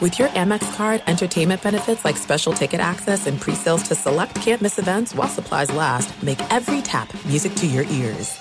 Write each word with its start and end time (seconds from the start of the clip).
With 0.00 0.18
your 0.18 0.28
Amex 0.28 0.76
card, 0.76 1.02
entertainment 1.06 1.62
benefits 1.62 2.04
like 2.04 2.18
special 2.18 2.52
ticket 2.52 2.80
access 2.80 3.26
and 3.26 3.40
pre-sales 3.40 3.82
to 3.84 3.94
select 3.94 4.34
campus 4.34 4.78
events 4.78 5.14
while 5.14 5.28
supplies 5.28 5.72
last, 5.72 6.22
make 6.22 6.38
every 6.52 6.82
tap 6.82 7.08
music 7.24 7.54
to 7.54 7.66
your 7.66 7.84
ears. 7.84 8.38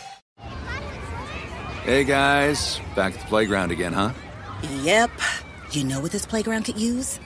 Hey 1.83 2.03
guys, 2.03 2.81
back 2.95 3.13
at 3.13 3.21
the 3.21 3.25
playground 3.27 3.71
again, 3.71 3.93
huh? 3.93 4.11
Yep. 4.81 5.11
You 5.71 5.85
know 5.85 6.01
what 6.01 6.11
this 6.11 6.25
playground 6.25 6.63
could 6.63 6.77
use? 6.79 7.19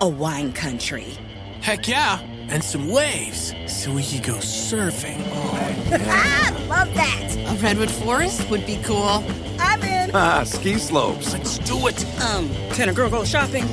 A 0.00 0.08
wine 0.08 0.52
country. 0.52 1.16
Heck 1.60 1.86
yeah, 1.86 2.18
and 2.20 2.64
some 2.64 2.88
waves 2.88 3.54
so 3.68 3.92
we 3.94 4.02
could 4.04 4.24
go 4.24 4.34
surfing. 4.38 5.20
oh 5.32 5.74
Ah, 6.08 6.66
love 6.68 6.92
that. 6.94 7.36
A 7.48 7.62
redwood 7.62 7.90
forest 7.90 8.48
would 8.50 8.64
be 8.66 8.80
cool. 8.82 9.22
I'm 10.14 10.14
in. 10.14 10.16
Ah, 10.16 10.44
ski 10.44 10.78
slopes. 10.78 11.32
Let's 11.32 11.58
do 11.58 11.86
it. 11.86 12.04
Um, 12.22 12.48
can 12.74 12.88
a 12.88 12.92
girl 12.92 13.10
go 13.10 13.24
shopping? 13.24 13.64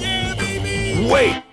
Wait! 1.10 1.44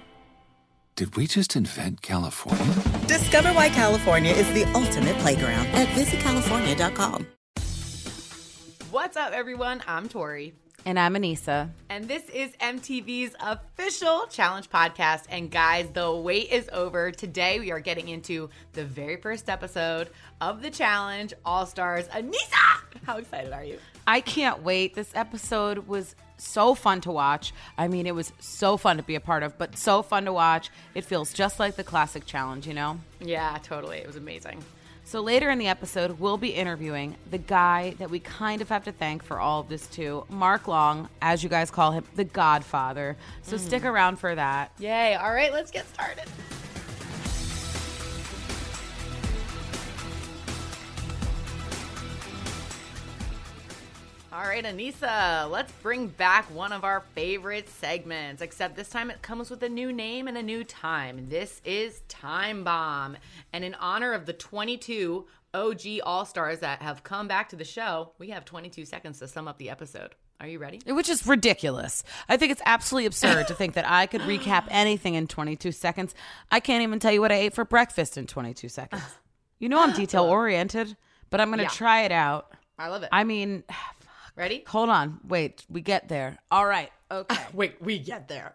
Did 0.94 1.16
we 1.16 1.26
just 1.26 1.56
invent 1.56 2.02
California? 2.02 2.74
Discover 3.06 3.50
why 3.54 3.70
California 3.70 4.32
is 4.32 4.46
the 4.52 4.64
ultimate 4.72 5.16
playground 5.18 5.66
at 5.68 5.88
visitcalifornia.com. 5.88 7.26
What's 8.90 9.16
up, 9.16 9.32
everyone? 9.32 9.82
I'm 9.88 10.08
Tori. 10.08 10.52
And 10.84 10.98
I'm 10.98 11.14
Aneesa. 11.14 11.70
And 11.88 12.08
this 12.08 12.28
is 12.28 12.50
MTV's 12.60 13.34
official 13.40 14.26
challenge 14.28 14.68
podcast. 14.68 15.24
And 15.30 15.50
guys, 15.50 15.88
the 15.92 16.12
wait 16.14 16.50
is 16.50 16.68
over. 16.72 17.10
Today, 17.10 17.60
we 17.60 17.70
are 17.70 17.80
getting 17.80 18.08
into 18.08 18.50
the 18.72 18.84
very 18.84 19.16
first 19.16 19.48
episode 19.48 20.10
of 20.40 20.60
the 20.60 20.70
challenge 20.70 21.32
All 21.44 21.66
Stars. 21.66 22.06
Aneesa, 22.08 22.82
how 23.06 23.16
excited 23.16 23.52
are 23.52 23.64
you? 23.64 23.78
I 24.06 24.20
can't 24.20 24.62
wait. 24.62 24.94
This 24.94 25.12
episode 25.14 25.86
was 25.86 26.14
so 26.36 26.74
fun 26.74 27.00
to 27.02 27.12
watch. 27.12 27.52
I 27.78 27.88
mean, 27.88 28.06
it 28.06 28.14
was 28.14 28.32
so 28.40 28.76
fun 28.76 28.96
to 28.96 29.02
be 29.02 29.14
a 29.14 29.20
part 29.20 29.42
of, 29.42 29.56
but 29.58 29.76
so 29.76 30.02
fun 30.02 30.24
to 30.24 30.32
watch. 30.32 30.70
It 30.94 31.04
feels 31.04 31.32
just 31.32 31.60
like 31.60 31.76
the 31.76 31.84
classic 31.84 32.26
challenge, 32.26 32.66
you 32.66 32.74
know? 32.74 32.98
Yeah, 33.20 33.58
totally. 33.62 33.98
It 33.98 34.06
was 34.06 34.16
amazing. 34.16 34.62
So 35.04 35.20
later 35.20 35.50
in 35.50 35.58
the 35.58 35.66
episode, 35.66 36.18
we'll 36.20 36.38
be 36.38 36.50
interviewing 36.50 37.16
the 37.30 37.38
guy 37.38 37.94
that 37.98 38.08
we 38.08 38.20
kind 38.20 38.62
of 38.62 38.68
have 38.68 38.84
to 38.84 38.92
thank 38.92 39.22
for 39.22 39.38
all 39.38 39.60
of 39.60 39.68
this 39.68 39.86
too, 39.88 40.24
Mark 40.28 40.68
Long, 40.68 41.08
as 41.20 41.42
you 41.42 41.48
guys 41.48 41.70
call 41.70 41.92
him, 41.92 42.04
the 42.14 42.24
Godfather. 42.24 43.16
So 43.42 43.56
mm. 43.56 43.60
stick 43.60 43.84
around 43.84 44.18
for 44.18 44.34
that. 44.34 44.72
Yay. 44.78 45.14
All 45.14 45.32
right, 45.32 45.52
let's 45.52 45.70
get 45.70 45.92
started. 45.92 46.24
All 54.32 54.40
right, 54.44 54.64
Aneesa, 54.64 55.50
let's 55.50 55.70
bring 55.82 56.06
back 56.06 56.46
one 56.54 56.72
of 56.72 56.84
our 56.84 57.02
favorite 57.14 57.68
segments, 57.68 58.40
except 58.40 58.76
this 58.76 58.88
time 58.88 59.10
it 59.10 59.20
comes 59.20 59.50
with 59.50 59.62
a 59.62 59.68
new 59.68 59.92
name 59.92 60.26
and 60.26 60.38
a 60.38 60.42
new 60.42 60.64
time. 60.64 61.28
This 61.28 61.60
is 61.66 62.00
Time 62.08 62.64
Bomb. 62.64 63.18
And 63.52 63.62
in 63.62 63.74
honor 63.74 64.14
of 64.14 64.24
the 64.24 64.32
22 64.32 65.26
OG 65.52 65.80
All 66.04 66.24
Stars 66.24 66.60
that 66.60 66.80
have 66.80 67.02
come 67.04 67.28
back 67.28 67.50
to 67.50 67.56
the 67.56 67.64
show, 67.64 68.12
we 68.18 68.30
have 68.30 68.46
22 68.46 68.86
seconds 68.86 69.18
to 69.18 69.28
sum 69.28 69.46
up 69.48 69.58
the 69.58 69.68
episode. 69.68 70.14
Are 70.40 70.46
you 70.48 70.58
ready? 70.58 70.80
Which 70.86 71.10
is 71.10 71.26
ridiculous. 71.26 72.02
I 72.26 72.38
think 72.38 72.52
it's 72.52 72.62
absolutely 72.64 73.06
absurd 73.06 73.48
to 73.48 73.54
think 73.54 73.74
that 73.74 73.84
I 73.88 74.06
could 74.06 74.22
recap 74.22 74.64
anything 74.70 75.12
in 75.14 75.26
22 75.26 75.72
seconds. 75.72 76.14
I 76.50 76.58
can't 76.60 76.82
even 76.82 77.00
tell 77.00 77.12
you 77.12 77.20
what 77.20 77.32
I 77.32 77.36
ate 77.36 77.54
for 77.54 77.66
breakfast 77.66 78.16
in 78.16 78.26
22 78.26 78.70
seconds. 78.70 79.02
You 79.58 79.68
know 79.68 79.78
I'm 79.82 79.92
detail 79.94 80.24
oriented, 80.24 80.96
but 81.28 81.38
I'm 81.38 81.48
going 81.48 81.58
to 81.58 81.64
Yeah. 81.64 81.68
try 81.68 82.02
it 82.04 82.12
out. 82.12 82.50
I 82.78 82.88
love 82.88 83.02
it. 83.02 83.10
I 83.12 83.24
mean, 83.24 83.62
ready? 84.36 84.64
hold 84.66 84.88
on. 84.90 85.20
Wait, 85.26 85.64
we 85.68 85.80
get 85.80 86.08
there. 86.08 86.38
All 86.50 86.66
right. 86.66 86.90
Okay. 87.10 87.44
Wait, 87.52 87.76
we 87.80 87.98
get 87.98 88.28
there. 88.28 88.54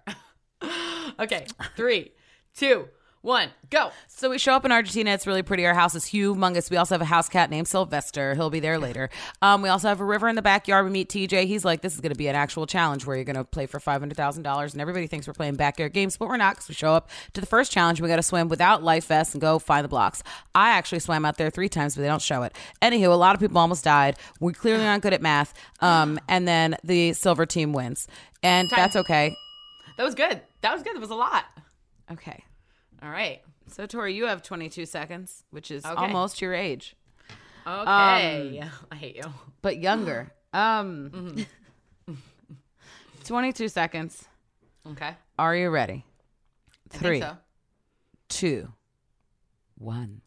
okay, 1.20 1.46
three, 1.76 2.12
two, 2.56 2.88
one, 3.28 3.50
go. 3.70 3.92
So 4.08 4.30
we 4.30 4.38
show 4.38 4.54
up 4.54 4.64
in 4.64 4.72
Argentina. 4.72 5.12
It's 5.12 5.28
really 5.28 5.44
pretty. 5.44 5.66
Our 5.66 5.74
house 5.74 5.94
is 5.96 6.06
humongous. 6.06 6.72
We 6.72 6.78
also 6.78 6.96
have 6.96 7.02
a 7.02 7.06
house 7.06 7.28
cat 7.28 7.50
named 7.50 7.68
Sylvester. 7.68 8.34
He'll 8.36 8.50
be 8.50 8.62
there 8.62 8.80
later. 8.80 9.10
Um, 9.42 9.62
we 9.62 9.68
also 9.68 9.90
have 9.90 10.00
a 10.00 10.06
river 10.06 10.30
in 10.30 10.38
the 10.38 10.42
backyard. 10.42 10.86
We 10.86 10.92
meet 10.92 11.10
TJ. 11.10 11.46
He's 11.46 11.66
like, 11.66 11.82
this 11.82 11.94
is 11.94 12.00
going 12.00 12.14
to 12.14 12.18
be 12.18 12.30
an 12.30 12.36
actual 12.36 12.66
challenge 12.66 13.06
where 13.06 13.18
you're 13.18 13.26
going 13.26 13.36
to 13.36 13.44
play 13.44 13.66
for 13.66 13.82
$500,000. 13.82 14.72
And 14.72 14.82
everybody 14.82 15.08
thinks 15.08 15.28
we're 15.28 15.34
playing 15.34 15.56
backyard 15.56 15.92
games, 15.92 16.16
but 16.16 16.30
we're 16.30 16.38
not 16.38 16.56
because 16.56 16.70
we 16.70 16.76
show 16.76 16.94
up 16.94 17.10
to 17.34 17.42
the 17.42 17.48
first 17.48 17.70
challenge. 17.70 18.00
We 18.00 18.08
got 18.08 18.16
to 18.16 18.24
swim 18.24 18.48
without 18.48 18.82
life 18.82 19.08
vests 19.08 19.34
and 19.34 19.42
go 19.42 19.60
find 19.60 19.84
the 19.84 19.90
blocks. 19.90 20.24
I 20.56 20.70
actually 20.70 21.00
swam 21.00 21.26
out 21.26 21.38
there 21.38 21.50
three 21.50 21.68
times, 21.70 21.96
but 21.96 22.04
they 22.04 22.08
don't 22.08 22.22
show 22.22 22.44
it. 22.44 22.56
Anywho, 22.82 23.12
a 23.12 23.16
lot 23.16 23.36
of 23.36 23.42
people 23.42 23.58
almost 23.58 23.84
died. 23.84 24.16
We 24.40 24.54
clearly 24.54 24.86
aren't 24.88 25.04
good 25.04 25.14
at 25.14 25.22
math. 25.22 25.54
Um, 25.82 26.18
and 26.30 26.48
then 26.48 26.78
the 26.82 27.12
silver 27.12 27.46
team 27.46 27.74
wins. 27.74 28.08
And 28.42 28.70
that's 28.74 28.96
okay. 28.96 29.36
That 29.98 30.06
was 30.06 30.16
good. 30.16 30.40
That 30.62 30.74
was 30.74 30.82
good. 30.82 30.96
That 30.96 31.02
was 31.02 31.10
a 31.10 31.16
lot. 31.16 31.44
Okay. 32.10 32.46
All 33.02 33.10
right. 33.10 33.42
So, 33.68 33.86
Tori, 33.86 34.14
you 34.14 34.26
have 34.26 34.42
22 34.42 34.86
seconds, 34.86 35.44
which 35.52 35.72
is 35.72 35.86
Okay. 35.86 35.96
almost 35.96 36.42
your 36.42 36.54
age. 36.54 36.96
Okay. 37.66 38.64
I 38.92 38.96
hate 38.96 39.16
you. 39.18 39.24
but 39.62 39.78
younger. 39.78 40.32
Um, 40.54 41.46
22 43.26 43.68
seconds. 43.68 44.26
Okay. 44.90 45.12
Are 45.38 45.56
you 45.56 45.70
ready? 45.70 46.06
Three, 46.90 47.20
so. 47.20 47.38
two, 48.30 48.72
one. 49.78 50.22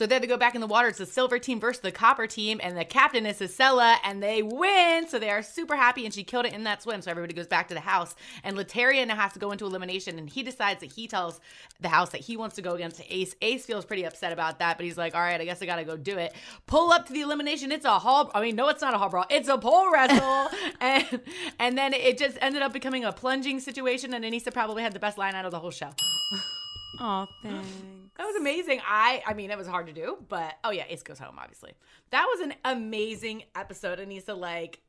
So 0.00 0.06
then 0.06 0.22
they 0.22 0.26
go 0.26 0.38
back 0.38 0.54
in 0.54 0.62
the 0.62 0.66
water. 0.66 0.88
It's 0.88 0.96
the 0.96 1.04
silver 1.04 1.38
team 1.38 1.60
versus 1.60 1.82
the 1.82 1.92
copper 1.92 2.26
team, 2.26 2.58
and 2.62 2.74
the 2.74 2.86
captain 2.86 3.26
is 3.26 3.38
Jisela, 3.38 3.96
and 4.02 4.22
they 4.22 4.42
win. 4.42 5.06
So 5.06 5.18
they 5.18 5.28
are 5.28 5.42
super 5.42 5.76
happy, 5.76 6.06
and 6.06 6.14
she 6.14 6.24
killed 6.24 6.46
it 6.46 6.54
in 6.54 6.64
that 6.64 6.80
swim. 6.80 7.02
So 7.02 7.10
everybody 7.10 7.34
goes 7.34 7.46
back 7.46 7.68
to 7.68 7.74
the 7.74 7.80
house, 7.80 8.14
and 8.42 8.56
Laterrian 8.56 9.08
now 9.08 9.16
has 9.16 9.34
to 9.34 9.38
go 9.38 9.52
into 9.52 9.66
elimination, 9.66 10.18
and 10.18 10.30
he 10.30 10.42
decides 10.42 10.80
that 10.80 10.92
he 10.92 11.06
tells 11.06 11.38
the 11.82 11.90
house 11.90 12.08
that 12.12 12.22
he 12.22 12.38
wants 12.38 12.56
to 12.56 12.62
go 12.62 12.72
against 12.72 13.02
Ace. 13.10 13.34
Ace 13.42 13.66
feels 13.66 13.84
pretty 13.84 14.04
upset 14.04 14.32
about 14.32 14.58
that, 14.60 14.78
but 14.78 14.86
he's 14.86 14.96
like, 14.96 15.14
"All 15.14 15.20
right, 15.20 15.38
I 15.38 15.44
guess 15.44 15.60
I 15.60 15.66
gotta 15.66 15.84
go 15.84 15.98
do 15.98 16.16
it." 16.16 16.32
Pull 16.66 16.92
up 16.92 17.04
to 17.08 17.12
the 17.12 17.20
elimination. 17.20 17.70
It's 17.70 17.84
a 17.84 17.98
hall. 17.98 18.30
I 18.34 18.40
mean, 18.40 18.56
no, 18.56 18.68
it's 18.68 18.80
not 18.80 18.94
a 18.94 18.96
hall 18.96 19.10
brawl. 19.10 19.26
It's 19.28 19.50
a 19.50 19.58
pole 19.58 19.92
wrestle, 19.92 20.48
and 20.80 21.20
and 21.58 21.76
then 21.76 21.92
it 21.92 22.16
just 22.16 22.38
ended 22.40 22.62
up 22.62 22.72
becoming 22.72 23.04
a 23.04 23.12
plunging 23.12 23.60
situation, 23.60 24.14
and 24.14 24.24
Aneesa 24.24 24.50
probably 24.50 24.82
had 24.82 24.94
the 24.94 24.98
best 24.98 25.18
line 25.18 25.34
out 25.34 25.44
of 25.44 25.50
the 25.50 25.58
whole 25.58 25.70
show. 25.70 25.90
Oh, 27.00 27.26
thanks. 27.42 27.68
That 28.16 28.26
was 28.26 28.36
amazing. 28.36 28.82
I 28.86 29.22
I 29.26 29.32
mean, 29.32 29.50
it 29.50 29.56
was 29.56 29.66
hard 29.66 29.86
to 29.86 29.94
do, 29.94 30.18
but 30.28 30.58
oh 30.62 30.70
yeah, 30.70 30.84
Ace 30.90 31.02
goes 31.02 31.18
home, 31.18 31.36
obviously. 31.38 31.72
That 32.10 32.26
was 32.26 32.40
an 32.40 32.52
amazing 32.66 33.44
episode, 33.54 33.98
Aneesa. 33.98 34.36
Like, 34.36 34.80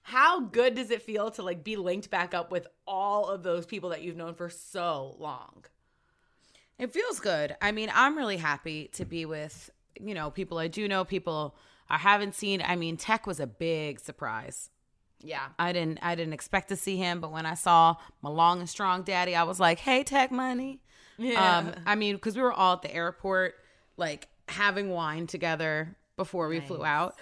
how 0.00 0.40
good 0.40 0.76
does 0.76 0.90
it 0.90 1.02
feel 1.02 1.30
to 1.32 1.42
like 1.42 1.62
be 1.62 1.76
linked 1.76 2.08
back 2.08 2.32
up 2.32 2.50
with 2.50 2.66
all 2.86 3.26
of 3.28 3.42
those 3.42 3.66
people 3.66 3.90
that 3.90 4.00
you've 4.00 4.16
known 4.16 4.32
for 4.32 4.48
so 4.48 5.14
long? 5.18 5.66
It 6.78 6.90
feels 6.90 7.20
good. 7.20 7.54
I 7.60 7.70
mean, 7.72 7.90
I'm 7.94 8.16
really 8.16 8.38
happy 8.38 8.88
to 8.94 9.04
be 9.04 9.26
with, 9.26 9.68
you 10.00 10.14
know, 10.14 10.30
people 10.30 10.56
I 10.56 10.68
do 10.68 10.88
know, 10.88 11.04
people 11.04 11.56
I 11.90 11.98
haven't 11.98 12.34
seen. 12.34 12.62
I 12.64 12.76
mean, 12.76 12.96
Tek 12.96 13.26
was 13.26 13.40
a 13.40 13.46
big 13.46 14.00
surprise. 14.00 14.70
Yeah. 15.22 15.48
I 15.58 15.74
didn't 15.74 15.98
I 16.00 16.14
didn't 16.14 16.32
expect 16.32 16.70
to 16.70 16.76
see 16.76 16.96
him, 16.96 17.20
but 17.20 17.30
when 17.30 17.44
I 17.44 17.54
saw 17.54 17.96
my 18.22 18.30
long 18.30 18.60
and 18.60 18.68
strong 18.70 19.02
daddy, 19.02 19.36
I 19.36 19.42
was 19.42 19.60
like, 19.60 19.80
"Hey, 19.80 20.02
Tek 20.02 20.32
Money." 20.32 20.80
Yeah. 21.20 21.58
Um, 21.58 21.72
I 21.86 21.94
mean, 21.96 22.16
because 22.16 22.34
we 22.36 22.42
were 22.42 22.52
all 22.52 22.72
at 22.74 22.82
the 22.82 22.92
airport, 22.94 23.54
like 23.96 24.28
having 24.48 24.90
wine 24.90 25.26
together 25.26 25.94
before 26.16 26.48
we 26.48 26.60
flew 26.60 26.84
out. 26.84 27.14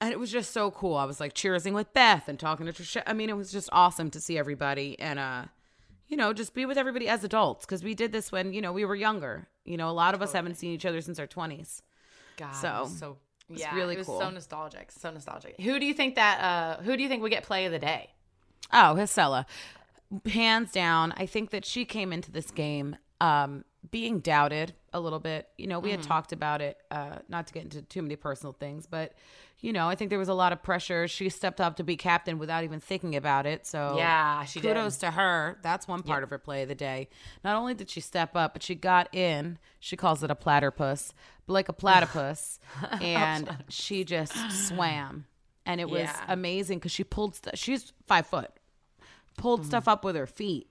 And 0.00 0.12
it 0.12 0.18
was 0.18 0.30
just 0.30 0.52
so 0.52 0.70
cool. 0.70 0.94
I 0.96 1.04
was 1.06 1.20
like 1.20 1.34
cheersing 1.34 1.72
with 1.72 1.92
Beth 1.92 2.28
and 2.28 2.38
talking 2.38 2.66
to 2.66 2.72
Trishelle. 2.72 3.02
I 3.06 3.12
mean, 3.14 3.28
it 3.30 3.36
was 3.36 3.50
just 3.50 3.68
awesome 3.72 4.10
to 4.10 4.20
see 4.20 4.36
everybody 4.38 4.98
and, 5.00 5.18
uh, 5.18 5.44
you 6.06 6.16
know, 6.16 6.32
just 6.32 6.54
be 6.54 6.66
with 6.66 6.78
everybody 6.78 7.08
as 7.08 7.24
adults 7.24 7.64
because 7.66 7.82
we 7.82 7.94
did 7.94 8.12
this 8.12 8.30
when, 8.30 8.52
you 8.52 8.60
know, 8.60 8.72
we 8.72 8.84
were 8.84 8.94
younger. 8.94 9.48
You 9.64 9.76
know, 9.76 9.88
a 9.88 9.92
lot 9.92 10.14
of 10.14 10.22
us 10.22 10.32
haven't 10.32 10.54
seen 10.56 10.70
each 10.72 10.86
other 10.86 11.00
since 11.00 11.18
our 11.18 11.26
20s. 11.26 11.82
God, 12.36 12.52
So, 12.52 12.88
so 12.94 13.16
it's 13.50 13.60
yeah, 13.60 13.74
really 13.74 13.94
it 13.94 13.98
was 13.98 14.06
cool. 14.06 14.20
so 14.20 14.30
nostalgic, 14.30 14.92
so 14.92 15.10
nostalgic. 15.10 15.58
Who 15.60 15.80
do 15.80 15.86
you 15.86 15.94
think 15.94 16.14
that? 16.16 16.40
uh 16.40 16.82
Who 16.82 16.96
do 16.96 17.02
you 17.02 17.08
think 17.08 17.22
would 17.22 17.30
get 17.32 17.42
play 17.42 17.64
of 17.64 17.72
the 17.72 17.78
day? 17.78 18.10
Oh, 18.72 18.94
Jisela. 18.96 19.46
Hands 20.30 20.70
down. 20.70 21.12
I 21.16 21.26
think 21.26 21.50
that 21.50 21.64
she 21.64 21.84
came 21.84 22.12
into 22.12 22.30
this 22.30 22.50
game 22.50 22.96
um, 23.20 23.64
being 23.90 24.20
doubted 24.20 24.74
a 24.92 25.00
little 25.00 25.20
bit. 25.20 25.48
You 25.58 25.66
know, 25.66 25.78
we 25.78 25.90
Mm-hmm. 25.90 26.00
had 26.00 26.06
talked 26.08 26.32
about 26.32 26.60
it, 26.60 26.78
uh, 26.90 27.18
not 27.28 27.46
to 27.46 27.52
get 27.52 27.64
into 27.64 27.82
too 27.82 28.02
many 28.02 28.16
personal 28.16 28.52
things, 28.52 28.86
but, 28.86 29.12
you 29.60 29.72
know, 29.72 29.88
I 29.88 29.94
think 29.94 30.10
there 30.10 30.18
was 30.18 30.28
a 30.28 30.34
lot 30.34 30.52
of 30.52 30.62
pressure. 30.62 31.06
She 31.08 31.28
stepped 31.28 31.60
up 31.60 31.76
to 31.76 31.84
be 31.84 31.96
captain 31.96 32.38
without 32.38 32.64
even 32.64 32.80
thinking 32.80 33.14
about 33.16 33.46
it. 33.46 33.66
So, 33.66 33.94
Yeah, 33.96 34.44
she 34.44 34.60
did. 34.60 34.74
kudos 34.74 34.96
to 34.98 35.10
her. 35.12 35.58
That's 35.62 35.86
one 35.86 36.02
part 36.02 36.22
of 36.24 36.30
her 36.30 36.38
play 36.38 36.62
of 36.62 36.68
the 36.68 36.74
day. 36.74 37.08
Not 37.44 37.56
only 37.56 37.74
did 37.74 37.88
she 37.90 38.00
step 38.00 38.34
up, 38.36 38.52
but 38.54 38.62
she 38.62 38.74
got 38.74 39.14
in. 39.14 39.58
She 39.80 39.96
calls 39.96 40.22
it 40.22 40.30
a 40.30 40.34
platypus, 40.34 41.12
but 41.46 41.52
like 41.52 41.68
a 41.68 41.72
platypus, 41.72 42.58
and 43.00 43.64
she 43.68 44.04
just 44.04 44.34
swam. 44.68 45.26
And 45.64 45.80
it 45.80 45.88
was 45.88 46.00
Yeah. 46.02 46.24
amazing 46.28 46.78
because 46.78 46.92
she 46.92 47.04
pulled. 47.04 47.34
St- 47.36 47.56
she's 47.58 47.92
five 48.06 48.26
foot 48.26 48.50
pulled 49.36 49.60
Mm-hmm. 49.60 49.68
stuff 49.68 49.86
up 49.88 50.02
with 50.04 50.16
her 50.16 50.26
feet. 50.26 50.70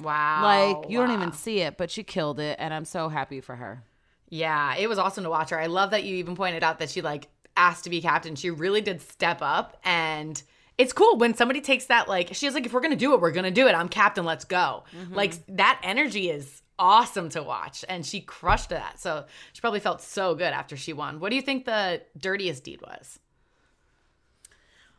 Wow, 0.00 0.42
Like 0.42 0.90
you 0.90 0.98
don't 0.98 1.12
even 1.12 1.32
see 1.32 1.60
it, 1.60 1.76
but 1.76 1.90
she 1.90 2.02
killed 2.02 2.38
it, 2.38 2.56
and 2.58 2.72
I'm 2.74 2.84
so 2.84 3.08
happy 3.08 3.40
for 3.40 3.56
her. 3.56 3.82
Yeah, 4.28 4.74
it 4.76 4.88
was 4.88 4.98
awesome 4.98 5.24
to 5.24 5.30
watch 5.30 5.50
her. 5.50 5.58
I 5.58 5.66
love 5.66 5.92
that 5.92 6.04
you 6.04 6.16
even 6.16 6.36
pointed 6.36 6.62
out 6.62 6.80
that 6.80 6.90
she 6.90 7.00
like 7.00 7.28
asked 7.56 7.84
to 7.84 7.90
be 7.90 8.02
captain. 8.02 8.34
She 8.34 8.50
really 8.50 8.80
did 8.80 9.00
step 9.00 9.38
up 9.40 9.78
and 9.84 10.42
it's 10.78 10.92
cool 10.92 11.16
when 11.16 11.34
somebody 11.34 11.62
takes 11.62 11.86
that 11.86 12.06
like 12.06 12.34
she's 12.34 12.52
like 12.52 12.66
if 12.66 12.72
we're 12.74 12.82
gonna 12.82 12.94
do 12.94 13.14
it 13.14 13.20
we're 13.22 13.30
gonna 13.30 13.50
do 13.50 13.66
it 13.66 13.74
i'm 13.74 13.88
captain 13.88 14.26
let's 14.26 14.44
go 14.44 14.84
mm-hmm. 14.94 15.14
like 15.14 15.32
that 15.48 15.80
energy 15.82 16.28
is 16.28 16.60
awesome 16.78 17.30
to 17.30 17.42
watch 17.42 17.82
and 17.88 18.04
she 18.04 18.20
crushed 18.20 18.68
that 18.68 19.00
so 19.00 19.24
she 19.54 19.62
probably 19.62 19.80
felt 19.80 20.02
so 20.02 20.34
good 20.34 20.52
after 20.52 20.76
she 20.76 20.92
won 20.92 21.18
what 21.18 21.30
do 21.30 21.36
you 21.36 21.40
think 21.40 21.64
the 21.64 22.02
dirtiest 22.18 22.62
deed 22.62 22.82
was 22.82 23.18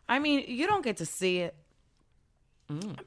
I 0.10 0.20
mean, 0.20 0.46
you 0.48 0.68
don't 0.68 0.84
get 0.84 0.98
to 0.98 1.06
see 1.06 1.40
it. 1.40 1.56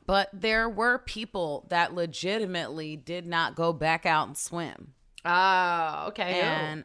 But 0.07 0.31
there 0.33 0.69
were 0.69 0.99
people 0.99 1.67
that 1.69 1.95
legitimately 1.95 2.97
did 2.97 3.27
not 3.27 3.55
go 3.55 3.73
back 3.73 4.07
out 4.07 4.27
and 4.27 4.37
swim. 4.37 4.95
oh 5.25 6.07
okay 6.09 6.41
And 6.41 6.85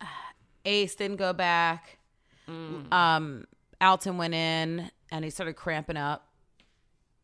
uh, 0.00 0.04
Ace 0.64 0.94
didn't 0.94 1.16
go 1.16 1.32
back. 1.32 1.98
Um, 2.92 3.46
Alton 3.80 4.18
went 4.18 4.34
in 4.34 4.90
and 5.12 5.24
he 5.24 5.30
started 5.30 5.54
cramping 5.54 5.96
up 5.96 6.26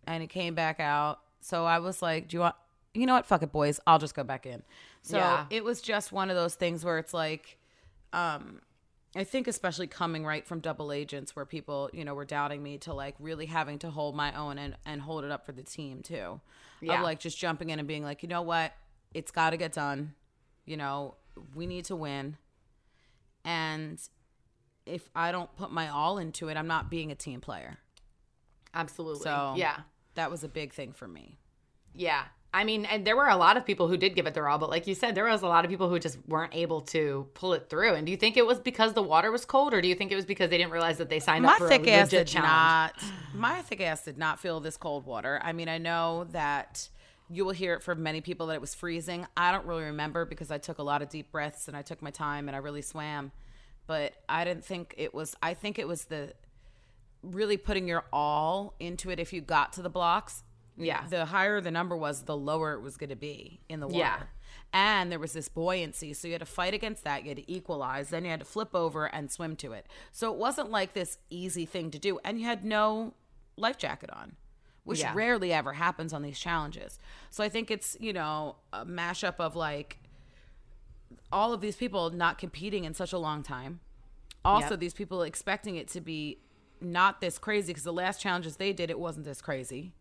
and 0.06 0.22
he 0.22 0.28
came 0.28 0.54
back 0.54 0.78
out. 0.80 1.18
So 1.40 1.64
I 1.64 1.80
was 1.80 2.00
like, 2.00 2.28
Do 2.28 2.36
you 2.36 2.40
want, 2.42 2.54
you 2.94 3.06
know 3.06 3.14
what? 3.14 3.26
Fuck 3.26 3.42
it, 3.42 3.50
boys. 3.52 3.80
I'll 3.86 3.98
just 3.98 4.14
go 4.14 4.22
back 4.24 4.46
in. 4.46 4.62
So 5.02 5.18
Yeah. 5.18 5.46
it 5.50 5.64
was 5.64 5.80
just 5.80 6.12
one 6.12 6.30
of 6.30 6.36
those 6.36 6.54
things 6.54 6.84
where 6.84 6.98
it's 6.98 7.12
like, 7.12 7.58
um, 8.12 8.60
I 9.16 9.24
think 9.24 9.48
especially 9.48 9.86
coming 9.86 10.24
right 10.24 10.46
from 10.46 10.60
double 10.60 10.92
agents 10.92 11.34
where 11.34 11.44
people, 11.44 11.90
you 11.92 12.04
know, 12.04 12.14
were 12.14 12.24
doubting 12.24 12.62
me 12.62 12.78
to 12.78 12.92
like 12.92 13.14
really 13.18 13.46
having 13.46 13.78
to 13.80 13.90
hold 13.90 14.14
my 14.14 14.36
own 14.36 14.58
and, 14.58 14.76
and 14.84 15.00
hold 15.00 15.24
it 15.24 15.30
up 15.30 15.46
for 15.46 15.52
the 15.52 15.62
team 15.62 16.02
too. 16.02 16.40
Yeah. 16.80 16.98
Of 16.98 17.02
like 17.02 17.18
just 17.18 17.38
jumping 17.38 17.70
in 17.70 17.78
and 17.78 17.88
being 17.88 18.02
like, 18.02 18.22
you 18.22 18.28
know 18.28 18.42
what? 18.42 18.72
It's 19.14 19.30
got 19.30 19.50
to 19.50 19.56
get 19.56 19.72
done. 19.72 20.14
You 20.66 20.76
know, 20.76 21.14
we 21.54 21.66
need 21.66 21.86
to 21.86 21.96
win. 21.96 22.36
And 23.44 24.00
if 24.84 25.08
I 25.14 25.32
don't 25.32 25.54
put 25.56 25.70
my 25.70 25.88
all 25.88 26.18
into 26.18 26.48
it, 26.48 26.56
I'm 26.56 26.66
not 26.66 26.90
being 26.90 27.10
a 27.10 27.14
team 27.14 27.40
player. 27.40 27.78
absolutely 28.74 29.22
So 29.22 29.54
yeah 29.56 29.80
that 30.16 30.30
was 30.30 30.42
a 30.42 30.48
big 30.48 30.72
thing 30.72 30.92
for 30.92 31.06
me. 31.06 31.38
Yeah. 31.94 32.24
I 32.56 32.64
mean, 32.64 32.86
and 32.86 33.06
there 33.06 33.16
were 33.16 33.28
a 33.28 33.36
lot 33.36 33.58
of 33.58 33.66
people 33.66 33.86
who 33.86 33.98
did 33.98 34.14
give 34.14 34.26
it 34.26 34.32
their 34.32 34.48
all, 34.48 34.56
but 34.56 34.70
like 34.70 34.86
you 34.86 34.94
said, 34.94 35.14
there 35.14 35.26
was 35.26 35.42
a 35.42 35.46
lot 35.46 35.66
of 35.66 35.70
people 35.70 35.90
who 35.90 35.98
just 35.98 36.16
weren't 36.26 36.54
able 36.54 36.80
to 36.80 37.26
pull 37.34 37.52
it 37.52 37.68
through. 37.68 37.92
And 37.92 38.06
do 38.06 38.10
you 38.10 38.16
think 38.16 38.38
it 38.38 38.46
was 38.46 38.58
because 38.58 38.94
the 38.94 39.02
water 39.02 39.30
was 39.30 39.44
cold, 39.44 39.74
or 39.74 39.82
do 39.82 39.88
you 39.88 39.94
think 39.94 40.10
it 40.10 40.16
was 40.16 40.24
because 40.24 40.48
they 40.48 40.56
didn't 40.56 40.72
realize 40.72 40.96
that 40.96 41.10
they 41.10 41.20
signed 41.20 41.44
my 41.44 41.52
up 41.52 41.58
for 41.58 41.68
thick 41.68 41.86
a 41.86 41.92
ass 41.92 42.10
legit 42.10 42.28
did 42.28 42.32
challenge? 42.32 43.02
not. 43.02 43.12
My 43.34 43.60
thick 43.60 43.82
ass 43.82 44.06
did 44.06 44.16
not 44.16 44.40
feel 44.40 44.60
this 44.60 44.78
cold 44.78 45.04
water. 45.04 45.38
I 45.44 45.52
mean, 45.52 45.68
I 45.68 45.76
know 45.76 46.24
that 46.32 46.88
you 47.28 47.44
will 47.44 47.52
hear 47.52 47.74
it 47.74 47.82
from 47.82 48.02
many 48.02 48.22
people 48.22 48.46
that 48.46 48.54
it 48.54 48.60
was 48.62 48.74
freezing. 48.74 49.26
I 49.36 49.52
don't 49.52 49.66
really 49.66 49.84
remember 49.84 50.24
because 50.24 50.50
I 50.50 50.56
took 50.56 50.78
a 50.78 50.82
lot 50.82 51.02
of 51.02 51.10
deep 51.10 51.30
breaths 51.30 51.68
and 51.68 51.76
I 51.76 51.82
took 51.82 52.00
my 52.00 52.10
time 52.10 52.48
and 52.48 52.56
I 52.56 52.60
really 52.60 52.80
swam. 52.80 53.32
But 53.86 54.14
I 54.30 54.44
didn't 54.44 54.64
think 54.64 54.94
it 54.96 55.12
was. 55.12 55.36
I 55.42 55.52
think 55.52 55.78
it 55.78 55.86
was 55.86 56.06
the 56.06 56.32
really 57.22 57.58
putting 57.58 57.86
your 57.86 58.04
all 58.14 58.72
into 58.80 59.10
it. 59.10 59.20
If 59.20 59.34
you 59.34 59.42
got 59.42 59.74
to 59.74 59.82
the 59.82 59.90
blocks, 59.90 60.42
Yeah. 60.76 61.06
the 61.08 61.26
higher 61.26 61.60
the 61.60 61.70
number 61.70 61.96
was, 61.96 62.22
the 62.22 62.36
lower 62.36 62.74
it 62.74 62.80
was 62.80 62.96
going 62.96 63.10
to 63.10 63.16
be 63.16 63.60
in 63.68 63.80
the 63.80 63.86
water. 63.86 63.98
Yeah. 63.98 64.22
And 64.72 65.10
there 65.10 65.18
was 65.18 65.32
this 65.32 65.48
buoyancy. 65.48 66.12
So 66.12 66.28
you 66.28 66.34
had 66.34 66.40
to 66.40 66.46
fight 66.46 66.74
against 66.74 67.04
that. 67.04 67.22
You 67.22 67.28
had 67.30 67.38
to 67.38 67.50
equalize. 67.50 68.10
Then 68.10 68.24
you 68.24 68.30
had 68.30 68.40
to 68.40 68.46
flip 68.46 68.74
over 68.74 69.06
and 69.06 69.30
swim 69.30 69.56
to 69.56 69.72
it. 69.72 69.86
So 70.12 70.32
it 70.32 70.38
wasn't 70.38 70.70
like 70.70 70.92
this 70.92 71.18
easy 71.30 71.64
thing 71.66 71.90
to 71.92 71.98
do. 71.98 72.18
And 72.24 72.38
you 72.40 72.46
had 72.46 72.64
no 72.64 73.14
life 73.56 73.78
jacket 73.78 74.10
on, 74.12 74.36
which 74.84 75.00
Yeah. 75.00 75.12
rarely 75.14 75.52
ever 75.52 75.74
happens 75.74 76.12
on 76.12 76.22
these 76.22 76.38
challenges. 76.38 76.98
So 77.30 77.42
I 77.44 77.48
think 77.48 77.70
it's, 77.70 77.96
you 78.00 78.12
know, 78.12 78.56
a 78.72 78.84
mashup 78.84 79.36
of 79.38 79.56
like 79.56 79.98
all 81.32 81.52
of 81.52 81.60
these 81.60 81.76
people 81.76 82.10
not 82.10 82.36
competing 82.38 82.84
in 82.84 82.92
such 82.94 83.12
a 83.12 83.18
long 83.18 83.42
time. 83.42 83.80
Also, 84.44 84.70
Yep. 84.70 84.80
these 84.80 84.94
people 84.94 85.22
expecting 85.22 85.76
it 85.76 85.88
to 85.88 86.00
be 86.00 86.38
not 86.80 87.20
this 87.20 87.38
crazy 87.38 87.68
because 87.68 87.84
the 87.84 87.92
last 87.92 88.20
challenges 88.20 88.56
they 88.56 88.72
did, 88.72 88.90
it 88.90 88.98
wasn't 88.98 89.24
this 89.24 89.40
crazy. 89.40 89.92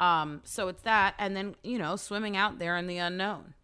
Um, 0.00 0.40
so 0.44 0.68
it's 0.68 0.82
that, 0.82 1.14
and 1.18 1.36
then 1.36 1.54
you 1.62 1.78
know, 1.78 1.96
swimming 1.96 2.36
out 2.36 2.58
there 2.58 2.76
in 2.76 2.86
the 2.86 2.98
unknown, 2.98 3.54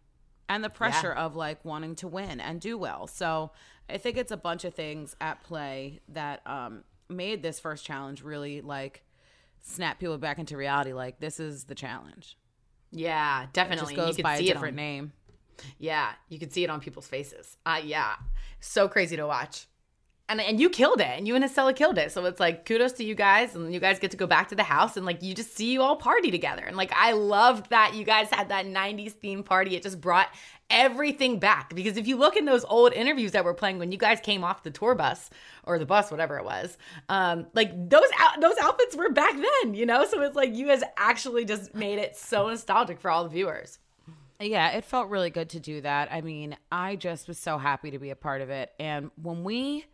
and 0.49 0.63
the 0.63 0.69
pressure 0.69 1.11
of 1.13 1.35
like 1.35 1.63
wanting 1.63 1.95
to 1.97 2.07
win 2.07 2.39
and 2.39 2.59
do 2.59 2.77
well. 2.77 3.07
So 3.07 3.51
I 3.89 3.97
think 3.97 4.17
it's 4.17 4.31
a 4.31 4.37
bunch 4.37 4.65
of 4.65 4.73
things 4.73 5.15
at 5.21 5.43
play 5.43 6.01
that 6.09 6.41
um, 6.45 6.83
made 7.09 7.41
this 7.43 7.59
first 7.59 7.85
challenge 7.85 8.23
really 8.23 8.61
like 8.61 9.03
snap 9.61 9.99
people 9.99 10.17
back 10.17 10.39
into 10.39 10.57
reality. 10.57 10.91
Like 10.93 11.19
this 11.19 11.39
is 11.39 11.65
the 11.65 11.75
challenge. 11.75 12.37
Yeah, 12.91 13.43
It 13.43 13.53
definitely. 13.53 13.95
just 13.95 14.05
goes 14.07 14.17
by 14.21 14.35
a 14.35 14.37
see 14.37 14.49
it 14.49 14.53
different 14.53 14.73
on- 14.73 14.77
name. 14.77 15.13
Yeah, 15.79 16.11
you 16.29 16.37
could 16.39 16.51
see 16.51 16.63
it 16.63 16.69
on 16.69 16.81
people's 16.81 17.07
faces. 17.07 17.57
Uh, 17.65 17.79
yeah, 17.83 18.15
so 18.59 18.87
crazy 18.89 19.15
to 19.15 19.25
watch. 19.25 19.67
And, 20.27 20.41
and 20.41 20.59
you 20.59 20.71
killed 20.71 21.01
it, 21.01 21.07
and 21.07 21.27
you 21.27 21.35
and 21.35 21.43
Jisela 21.43 21.75
killed 21.75 21.99
it. 21.99 22.11
So 22.11 22.25
it's 22.25 22.39
like 22.39 22.65
kudos 22.65 22.93
to 22.93 23.03
you 23.03 23.13
guys, 23.13 23.53
and 23.53 23.71
you 23.71 23.79
guys 23.79 23.99
get 23.99 24.09
to 24.09 24.17
go 24.17 24.25
back 24.25 24.49
to 24.49 24.55
the 24.55 24.63
house, 24.63 24.97
and 24.97 25.05
like 25.05 25.21
you 25.21 25.35
just 25.35 25.55
see 25.55 25.71
you 25.71 25.83
all 25.83 25.95
party 25.95 26.31
together. 26.31 26.63
And 26.63 26.75
like 26.75 26.91
I 26.95 27.11
loved 27.11 27.69
that 27.69 27.93
you 27.93 28.03
guys 28.03 28.29
had 28.31 28.49
that 28.49 28.65
'90s 28.65 29.11
theme 29.11 29.43
party. 29.43 29.75
It 29.75 29.83
just 29.83 30.01
brought 30.01 30.29
everything 30.69 31.37
back 31.37 31.75
because 31.75 31.95
if 31.95 32.07
you 32.07 32.17
look 32.17 32.35
in 32.35 32.45
those 32.45 32.65
old 32.65 32.91
interviews 32.93 33.33
that 33.33 33.45
were 33.45 33.53
playing 33.53 33.77
when 33.77 33.91
you 33.91 33.99
guys 33.99 34.19
came 34.19 34.43
off 34.43 34.63
the 34.63 34.71
tour 34.71 34.95
bus 34.95 35.29
or 35.63 35.77
the 35.77 35.85
bus, 35.85 36.09
whatever 36.09 36.39
it 36.39 36.43
was, 36.43 36.75
um, 37.09 37.45
like 37.53 37.71
those 37.89 38.09
out- 38.19 38.41
those 38.41 38.57
outfits 38.59 38.95
were 38.95 39.11
back 39.11 39.33
then, 39.33 39.75
you 39.75 39.85
know. 39.85 40.05
So 40.05 40.21
it's 40.21 40.35
like 40.35 40.55
you 40.55 40.65
guys 40.67 40.81
actually 40.97 41.45
just 41.45 41.75
made 41.75 41.99
it 41.99 42.17
so 42.17 42.49
nostalgic 42.49 42.99
for 42.99 43.11
all 43.11 43.23
the 43.23 43.29
viewers. 43.29 43.77
Yeah, 44.39 44.71
it 44.71 44.83
felt 44.83 45.09
really 45.09 45.29
good 45.29 45.49
to 45.51 45.59
do 45.59 45.81
that. 45.81 46.11
I 46.11 46.21
mean, 46.21 46.57
I 46.71 46.95
just 46.97 47.27
was 47.27 47.37
so 47.37 47.57
happy 47.57 47.91
to 47.91 47.99
be 47.99 48.09
a 48.09 48.15
part 48.15 48.41
of 48.41 48.49
it. 48.49 48.71
And 48.79 49.11
when 49.21 49.43
we 49.43 49.85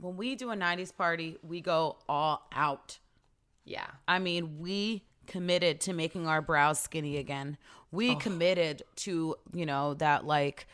when 0.00 0.16
we 0.16 0.34
do 0.34 0.50
a 0.50 0.56
90s 0.56 0.94
party, 0.94 1.36
we 1.42 1.60
go 1.60 1.96
all 2.08 2.46
out. 2.52 2.98
Yeah. 3.64 3.86
I 4.06 4.18
mean, 4.18 4.58
we 4.58 5.04
committed 5.26 5.80
to 5.82 5.92
making 5.92 6.26
our 6.26 6.40
brows 6.40 6.80
skinny 6.80 7.18
again. 7.18 7.58
We 7.90 8.16
committed 8.16 8.82
to, 8.96 9.36
you 9.52 9.66
know, 9.66 9.94
that 9.94 10.26
like 10.26 10.66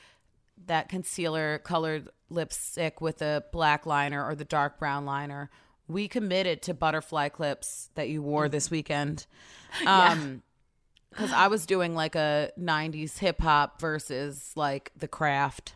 that 0.66 0.88
concealer 0.88 1.58
colored 1.58 2.08
lipstick 2.30 3.00
with 3.00 3.22
a 3.22 3.44
black 3.52 3.86
liner 3.86 4.24
or 4.24 4.34
the 4.34 4.44
dark 4.44 4.78
brown 4.78 5.04
liner. 5.04 5.50
We 5.86 6.08
committed 6.08 6.62
to 6.62 6.74
butterfly 6.74 7.28
clips 7.28 7.90
that 7.94 8.08
you 8.08 8.22
wore 8.22 8.48
this 8.48 8.70
weekend. 8.70 9.26
Um 9.86 10.42
cuz 11.16 11.32
I 11.32 11.48
was 11.48 11.66
doing 11.66 11.96
like 11.96 12.14
a 12.14 12.52
90s 12.56 13.18
hip 13.18 13.40
hop 13.40 13.80
versus 13.80 14.52
like 14.54 14.92
the 14.96 15.08
craft. 15.08 15.74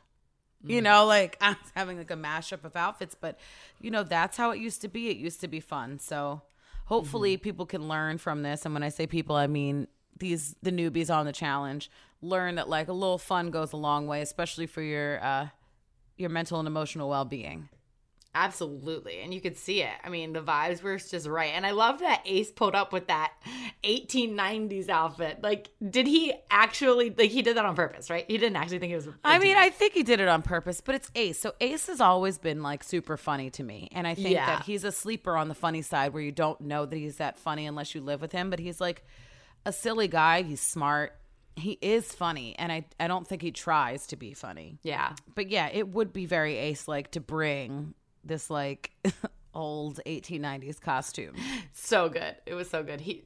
You 0.69 0.83
know, 0.83 1.07
like 1.07 1.37
I 1.41 1.51
was 1.51 1.73
having 1.75 1.99
like 1.99 2.11
a 2.11 2.17
mashup 2.17 2.65
of 2.65 2.77
outfits, 2.77 3.15
but 3.19 3.39
you 3.81 3.91
know, 3.91 4.03
that's 4.03 4.37
how 4.37 4.51
it 4.51 4.59
used 4.59 4.81
to 4.83 4.89
be. 4.89 5.11
It 5.11 5.17
used 5.17 5.41
to 5.41 5.49
be 5.49 5.61
fun. 5.61 5.99
So 5.99 6.43
hopefully 6.87 7.37
people 7.37 7.67
can 7.67 7.89
learn 7.89 8.19
from 8.19 8.43
this. 8.43 8.65
And 8.65 8.75
when 8.75 8.83
I 8.83 8.89
say 8.89 9.07
people, 9.07 9.37
I 9.37 9.47
mean 9.47 9.89
these 10.19 10.57
the 10.63 10.71
newbies 10.73 11.15
on 11.15 11.27
the 11.27 11.33
challenge. 11.33 11.91
Learn 12.21 12.57
that 12.57 12.69
like 12.69 12.89
a 12.89 12.93
little 12.93 13.19
fun 13.19 13.51
goes 13.51 13.73
a 13.73 13.77
long 13.77 14.07
way, 14.07 14.21
especially 14.23 14.67
for 14.67 14.83
your 14.83 15.23
uh 15.23 15.49
your 16.17 16.31
mental 16.31 16.59
and 16.59 16.67
emotional 16.67 17.09
well 17.09 17.25
being. 17.25 17.69
Absolutely. 18.35 19.21
And 19.21 19.33
you 19.35 19.41
could 19.41 19.57
see 19.57 19.83
it. 19.83 19.91
I 20.05 20.09
mean, 20.11 20.33
the 20.33 20.41
vibes 20.43 20.83
were 20.83 20.97
just 20.99 21.27
right. 21.27 21.53
And 21.55 21.67
I 21.67 21.73
love 21.73 21.99
that 22.01 22.23
Ace 22.25 22.53
pulled 22.53 22.75
up 22.75 22.93
with 22.93 23.09
that 23.09 23.33
1890s 23.85 24.89
outfit. 24.89 25.39
Like, 25.43 25.71
did 25.91 26.07
he 26.07 26.33
actually, 26.51 27.11
like, 27.11 27.31
he 27.31 27.43
did 27.43 27.57
that 27.57 27.65
on 27.65 27.75
purpose, 27.75 28.11
right? 28.11 28.25
He 28.29 28.39
didn't 28.39 28.57
actually 28.57 28.79
think 28.79 28.93
it 28.93 28.97
was. 28.97 29.09
I 29.25 29.39
mean, 29.39 29.57
I 29.57 29.71
think 29.71 29.95
he 29.95 30.03
did 30.03 30.21
it 30.21 30.29
on 30.29 30.43
purpose, 30.43 30.81
but 30.81 30.95
it's 30.95 31.11
Ace. 31.15 31.39
So 31.39 31.55
Ace 31.61 31.87
has 31.89 32.01
always 32.01 32.39
been 32.39 32.63
like 32.63 32.85
super 32.85 33.17
funny 33.17 33.51
to 33.51 33.63
me. 33.63 33.89
And 33.93 34.07
I 34.07 34.15
think 34.15 34.31
Yeah. 34.31 34.47
that 34.47 34.63
he's 34.65 34.85
a 34.85 34.93
sleeper 34.93 35.37
on 35.37 35.49
the 35.49 35.55
funny 35.55 35.83
side 35.83 36.13
where 36.13 36.23
you 36.23 36.33
don't 36.33 36.61
know 36.61 36.87
that 36.87 36.97
he's 36.97 37.17
that 37.17 37.39
funny 37.39 37.67
unless 37.67 37.95
you 37.95 38.01
live 38.01 38.21
with 38.21 38.33
him. 38.33 38.51
But 38.51 38.59
he's 38.61 38.81
like 38.81 39.05
a 39.67 39.73
silly 39.73 40.07
guy. 40.09 40.43
He's 40.43 40.61
smart. 40.61 41.15
He 41.57 41.73
is 41.83 42.13
funny. 42.15 42.55
And 42.57 42.71
I, 42.71 42.85
I 43.01 43.09
don't 43.09 43.27
think 43.27 43.43
he 43.43 43.51
tries 43.51 44.07
to 44.09 44.17
be 44.17 44.33
funny. 44.33 44.79
yeah. 44.83 45.15
But 45.35 45.51
yeah, 45.51 45.69
it 45.73 45.89
would 45.89 46.13
be 46.13 46.25
very 46.27 46.57
Ace 46.57 46.87
like 46.87 47.11
to 47.13 47.21
bring 47.21 47.95
this 48.29 48.51
like 48.51 48.93
old 49.55 50.01
1890s 50.07 50.81
costume. 50.81 51.35
So 51.73 52.09
good. 52.09 52.37
It 52.47 52.55
was 52.55 52.71
so 52.71 52.83
good. 52.83 53.01
He, 53.01 53.25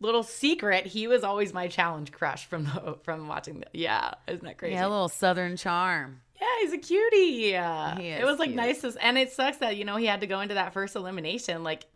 little 0.00 0.22
secret, 0.22 0.86
he 0.86 1.06
was 1.06 1.24
always 1.24 1.52
my 1.52 1.68
challenge 1.68 2.12
crush 2.12 2.46
from 2.46 2.64
the, 2.64 2.98
from 3.02 3.28
watching 3.28 3.60
the, 3.60 3.66
yeah. 3.72 4.12
Isn't 4.26 4.44
that 4.44 4.58
crazy? 4.58 4.74
Yeah, 4.74 4.86
a 4.86 4.88
little 4.88 5.08
southern 5.08 5.56
charm. 5.56 6.20
Yeah, 6.40 6.46
he's 6.60 6.72
a 6.72 6.78
cutie. 6.78 7.50
Yeah. 7.50 7.98
It 7.98 8.24
was 8.24 8.38
like 8.38 8.50
cute. 8.50 8.56
nice, 8.56 8.80
to, 8.82 8.94
and 9.00 9.18
it 9.18 9.32
sucks 9.32 9.58
that 9.58 9.76
you 9.76 9.84
know 9.84 9.96
he 9.96 10.06
had 10.06 10.20
to 10.20 10.26
go 10.26 10.40
into 10.40 10.54
that 10.54 10.72
first 10.72 10.94
elimination. 10.94 11.64
Like, 11.64 11.86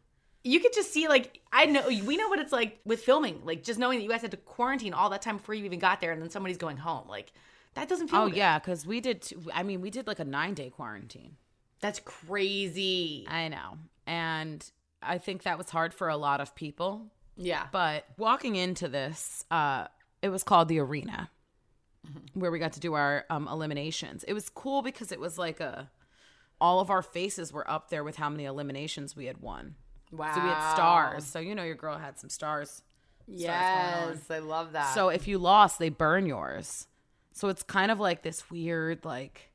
you 0.43 0.59
could 0.59 0.73
just 0.73 0.93
see, 0.93 1.07
like, 1.07 1.41
I 1.53 1.67
know 1.67 1.87
we 1.87 2.17
know 2.17 2.29
what 2.29 2.41
it's 2.41 2.51
like 2.51 2.81
with 2.85 3.05
filming. 3.05 3.43
Like, 3.45 3.63
just 3.63 3.79
knowing 3.79 3.99
that 3.99 4.03
you 4.03 4.11
guys 4.11 4.23
had 4.23 4.33
to 4.33 4.37
quarantine 4.37 4.95
all 4.95 5.11
that 5.11 5.23
time 5.23 5.37
before 5.37 5.55
you 5.55 5.65
even 5.65 5.79
got 5.79 6.01
there, 6.01 6.11
and 6.11 6.21
then 6.21 6.31
somebody's 6.31 6.59
going 6.59 6.77
home. 6.77 7.07
Like, 7.09 7.33
that 7.75 7.89
doesn't 7.89 8.09
feel. 8.09 8.21
Oh 8.21 8.29
good. 8.29 8.37
yeah, 8.37 8.59
because 8.59 8.85
we 8.85 9.01
did. 9.01 9.23
Two, 9.23 9.43
I 9.55 9.63
mean, 9.63 9.81
we 9.81 9.91
did 9.91 10.09
like 10.09 10.19
a 10.19 10.25
nine 10.25 10.55
day 10.55 10.71
quarantine. 10.71 11.37
That's 11.83 12.01
crazy. 12.01 13.27
I 13.29 13.49
know, 13.49 13.77
and 14.07 14.65
I 15.03 15.19
think 15.19 15.43
that 15.43 15.59
was 15.59 15.69
hard 15.69 15.93
for 15.93 16.09
a 16.09 16.17
lot 16.17 16.41
of 16.41 16.55
people. 16.55 17.13
Yeah, 17.37 17.67
But 17.73 18.05
walking 18.17 18.57
into 18.57 18.89
this, 18.89 19.45
uh, 19.51 19.89
it 20.21 20.29
was 20.29 20.43
called 20.45 20.69
the 20.69 20.79
arena, 20.79 21.31
where 22.35 22.51
we 22.51 22.59
got 22.59 22.75
to 22.75 22.81
do 22.81 22.95
our 22.95 23.25
um, 23.31 23.49
eliminations. 23.49 24.25
It 24.25 24.35
was 24.35 24.49
cool 24.49 24.83
because 24.83 25.13
it 25.13 25.21
was 25.21 25.39
like 25.39 25.61
a, 25.61 25.91
all 26.61 26.81
of 26.81 26.91
our 26.91 27.03
faces 27.03 27.53
were 27.53 27.69
up 27.69 27.91
there 27.91 28.05
with 28.05 28.17
how 28.17 28.29
many 28.29 28.45
eliminations 28.45 29.17
we 29.17 29.27
had 29.27 29.39
won. 29.39 29.75
Wow. 30.11 30.35
So 30.35 30.41
we 30.43 30.49
had 30.49 30.73
stars. 30.75 31.25
So 31.25 31.39
you 31.39 31.55
know 31.55 31.65
your 31.65 31.75
girl 31.75 31.99
had 31.99 32.19
some 32.19 32.31
stars. 32.31 32.83
Yes, 33.27 34.19
I 34.31 34.39
love 34.41 34.73
that. 34.73 34.95
So 34.95 35.09
if 35.09 35.27
you 35.27 35.39
lost, 35.39 35.79
they 35.79 35.89
burn 35.89 36.27
yours. 36.27 36.87
So 37.33 37.49
it's 37.49 37.63
kind 37.63 37.91
of 37.91 37.99
like 37.99 38.23
this 38.23 38.51
weird 38.51 39.05
like 39.05 39.52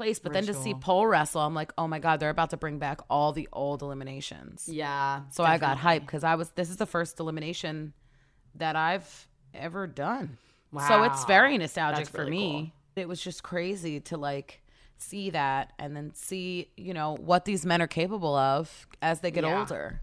place. 0.00 0.18
But 0.18 0.32
then 0.32 0.46
to 0.46 0.54
see 0.54 0.74
pole 0.74 1.06
wrestle, 1.06 1.42
I'm 1.42 1.54
like, 1.54 1.72
oh 1.76 1.86
my 1.86 1.98
god, 1.98 2.20
they're 2.20 2.30
about 2.30 2.50
to 2.50 2.56
bring 2.56 2.78
back 2.78 3.00
all 3.10 3.32
the 3.32 3.48
old 3.52 3.82
eliminations. 3.82 4.68
yeah. 4.68 5.22
So 5.30 5.44
I 5.44 5.58
got 5.58 5.76
hyped 5.78 6.00
because 6.06 6.24
I 6.24 6.34
was. 6.36 6.50
This 6.50 6.70
is 6.70 6.76
the 6.76 6.86
first 6.86 7.20
elimination 7.20 7.92
that 8.54 8.76
I've 8.76 9.28
ever 9.54 9.86
done. 9.86 10.38
Wow. 10.72 10.88
So 10.88 11.02
it's 11.04 11.24
very 11.24 11.58
nostalgic 11.58 11.98
That's 12.04 12.08
for 12.10 12.24
really 12.24 12.30
me. 12.30 12.74
It 12.96 13.08
was 13.08 13.20
just 13.20 13.42
crazy 13.42 14.00
to 14.00 14.16
like 14.16 14.62
see 14.98 15.30
that 15.30 15.72
and 15.78 15.96
then 15.96 16.12
see 16.14 16.70
you 16.76 16.92
know 16.94 17.16
what 17.20 17.44
these 17.44 17.64
men 17.64 17.80
are 17.80 17.86
capable 17.86 18.34
of 18.36 18.86
as 19.00 19.20
they 19.20 19.30
get 19.30 19.44
Yeah. 19.44 19.58
older. 19.60 20.02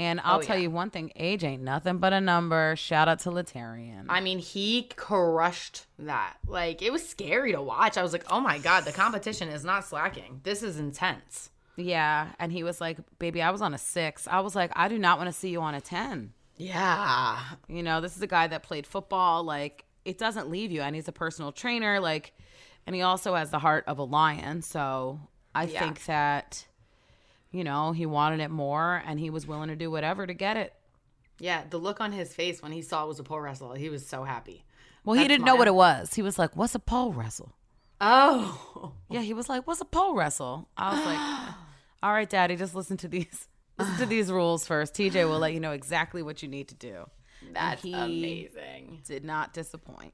And 0.00 0.18
I'll 0.24 0.38
Oh, 0.38 0.42
tell 0.42 0.56
yeah. 0.56 0.62
you 0.62 0.70
one 0.70 0.88
thing: 0.90 1.12
age 1.16 1.44
ain't 1.44 1.62
nothing 1.62 1.98
but 1.98 2.12
a 2.14 2.20
number. 2.22 2.74
Shout 2.76 3.06
out 3.06 3.18
to 3.20 3.30
Laterrian. 3.30 4.06
I 4.08 4.20
mean, 4.20 4.38
he 4.38 4.84
crushed 4.96 5.84
that. 5.98 6.36
Like, 6.46 6.80
it 6.80 6.90
was 6.90 7.06
scary 7.06 7.52
to 7.52 7.60
watch. 7.60 7.98
I 7.98 8.02
was 8.02 8.12
like, 8.12 8.24
oh 8.30 8.40
my 8.40 8.58
God, 8.58 8.84
the 8.86 8.92
competition 8.92 9.48
is 9.50 9.62
not 9.64 9.84
slacking. 9.84 10.40
This 10.42 10.62
is 10.62 10.78
intense. 10.78 11.50
Yeah, 11.76 12.28
and 12.38 12.50
he 12.52 12.62
was 12.62 12.80
like, 12.80 12.98
"Baby, 13.18 13.42
I 13.42 13.50
was 13.50 13.60
on 13.62 13.74
a 13.74 13.78
six. 13.78 14.26
I 14.26 14.40
was 14.40 14.56
like, 14.56 14.70
I 14.74 14.88
do 14.88 14.98
not 14.98 15.18
want 15.18 15.28
to 15.28 15.32
see 15.38 15.50
you 15.50 15.60
on 15.60 15.74
a 15.74 15.80
ten. 15.80 16.32
Yeah. 16.56 17.38
You 17.68 17.82
know, 17.82 18.00
this 18.00 18.16
is 18.16 18.22
a 18.22 18.26
guy 18.26 18.46
that 18.46 18.62
played 18.62 18.86
football. 18.86 19.44
Like, 19.44 19.84
it 20.04 20.18
doesn't 20.18 20.50
leave 20.50 20.70
you, 20.70 20.80
and 20.82 20.94
he's 20.94 21.08
a 21.08 21.12
personal 21.12 21.52
trainer. 21.52 22.00
Like, 22.00 22.32
and 22.86 22.94
he 22.96 23.02
also 23.02 23.34
has 23.34 23.50
the 23.50 23.58
heart 23.58 23.84
of 23.86 23.98
a 23.98 24.02
lion. 24.04 24.62
So 24.62 25.20
I 25.54 25.64
Yeah. 25.64 25.78
think 25.80 26.04
that, 26.06 26.66
you 27.52 27.64
know, 27.64 27.92
he 27.92 28.06
wanted 28.06 28.40
it 28.40 28.50
more, 28.50 29.02
and 29.06 29.18
he 29.18 29.30
was 29.30 29.46
willing 29.46 29.68
to 29.68 29.76
do 29.76 29.90
whatever 29.90 30.26
to 30.26 30.34
get 30.34 30.56
it. 30.56 30.74
Yeah. 31.38 31.62
The 31.68 31.78
look 31.78 32.00
on 32.00 32.12
his 32.12 32.34
face 32.34 32.62
when 32.62 32.72
he 32.72 32.82
saw 32.82 33.04
it 33.04 33.08
was 33.08 33.18
a 33.18 33.24
pole 33.24 33.40
wrestle, 33.40 33.72
he 33.74 33.88
was 33.88 34.06
so 34.06 34.24
happy. 34.24 34.64
Well, 35.04 35.18
he 35.18 35.26
didn't 35.26 35.46
know 35.46 35.56
what 35.56 35.66
it 35.68 35.74
was. 35.74 36.14
He 36.14 36.22
was 36.22 36.38
like, 36.38 36.54
"What's 36.56 36.74
a 36.74 36.78
pole 36.78 37.12
wrestle?" 37.12 37.54
Oh. 38.00 38.92
Yeah, 39.10 39.22
he 39.22 39.34
was 39.34 39.48
like, 39.48 39.66
"What's 39.66 39.80
a 39.80 39.84
pole 39.86 40.14
wrestle?" 40.14 40.68
I 40.76 40.94
was 40.94 41.04
like, 41.04 41.54
"All 42.02 42.12
right, 42.12 42.28
Daddy, 42.30 42.56
just 42.56 42.74
listen 42.74 42.96
to 42.98 43.08
these." 43.08 43.48
Listen 43.78 43.96
to 43.96 44.06
these 44.06 44.30
rules 44.30 44.66
first. 44.66 44.92
TJ 44.92 45.26
will 45.26 45.38
let 45.38 45.54
you 45.54 45.60
know 45.60 45.72
exactly 45.72 46.22
what 46.22 46.42
you 46.42 46.48
need 46.50 46.68
to 46.68 46.74
do. 46.74 47.08
That's 47.54 47.82
amazing. 47.82 49.00
Did 49.06 49.24
not 49.24 49.54
disappoint. 49.54 50.12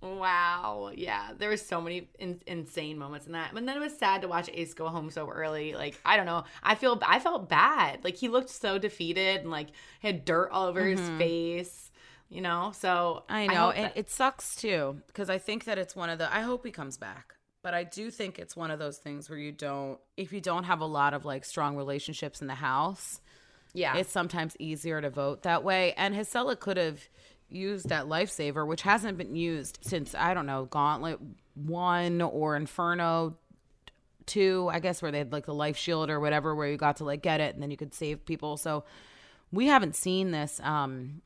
Wow. 0.00 0.92
Yeah. 0.94 1.30
There 1.36 1.50
was 1.50 1.64
so 1.64 1.80
many 1.80 2.08
in- 2.18 2.40
insane 2.46 2.98
moments 2.98 3.26
in 3.26 3.32
that. 3.32 3.52
And 3.52 3.68
then 3.68 3.76
it 3.76 3.80
was 3.80 3.96
sad 3.96 4.22
to 4.22 4.28
watch 4.28 4.48
Ace 4.52 4.74
go 4.74 4.88
home 4.88 5.10
so 5.10 5.28
early. 5.28 5.74
Like, 5.74 6.00
I 6.04 6.16
don't 6.16 6.26
know. 6.26 6.44
I 6.62 6.76
feel 6.76 7.00
I 7.04 7.18
felt 7.18 7.48
bad. 7.48 8.04
Like 8.04 8.16
he 8.16 8.28
looked 8.28 8.50
so 8.50 8.78
defeated 8.78 9.40
and 9.40 9.50
like 9.50 9.68
had 10.00 10.24
dirt 10.24 10.50
all 10.52 10.66
over 10.66 10.84
his 10.84 11.00
mm-hmm. 11.00 11.18
face. 11.18 11.90
You 12.30 12.42
know? 12.42 12.72
So 12.76 13.24
I 13.28 13.46
know, 13.46 13.70
and 13.70 13.86
that- 13.86 13.96
it 13.96 14.10
sucks 14.10 14.54
too 14.54 15.00
because 15.08 15.30
I 15.30 15.38
think 15.38 15.64
that 15.64 15.78
it's 15.78 15.96
one 15.96 16.10
of 16.10 16.18
the. 16.18 16.32
I 16.32 16.42
hope 16.42 16.64
he 16.64 16.70
comes 16.70 16.96
back, 16.96 17.34
but 17.62 17.74
I 17.74 17.84
do 17.84 18.10
think 18.10 18.38
it's 18.38 18.54
one 18.54 18.70
of 18.70 18.78
those 18.78 18.98
things 18.98 19.28
where 19.28 19.38
you 19.38 19.50
don't, 19.50 19.98
if 20.16 20.32
you 20.32 20.40
don't 20.40 20.64
have 20.64 20.80
a 20.80 20.86
lot 20.86 21.12
of 21.14 21.24
like 21.24 21.44
strong 21.44 21.76
relationships 21.76 22.40
in 22.40 22.46
the 22.46 22.54
house, 22.54 23.20
yeah. 23.72 23.96
it's 23.96 24.12
sometimes 24.12 24.56
easier 24.60 25.00
to 25.00 25.10
vote 25.10 25.42
that 25.42 25.64
way. 25.64 25.92
And 25.96 26.14
Jisela 26.14 26.58
could 26.58 26.76
have 26.76 27.00
used 27.50 27.88
that 27.88 28.06
lifesaver, 28.06 28.66
which 28.66 28.82
hasn't 28.82 29.18
been 29.18 29.34
used 29.36 29.78
since 29.82 30.14
I 30.14 30.34
don't 30.34 30.46
know 30.46 30.66
Gauntlet 30.66 31.18
one 31.54 32.20
or 32.22 32.56
Inferno 32.56 33.36
two, 34.26 34.68
I 34.70 34.78
guess, 34.80 35.00
where 35.00 35.10
they 35.10 35.18
had 35.18 35.32
like 35.32 35.46
the 35.46 35.54
life 35.54 35.76
shield 35.76 36.10
or 36.10 36.20
whatever, 36.20 36.54
where 36.54 36.68
you 36.68 36.76
got 36.76 36.96
to 36.98 37.04
like 37.04 37.22
get 37.22 37.40
it 37.40 37.54
and 37.54 37.62
then 37.62 37.70
you 37.70 37.76
could 37.76 37.94
save 37.94 38.24
people. 38.26 38.56
So 38.56 38.84
we 39.50 39.66
haven't 39.66 39.96
seen 39.96 40.30
this 40.30 40.60
um 40.62 41.22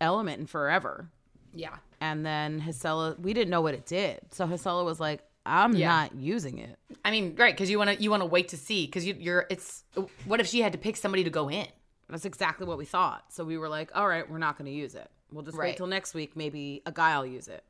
element 0.00 0.40
in 0.40 0.46
forever. 0.46 1.10
yeah. 1.54 1.76
And 2.02 2.24
then 2.24 2.62
Jisela, 2.62 3.18
we 3.20 3.34
didn't 3.34 3.50
know 3.50 3.60
what 3.60 3.74
it 3.74 3.84
did. 3.84 4.20
So 4.30 4.46
Jisela 4.46 4.86
was 4.86 5.00
like, 5.00 5.20
I'm 5.44 5.74
Yeah. 5.76 5.88
not 5.88 6.14
using 6.14 6.56
it. 6.58 6.78
I 7.04 7.10
mean, 7.10 7.34
right? 7.36 7.52
Because 7.54 7.68
you 7.70 7.76
want 7.78 7.90
to 7.90 8.02
you 8.02 8.10
want 8.10 8.22
to 8.22 8.26
wait 8.26 8.48
to 8.48 8.56
see 8.56 8.86
because 8.86 9.04
you, 9.06 9.14
you're. 9.18 9.46
It's 9.50 9.84
what 10.24 10.40
if 10.40 10.46
she 10.46 10.60
had 10.62 10.72
to 10.72 10.78
pick 10.78 10.96
somebody 10.96 11.24
to 11.24 11.30
go 11.30 11.50
in? 11.50 11.66
That's 12.08 12.24
exactly 12.24 12.66
what 12.66 12.78
we 12.78 12.86
thought. 12.86 13.24
So 13.32 13.44
we 13.44 13.56
were 13.58 13.68
like, 13.68 13.90
all 13.94 14.08
right, 14.08 14.28
we're 14.28 14.38
not 14.38 14.56
going 14.58 14.66
to 14.66 14.72
use 14.76 14.94
it. 14.94 15.08
We'll 15.32 15.44
just 15.44 15.56
Right. 15.56 15.68
wait 15.68 15.76
till 15.76 15.86
next 15.86 16.14
week. 16.14 16.36
Maybe 16.36 16.82
a 16.86 16.92
guy 16.92 17.16
will 17.18 17.26
use 17.26 17.48
it. 17.48 17.64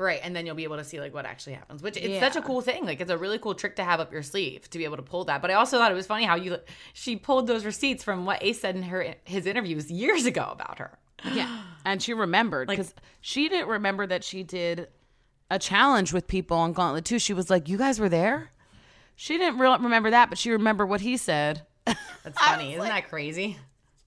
Right, 0.00 0.20
and 0.22 0.34
then 0.36 0.46
you'll 0.46 0.54
be 0.54 0.62
able 0.62 0.76
to 0.76 0.84
see 0.84 1.00
like 1.00 1.12
what 1.12 1.26
actually 1.26 1.54
happens, 1.54 1.82
which 1.82 1.96
it's 1.96 2.20
such 2.20 2.36
a 2.36 2.40
cool 2.40 2.60
thing. 2.60 2.84
Like 2.86 3.00
it's 3.00 3.10
a 3.10 3.18
really 3.18 3.38
cool 3.40 3.54
trick 3.56 3.74
to 3.76 3.84
have 3.84 3.98
up 3.98 4.12
your 4.12 4.22
sleeve 4.22 4.70
to 4.70 4.78
be 4.78 4.84
able 4.84 4.96
to 4.96 5.02
pull 5.02 5.24
that. 5.24 5.42
But 5.42 5.50
I 5.50 5.54
also 5.54 5.76
thought 5.76 5.90
it 5.90 5.96
was 5.96 6.06
funny 6.06 6.24
how 6.24 6.36
you 6.36 6.58
she 6.92 7.16
pulled 7.16 7.48
those 7.48 7.64
receipts 7.64 8.04
from 8.04 8.24
what 8.24 8.40
Ace 8.40 8.60
said 8.60 8.76
in 8.76 8.84
her 8.84 9.16
his 9.24 9.44
interviews 9.44 9.90
years 9.90 10.24
ago 10.24 10.48
about 10.52 10.78
her. 10.78 10.96
Yeah. 11.32 11.62
And 11.84 12.00
she 12.00 12.14
remembered 12.14 12.68
because 12.68 12.94
she 13.20 13.48
didn't 13.48 13.66
remember 13.68 14.06
that 14.06 14.22
she 14.22 14.44
did 14.44 14.86
a 15.50 15.58
challenge 15.58 16.12
with 16.12 16.28
people 16.28 16.56
on 16.56 16.74
Gauntlet 16.74 17.04
2. 17.04 17.18
She 17.18 17.34
was 17.34 17.50
like, 17.50 17.68
You 17.68 17.76
guys 17.76 17.98
were 17.98 18.08
there? 18.08 18.52
She 19.16 19.36
didn't 19.36 19.58
re- 19.58 19.68
remember 19.68 20.10
that, 20.10 20.28
but 20.28 20.38
she 20.38 20.52
remembered 20.52 20.86
what 20.86 21.00
he 21.00 21.16
said. 21.16 21.62
That's 21.86 22.38
funny, 22.40 22.74
isn't 22.74 22.86
that 22.86 23.08
crazy? 23.08 23.56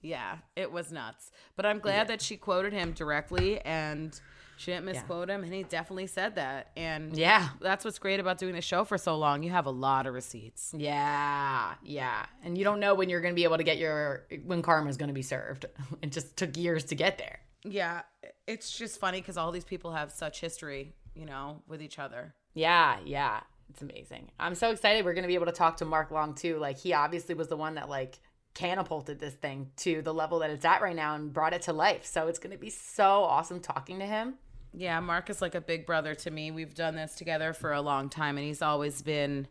Yeah, 0.02 0.38
it 0.56 0.70
was 0.72 0.92
nuts. 0.92 1.30
But 1.56 1.64
I'm 1.66 1.78
glad 1.78 2.08
that 2.08 2.20
she 2.20 2.36
quoted 2.36 2.72
him 2.72 2.92
directly 2.92 3.60
and 3.60 4.18
she 4.56 4.72
didn't 4.72 4.84
misquote 4.86 5.30
him. 5.30 5.44
And 5.44 5.52
he 5.54 5.62
definitely 5.62 6.08
said 6.08 6.34
that. 6.34 6.70
And 6.76 7.16
Yeah. 7.16 7.48
that's 7.60 7.84
what's 7.84 7.98
great 7.98 8.18
about 8.20 8.38
doing 8.38 8.54
the 8.54 8.60
show 8.60 8.84
for 8.84 8.98
so 8.98 9.16
long. 9.16 9.42
You 9.42 9.50
have 9.50 9.66
a 9.66 9.70
lot 9.70 10.06
of 10.06 10.14
receipts. 10.14 10.74
Yeah, 10.76 11.74
yeah, 11.82 12.26
and 12.44 12.58
you 12.58 12.64
don't 12.64 12.80
know 12.80 12.94
when 12.94 13.08
you're 13.08 13.20
going 13.20 13.32
to 13.32 13.36
be 13.36 13.44
able 13.44 13.58
to 13.58 13.64
get 13.64 13.78
your 13.78 14.26
when 14.44 14.60
karma's 14.62 14.96
going 14.96 15.08
to 15.08 15.14
be 15.14 15.22
served. 15.22 15.66
It 16.02 16.10
just 16.12 16.36
took 16.36 16.56
years 16.56 16.84
to 16.86 16.94
get 16.94 17.18
there. 17.18 17.40
Yeah, 17.64 18.02
it's 18.48 18.76
just 18.76 18.98
funny 18.98 19.20
because 19.20 19.36
all 19.36 19.52
these 19.52 19.64
people 19.64 19.92
have 19.92 20.10
such 20.10 20.40
history, 20.40 20.94
you 21.14 21.26
know, 21.26 21.62
with 21.68 21.80
each 21.80 21.98
other. 22.00 22.34
Yeah, 22.54 22.98
yeah. 23.04 23.40
It's 23.70 23.80
amazing. 23.82 24.30
I'm 24.38 24.54
so 24.56 24.70
excited 24.70 25.04
we're 25.04 25.14
going 25.14 25.22
to 25.22 25.28
be 25.28 25.34
able 25.36 25.46
to 25.46 25.52
talk 25.52 25.76
to 25.78 25.84
Mark 25.84 26.10
Long 26.10 26.34
too. 26.34 26.58
Like 26.58 26.76
he 26.78 26.92
obviously 26.92 27.34
was 27.34 27.48
the 27.48 27.56
one 27.56 27.76
that 27.76 27.88
like 27.88 28.18
catapulted 28.54 29.18
this 29.18 29.34
thing 29.34 29.70
to 29.78 30.02
the 30.02 30.12
level 30.12 30.40
that 30.40 30.50
it's 30.50 30.64
at 30.64 30.82
right 30.82 30.96
now 30.96 31.14
and 31.14 31.32
brought 31.32 31.52
it 31.54 31.62
to 31.62 31.72
life. 31.72 32.04
So 32.04 32.28
it's 32.28 32.38
going 32.38 32.52
to 32.52 32.58
be 32.58 32.70
so 32.70 33.24
awesome 33.24 33.60
talking 33.60 33.98
to 34.00 34.06
him. 34.06 34.34
Yeah, 34.74 35.00
Mark 35.00 35.28
is 35.30 35.42
like 35.42 35.54
a 35.54 35.60
big 35.60 35.84
brother 35.86 36.14
to 36.14 36.30
me. 36.30 36.50
We've 36.50 36.74
done 36.74 36.96
this 36.96 37.14
together 37.14 37.52
for 37.52 37.72
a 37.72 37.80
long 37.82 38.08
time, 38.08 38.38
and 38.38 38.46
he's 38.46 38.62
always 38.62 39.02
been. 39.02 39.46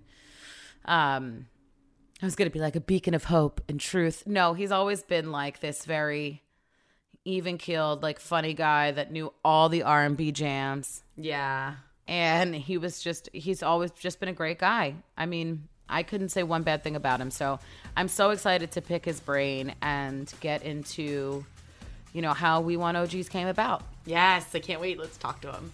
Um, 0.86 1.46
I 2.22 2.26
was 2.26 2.36
gonna 2.36 2.50
be 2.50 2.60
like 2.60 2.76
a 2.76 2.82
beacon 2.82 3.14
of 3.14 3.26
hope 3.26 3.62
and 3.70 3.80
truth. 3.80 4.24
No, 4.26 4.54
he's 4.54 4.72
always 4.72 5.04
been 5.04 5.32
like 5.32 5.60
this 5.60 5.86
very 5.86 6.42
even 7.24 7.58
keeled, 7.60 8.02
like 8.02 8.20
funny 8.20 8.54
guy 8.56 8.92
that 8.92 9.12
knew 9.12 9.32
all 9.46 9.70
the 9.70 9.84
R 9.84 10.04
and 10.06 10.18
B 10.18 10.32
jams, 10.32 11.04
Yeah. 11.16 11.76
and 12.08 12.56
he 12.56 12.78
was 12.80 13.00
just 13.02 13.30
he's 13.32 13.62
always 13.62 13.92
just 13.92 14.20
been 14.20 14.30
a 14.30 14.34
great 14.34 14.58
guy. 14.58 14.96
I 15.18 15.28
mean, 15.28 15.68
I 15.88 16.02
couldn't 16.04 16.30
say 16.30 16.42
one 16.42 16.64
bad 16.64 16.84
thing 16.84 16.96
about 16.96 17.22
him. 17.22 17.30
So 17.30 17.60
I'm 17.96 18.08
so 18.08 18.30
excited 18.30 18.72
to 18.72 18.82
pick 18.82 19.06
his 19.06 19.20
brain 19.20 19.76
and 19.82 20.32
get 20.40 20.64
into, 20.64 21.46
you 22.14 22.22
know, 22.22 22.34
how 22.34 22.62
we 22.62 22.78
want 22.78 22.98
OGs 22.98 23.30
came 23.30 23.48
about. 23.48 23.84
Yes, 24.06 24.48
I 24.56 24.60
can't 24.60 24.82
wait. 24.82 24.98
Let's 24.98 25.18
talk 25.18 25.42
to 25.42 25.52
him. 25.52 25.72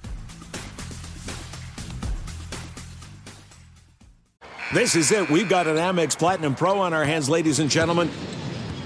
This 4.74 4.96
is 4.96 5.12
it. 5.14 5.30
We've 5.30 5.48
got 5.48 5.68
an 5.68 5.78
Amex 5.78 6.18
Platinum 6.18 6.54
Pro 6.54 6.80
on 6.80 6.94
our 6.94 7.06
hands, 7.06 7.30
ladies 7.30 7.60
and 7.60 7.70
gentlemen. 7.70 8.10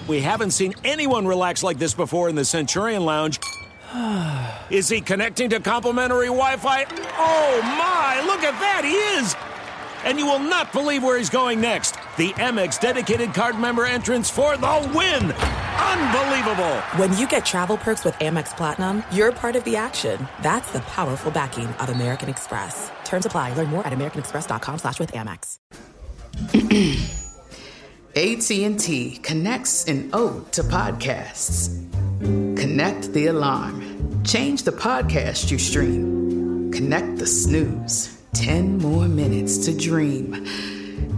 We 0.07 0.19
haven't 0.19 0.51
seen 0.51 0.75
anyone 0.83 1.25
relax 1.25 1.63
like 1.63 1.79
this 1.79 1.93
before 1.93 2.29
in 2.29 2.35
the 2.35 2.45
Centurion 2.45 3.03
Lounge. 3.03 3.39
Is 4.69 4.89
he 4.89 5.01
connecting 5.01 5.49
to 5.49 5.59
complimentary 5.59 6.27
Wi 6.27 6.57
Fi? 6.57 6.85
Oh 7.17 7.61
my, 7.63 8.21
look 8.25 8.43
at 8.43 8.57
that, 8.59 8.83
he 8.85 8.93
is! 9.19 9.35
And 10.05 10.17
you 10.17 10.25
will 10.25 10.39
not 10.39 10.71
believe 10.71 11.03
where 11.03 11.17
he's 11.17 11.29
going 11.29 11.59
next. 11.59 11.95
The 12.17 12.31
Amex 12.33 12.77
dedicated 12.77 13.33
card 13.33 13.57
member 13.57 13.85
entrance 13.85 14.29
for 14.29 14.57
the 14.57 14.91
win! 14.93 15.31
Unbelievable! 15.31 16.75
When 16.97 17.17
you 17.17 17.25
get 17.25 17.45
travel 17.45 17.77
perks 17.77 18.03
with 18.03 18.15
Amex 18.15 18.55
Platinum, 18.57 19.03
you're 19.13 19.31
part 19.31 19.55
of 19.55 19.63
the 19.63 19.77
action. 19.77 20.27
That's 20.41 20.69
the 20.71 20.81
powerful 20.81 21.31
backing 21.31 21.67
of 21.67 21.87
American 21.87 22.27
Express. 22.27 22.91
Terms 23.05 23.25
apply. 23.25 23.53
Learn 23.53 23.67
more 23.67 23.87
at 23.87 23.93
americanexpress.com 23.93 24.79
slash 24.79 24.99
with 24.99 25.13
Amex. 25.13 25.57
AT&T 28.13 29.19
connects 29.23 29.85
an 29.85 30.09
ode 30.11 30.51
to 30.51 30.63
podcasts. 30.63 31.69
Connect 32.19 33.13
the 33.13 33.27
alarm. 33.27 34.23
Change 34.25 34.63
the 34.63 34.71
podcast 34.71 35.49
you 35.49 35.57
stream. 35.57 36.73
Connect 36.73 37.19
the 37.19 37.25
snooze. 37.25 38.21
10 38.33 38.79
more 38.79 39.07
minutes 39.07 39.59
to 39.59 39.77
dream. 39.77 40.45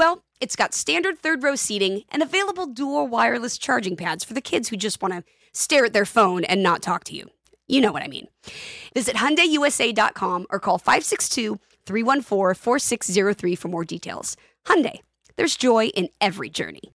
Well, 0.00 0.24
it's 0.40 0.56
got 0.56 0.72
standard 0.72 1.18
third 1.18 1.42
row 1.42 1.56
seating 1.56 2.04
and 2.08 2.22
available 2.22 2.64
dual 2.64 3.06
wireless 3.06 3.58
charging 3.58 3.96
pads 3.96 4.24
for 4.24 4.32
the 4.32 4.40
kids 4.40 4.70
who 4.70 4.78
just 4.78 5.02
want 5.02 5.12
to 5.12 5.22
stare 5.52 5.84
at 5.84 5.92
their 5.92 6.06
phone 6.06 6.42
and 6.44 6.62
not 6.62 6.80
talk 6.80 7.04
to 7.04 7.14
you. 7.14 7.28
You 7.68 7.82
know 7.82 7.92
what 7.92 8.02
I 8.02 8.08
mean. 8.08 8.26
Visit 8.94 9.16
HyundaiUSA.com 9.16 10.46
or 10.48 10.58
call 10.58 10.78
562-314-4603 10.78 13.58
for 13.58 13.68
more 13.68 13.84
details. 13.84 14.38
Hyundai, 14.64 15.00
there's 15.36 15.54
joy 15.54 15.88
in 15.88 16.08
every 16.18 16.48
journey. 16.48 16.94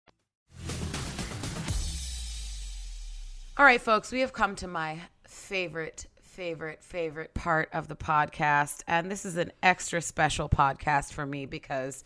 All 3.56 3.66
right, 3.66 3.80
folks, 3.80 4.12
we 4.12 4.22
have 4.22 4.34
come 4.34 4.56
to 4.56 4.68
my 4.68 5.00
favorite, 5.28 6.08
favorite, 6.24 6.84
favorite 6.84 7.36
part 7.36 7.70
of 7.72 7.88
the 7.88 7.96
podcast. 7.96 8.82
And 8.88 9.12
this 9.12 9.26
is 9.26 9.38
an 9.38 9.52
extra 9.62 10.02
special 10.02 10.50
podcast 10.50 11.14
for 11.14 11.28
me 11.28 11.46
because 11.46 12.04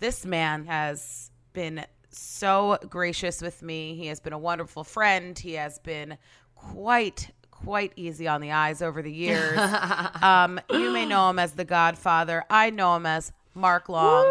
this 0.00 0.26
man 0.26 0.64
has 0.64 1.30
been 1.52 1.84
so 2.10 2.78
gracious 2.88 3.40
with 3.40 3.62
me. 3.62 3.94
He 3.94 4.06
has 4.06 4.18
been 4.18 4.32
a 4.32 4.38
wonderful 4.38 4.82
friend. 4.82 5.38
He 5.38 5.52
has 5.54 5.78
been 5.78 6.18
quite 6.54 7.30
quite 7.50 7.92
easy 7.96 8.26
on 8.26 8.40
the 8.40 8.52
eyes 8.52 8.80
over 8.80 9.02
the 9.02 9.12
years. 9.12 9.58
um, 10.22 10.58
you 10.70 10.90
may 10.90 11.04
know 11.04 11.28
him 11.28 11.38
as 11.38 11.52
the 11.52 11.64
Godfather. 11.64 12.44
I 12.48 12.70
know 12.70 12.96
him 12.96 13.04
as 13.04 13.32
Mark 13.54 13.90
Long. 13.90 14.24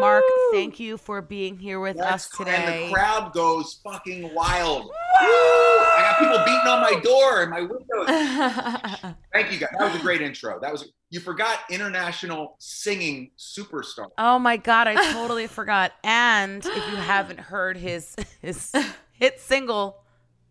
Mark, 0.00 0.24
thank 0.52 0.78
you 0.78 0.98
for 0.98 1.22
being 1.22 1.56
here 1.56 1.80
with 1.80 1.98
us 1.98 2.28
today. 2.28 2.82
And 2.82 2.90
the 2.90 2.94
crowd 2.94 3.32
goes 3.32 3.80
fucking 3.82 4.34
wild. 4.34 4.84
Woo! 4.84 4.90
I 5.20 5.98
got 6.00 6.18
people 6.18 6.38
beating 6.44 6.68
on 6.68 6.82
my 6.82 7.00
door 7.00 7.42
and 7.42 7.50
my 7.50 7.62
windows. 7.62 9.14
Thank 9.32 9.52
you 9.52 9.58
guys. 9.58 9.70
That 9.78 9.92
was 9.92 10.00
a 10.00 10.02
great 10.02 10.22
intro. 10.22 10.58
That 10.60 10.72
was 10.72 10.90
you 11.10 11.20
forgot 11.20 11.60
international 11.70 12.56
singing 12.58 13.30
superstar. 13.38 14.06
Oh 14.18 14.38
my 14.38 14.56
god, 14.56 14.86
I 14.88 15.12
totally 15.12 15.46
forgot. 15.46 15.92
And 16.04 16.64
if 16.64 16.74
you 16.76 16.96
haven't 16.96 17.40
heard 17.40 17.76
his 17.76 18.14
his 18.42 18.72
hit 19.12 19.40
single 19.40 20.02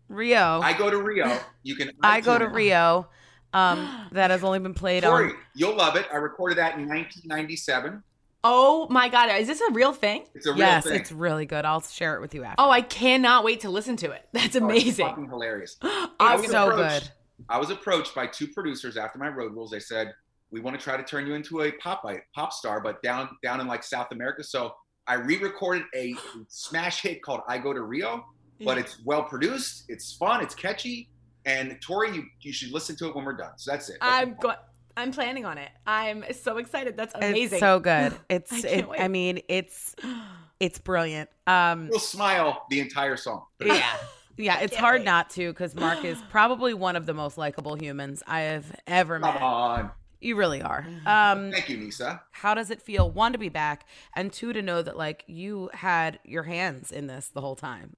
Rio. 0.08 0.60
I 0.62 0.72
go 0.72 0.90
to 0.90 0.96
Rio. 1.02 1.38
You 1.62 1.76
can 1.76 1.90
I 2.02 2.20
go 2.20 2.38
to 2.38 2.46
Rio. 2.48 3.08
Um, 3.52 4.08
that 4.12 4.30
has 4.30 4.44
only 4.44 4.58
been 4.58 4.74
played 4.74 5.04
Tori, 5.04 5.30
on. 5.30 5.36
You'll 5.54 5.74
love 5.76 5.96
it. 5.96 6.06
I 6.12 6.16
recorded 6.16 6.58
that 6.58 6.74
in 6.74 6.86
1997. 6.86 8.02
Oh 8.44 8.86
my 8.90 9.08
god, 9.08 9.30
is 9.40 9.46
this 9.48 9.60
a 9.60 9.72
real 9.72 9.92
thing? 9.92 10.24
It's 10.34 10.46
a 10.46 10.50
real 10.50 10.58
yes, 10.58 10.84
thing. 10.84 11.00
it's 11.00 11.10
really 11.10 11.46
good. 11.46 11.64
I'll 11.64 11.80
share 11.80 12.14
it 12.14 12.20
with 12.20 12.34
you 12.34 12.44
after. 12.44 12.56
Oh, 12.62 12.70
I 12.70 12.82
cannot 12.82 13.44
wait 13.44 13.60
to 13.60 13.70
listen 13.70 13.96
to 13.96 14.10
it. 14.12 14.28
That's 14.32 14.44
Oh, 14.44 14.48
it's 14.48 14.56
amazing. 14.56 15.06
fucking 15.06 15.28
hilarious. 15.28 15.76
It's 15.82 16.42
was 16.42 16.50
so 16.50 16.70
approached- 16.70 17.04
good. 17.04 17.12
I 17.48 17.58
was 17.58 17.70
approached 17.70 18.14
by 18.14 18.26
two 18.26 18.48
producers 18.48 18.96
after 18.96 19.18
my 19.18 19.28
road 19.28 19.54
rules. 19.54 19.70
They 19.70 19.80
said, 19.80 20.12
"We 20.50 20.60
want 20.60 20.78
to 20.78 20.82
try 20.82 20.96
to 20.96 21.02
turn 21.02 21.26
you 21.26 21.34
into 21.34 21.62
a 21.62 21.72
pop 21.72 22.04
pop 22.34 22.52
star, 22.52 22.80
but 22.80 23.02
down 23.02 23.28
down 23.42 23.60
in 23.60 23.66
like 23.66 23.82
South 23.82 24.08
America." 24.12 24.42
So 24.44 24.74
I 25.06 25.14
re-recorded 25.14 25.84
a 25.94 26.14
smash 26.48 27.02
hit 27.02 27.22
called 27.22 27.40
"I 27.48 27.58
Go 27.58 27.72
to 27.72 27.82
Rio," 27.82 28.24
but 28.64 28.76
Yeah. 28.76 28.82
it's 28.82 29.00
well 29.04 29.22
produced, 29.24 29.84
it's 29.88 30.12
fun, 30.14 30.42
it's 30.42 30.54
catchy, 30.54 31.08
and 31.46 31.78
Tori, 31.80 32.14
you 32.14 32.24
you 32.40 32.52
should 32.52 32.72
listen 32.72 32.96
to 32.96 33.08
it 33.08 33.14
when 33.16 33.24
we're 33.24 33.36
done. 33.36 33.52
So 33.56 33.70
that's 33.70 33.88
it. 33.88 33.98
That's 34.00 34.12
I'm 34.22 34.34
going. 34.40 34.56
I'm 34.96 35.12
planning 35.12 35.44
on 35.46 35.58
it. 35.58 35.70
I'm 35.86 36.24
so 36.32 36.56
excited. 36.56 36.96
That's 36.96 37.14
amazing. 37.14 37.42
It's 37.56 37.60
so 37.60 37.78
good. 37.78 38.18
It's 38.28 38.52
I 38.52 38.56
I, 38.56 38.60
can't 38.62 38.74
it, 38.80 38.88
wait. 38.88 39.00
I 39.00 39.06
mean, 39.08 39.40
it's 39.48 39.94
it's 40.60 40.78
brilliant. 40.80 41.30
Um 41.46 41.86
You'll 41.88 42.00
smile 42.00 42.66
the 42.68 42.80
entire 42.80 43.16
song. 43.16 43.44
yeah. 43.64 43.96
Yeah, 44.38 44.60
it's 44.60 44.74
hard 44.76 45.00
wait. 45.00 45.04
not 45.06 45.30
to 45.30 45.52
because 45.52 45.74
Mark 45.74 46.04
is 46.04 46.16
probably 46.30 46.72
one 46.74 46.96
of 46.96 47.04
the 47.06 47.14
most 47.14 47.36
likable 47.36 47.74
humans 47.74 48.22
I 48.26 48.40
have 48.42 48.64
ever 48.86 49.18
Come 49.20 49.34
met. 49.34 49.42
on. 49.42 49.90
You 50.20 50.34
really 50.36 50.62
are. 50.62 50.86
Um, 51.06 51.52
Thank 51.52 51.68
you, 51.68 51.76
Nisa. 51.76 52.22
how 52.32 52.54
does 52.54 52.70
it 52.70 52.80
feel? 52.82 53.10
One 53.10 53.32
to 53.32 53.38
be 53.38 53.48
back, 53.50 53.86
and 54.16 54.32
two 54.32 54.52
to 54.52 54.62
know 54.62 54.80
that 54.82 54.96
like 54.96 55.22
you 55.26 55.70
had 55.74 56.18
your 56.24 56.44
hands 56.44 56.90
in 56.90 57.06
this 57.08 57.28
the 57.28 57.40
whole 57.40 57.54
time. 57.56 57.94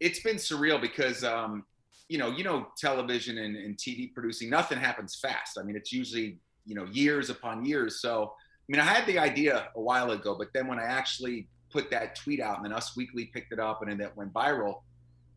it's 0.00 0.20
been 0.20 0.36
surreal 0.36 0.80
because 0.80 1.22
um, 1.22 1.64
you 2.08 2.18
know 2.18 2.30
you 2.30 2.42
know 2.42 2.66
television 2.76 3.38
and, 3.38 3.54
and 3.56 3.76
tv 3.76 4.12
producing 4.12 4.50
nothing 4.50 4.78
happens 4.78 5.14
fast 5.14 5.56
i 5.58 5.62
mean 5.62 5.76
it's 5.76 5.92
usually 5.92 6.38
you 6.66 6.74
know 6.74 6.84
years 6.86 7.30
upon 7.30 7.64
years 7.64 8.00
so 8.00 8.32
i 8.34 8.66
mean 8.72 8.80
i 8.80 8.84
had 8.84 9.06
the 9.06 9.16
idea 9.18 9.68
a 9.76 9.80
while 9.80 10.10
ago 10.10 10.34
but 10.36 10.48
then 10.54 10.66
when 10.66 10.80
i 10.80 10.82
actually 10.84 11.48
put 11.70 11.88
that 11.90 12.16
tweet 12.16 12.40
out 12.40 12.56
and 12.56 12.64
then 12.64 12.72
us 12.72 12.96
weekly 12.96 13.26
picked 13.26 13.52
it 13.52 13.60
up 13.60 13.80
and 13.82 13.88
then 13.90 13.98
that 13.98 14.16
went 14.16 14.32
viral 14.32 14.80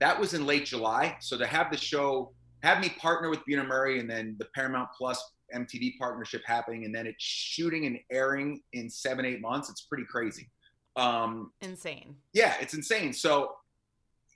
that 0.04 0.20
was 0.20 0.34
in 0.34 0.46
late 0.46 0.66
july 0.66 1.16
so 1.20 1.38
to 1.38 1.46
have 1.46 1.72
the 1.72 1.78
show 1.78 2.32
have 2.62 2.80
me 2.80 2.90
partner 2.98 3.30
with 3.30 3.40
Bunim 3.46 3.68
Murray 3.68 4.00
and 4.00 4.10
then 4.10 4.36
the 4.40 4.48
paramount 4.56 4.90
plus 4.98 5.22
mtv 5.56 5.98
partnership 6.00 6.42
happening 6.46 6.86
and 6.86 6.94
then 6.94 7.06
it's 7.08 7.24
shooting 7.24 7.86
and 7.86 7.98
airing 8.12 8.62
in 8.74 8.90
seven 8.90 9.26
eight 9.26 9.42
months 9.42 9.70
it's 9.70 9.82
pretty 9.82 10.06
crazy 10.10 10.50
um, 10.96 11.52
insane. 11.62 12.16
yeah, 12.34 12.56
it's 12.60 12.74
insane. 12.74 13.14
So 13.14 13.56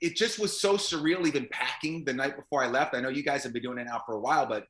it 0.00 0.16
just 0.16 0.38
was 0.38 0.58
so 0.58 0.76
surreal 0.76 1.26
even 1.26 1.48
packing 1.50 2.04
the 2.04 2.12
night 2.12 2.36
before 2.36 2.62
I 2.62 2.68
left. 2.68 2.94
I 2.94 3.00
know 3.00 3.08
you 3.08 3.22
guys 3.22 3.42
have 3.44 3.52
been 3.52 3.62
doing 3.62 3.78
it 3.78 3.84
now 3.84 4.02
for 4.06 4.14
a 4.14 4.20
while, 4.20 4.46
but 4.46 4.66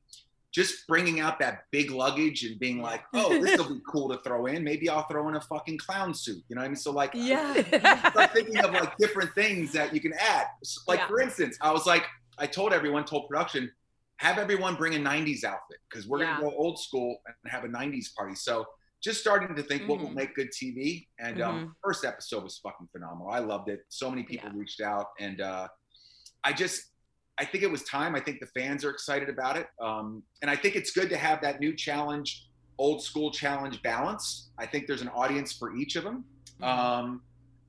just 0.51 0.87
bringing 0.87 1.19
out 1.19 1.39
that 1.39 1.63
big 1.71 1.91
luggage 1.91 2.43
and 2.43 2.59
being 2.59 2.81
like, 2.81 3.03
oh, 3.13 3.39
this 3.41 3.57
will 3.57 3.69
be 3.75 3.81
cool 3.87 4.09
to 4.09 4.17
throw 4.23 4.47
in. 4.47 4.63
Maybe 4.63 4.89
I'll 4.89 5.07
throw 5.07 5.27
in 5.29 5.35
a 5.35 5.41
fucking 5.41 5.77
clown 5.77 6.13
suit. 6.13 6.43
You 6.49 6.55
know 6.55 6.61
what 6.61 6.65
I 6.65 6.69
mean? 6.69 6.75
So 6.75 6.91
like, 6.91 7.11
I 7.15 7.61
start 8.09 8.33
thinking 8.33 8.57
of 8.57 8.71
like 8.71 8.97
different 8.97 9.33
things 9.35 9.71
that 9.73 9.93
you 9.93 10.01
can 10.01 10.13
add. 10.13 10.47
Like 10.87 10.99
Yeah. 10.99 11.07
for 11.07 11.21
instance, 11.21 11.57
I 11.61 11.71
was 11.71 11.85
like, 11.85 12.05
I 12.39 12.47
told 12.47 12.73
everyone, 12.73 13.05
told 13.05 13.29
production, 13.29 13.69
have 14.17 14.37
everyone 14.37 14.75
bring 14.75 14.95
a 14.95 14.99
'90s 14.99 15.43
outfit 15.43 15.77
because 15.89 16.07
we're 16.07 16.21
Yeah. 16.21 16.37
gonna 16.39 16.49
go 16.49 16.57
old 16.57 16.79
school 16.79 17.17
and 17.25 17.35
have 17.51 17.63
a 17.63 17.67
'90s 17.69 18.13
party. 18.17 18.35
So 18.35 18.65
just 19.01 19.21
starting 19.21 19.55
to 19.55 19.63
think 19.63 19.87
what 19.87 19.99
will 19.99 20.09
Mhm. 20.09 20.15
make 20.15 20.35
good 20.35 20.49
TV. 20.51 21.07
And 21.19 21.41
um, 21.41 21.75
first 21.83 22.03
episode 22.03 22.43
was 22.43 22.57
fucking 22.57 22.89
phenomenal. 22.91 23.29
I 23.29 23.39
loved 23.39 23.69
it. 23.69 23.81
So 23.87 24.09
many 24.09 24.23
people 24.23 24.49
Yeah. 24.49 24.57
reached 24.59 24.81
out, 24.81 25.07
and 25.19 25.39
uh, 25.39 25.67
I 26.43 26.51
just, 26.53 26.88
I 27.39 27.45
think 27.45 27.63
it 27.63 27.71
was 27.71 27.83
time. 27.83 28.15
I 28.15 28.19
think 28.19 28.39
the 28.39 28.47
fans 28.47 28.83
are 28.83 28.89
excited 28.89 29.29
about 29.29 29.57
it, 29.57 29.67
um, 29.81 30.21
and 30.41 30.51
I 30.51 30.55
think 30.55 30.75
it's 30.75 30.91
good 30.91 31.09
to 31.09 31.17
have 31.17 31.41
that 31.41 31.59
new 31.59 31.73
challenge, 31.73 32.47
old 32.77 33.01
school 33.01 33.31
challenge 33.31 33.81
balance. 33.81 34.49
I 34.57 34.65
think 34.65 34.87
there's 34.87 35.01
an 35.01 35.09
audience 35.09 35.53
for 35.53 35.75
each 35.75 35.95
of 35.95 36.03
them. 36.03 36.25
Um, 36.61 37.21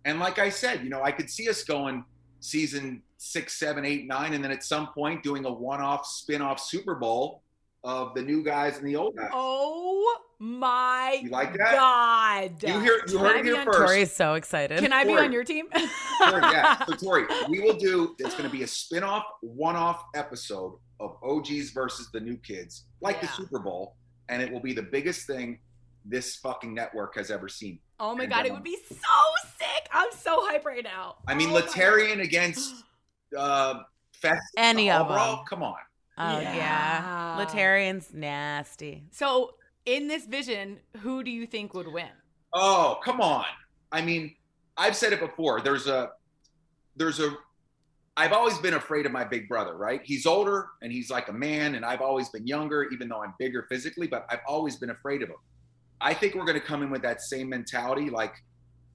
and 0.04 0.18
like 0.18 0.38
I 0.38 0.48
said, 0.48 0.82
you 0.82 0.90
know, 0.90 1.02
I 1.02 1.12
could 1.12 1.30
see 1.30 1.48
us 1.48 1.62
going 1.62 2.04
season 2.40 3.02
six, 3.18 3.58
seven, 3.58 3.84
eight, 3.84 4.06
nine, 4.06 4.32
and 4.32 4.42
then 4.42 4.50
at 4.50 4.64
some 4.64 4.88
point 4.88 5.22
doing 5.22 5.44
a 5.44 5.52
one-off 5.52 6.06
spin-off 6.06 6.58
Super 6.58 6.94
Bowl 6.94 7.42
of 7.84 8.14
the 8.14 8.22
new 8.22 8.42
guys 8.42 8.78
and 8.78 8.86
the 8.86 8.96
old 8.96 9.16
guys. 9.16 9.30
Oh 9.32 10.16
my 10.42 11.20
You 11.22 11.28
like 11.30 11.52
that? 11.58 11.72
God. 11.74 12.62
You 12.62 12.80
hear- 12.80 12.94
you 12.94 13.02
Can 13.06 13.18
heard 13.18 13.36
I 13.36 13.38
it 13.40 13.42
be 13.42 13.48
here 13.50 13.58
on- 13.60 13.66
first. 13.66 13.78
Tori's 13.78 14.12
so 14.12 14.34
excited. 14.34 14.78
Can 14.80 14.92
I 14.92 15.04
be 15.04 15.12
on 15.16 15.30
your 15.32 15.44
team? 15.44 15.66
Tori, 15.70 15.86
yeah. 16.42 16.82
So 16.86 16.94
Tori, 16.94 17.24
we 17.48 17.60
will 17.60 17.74
do. 17.76 18.16
It's 18.18 18.34
going 18.34 18.48
to 18.48 18.50
be 18.50 18.62
a 18.62 18.66
spin-off, 18.66 19.24
one-off 19.42 20.02
episode 20.14 20.78
of 20.98 21.16
OGs 21.22 21.70
versus 21.70 22.08
the 22.12 22.20
new 22.20 22.36
kids, 22.38 22.86
like 23.02 23.20
the 23.20 23.28
Super 23.28 23.58
Bowl, 23.58 23.96
and 24.30 24.40
it 24.42 24.50
will 24.50 24.60
be 24.60 24.72
the 24.72 24.82
biggest 24.82 25.26
thing 25.26 25.58
this 26.06 26.36
fucking 26.36 26.72
network 26.72 27.14
has 27.16 27.30
ever 27.30 27.48
seen. 27.48 27.78
Oh 27.98 28.14
my 28.16 28.24
And, 28.24 28.32
god, 28.32 28.46
it 28.46 28.52
would 28.52 28.64
be 28.64 28.78
so 28.88 28.96
sick. 29.58 29.88
I'm 29.92 30.10
so 30.12 30.38
hype 30.46 30.64
right 30.64 30.82
now. 30.82 31.16
I 31.28 31.34
mean, 31.34 31.50
Oh 31.50 31.52
my 31.54 31.60
Laterrian 31.60 32.22
against 32.22 32.82
uh, 33.36 33.80
Fest. 34.14 34.42
Any 34.56 34.90
of 34.90 35.06
overall? 35.06 35.36
them. 35.36 35.44
Come 35.48 35.62
on. 35.62 35.74
Oh 36.18 36.40
yeah. 36.40 36.56
Yeah. 36.56 37.36
Laterrian's 37.44 38.12
nasty. 38.14 39.04
So, 39.10 39.54
in 39.86 40.08
this 40.08 40.26
vision, 40.26 40.78
who 40.98 41.22
do 41.22 41.30
you 41.30 41.46
think 41.46 41.74
would 41.74 41.88
win? 41.88 42.08
Oh, 42.52 42.98
come 43.04 43.20
on. 43.20 43.44
I 43.92 44.02
mean, 44.02 44.34
I've 44.76 44.96
said 44.96 45.12
it 45.12 45.20
before. 45.20 45.60
There's 45.60 45.86
a, 45.86 46.10
there's 46.96 47.20
a, 47.20 47.32
I've 48.16 48.32
always 48.32 48.58
been 48.58 48.74
afraid 48.74 49.06
of 49.06 49.12
my 49.12 49.24
big 49.24 49.48
brother, 49.48 49.76
right? 49.76 50.00
He's 50.04 50.26
older 50.26 50.68
and 50.82 50.92
he's 50.92 51.10
like 51.10 51.28
a 51.28 51.32
man, 51.32 51.74
and 51.76 51.84
I've 51.84 52.00
always 52.00 52.28
been 52.28 52.46
younger, 52.46 52.84
even 52.92 53.08
though 53.08 53.22
I'm 53.22 53.34
bigger 53.38 53.66
physically, 53.68 54.06
but 54.06 54.26
I've 54.28 54.40
always 54.46 54.76
been 54.76 54.90
afraid 54.90 55.22
of 55.22 55.28
him. 55.30 55.36
I 56.00 56.14
think 56.14 56.34
we're 56.34 56.44
going 56.44 56.60
to 56.60 56.64
come 56.66 56.82
in 56.82 56.90
with 56.90 57.02
that 57.02 57.20
same 57.22 57.48
mentality. 57.48 58.10
Like, 58.10 58.34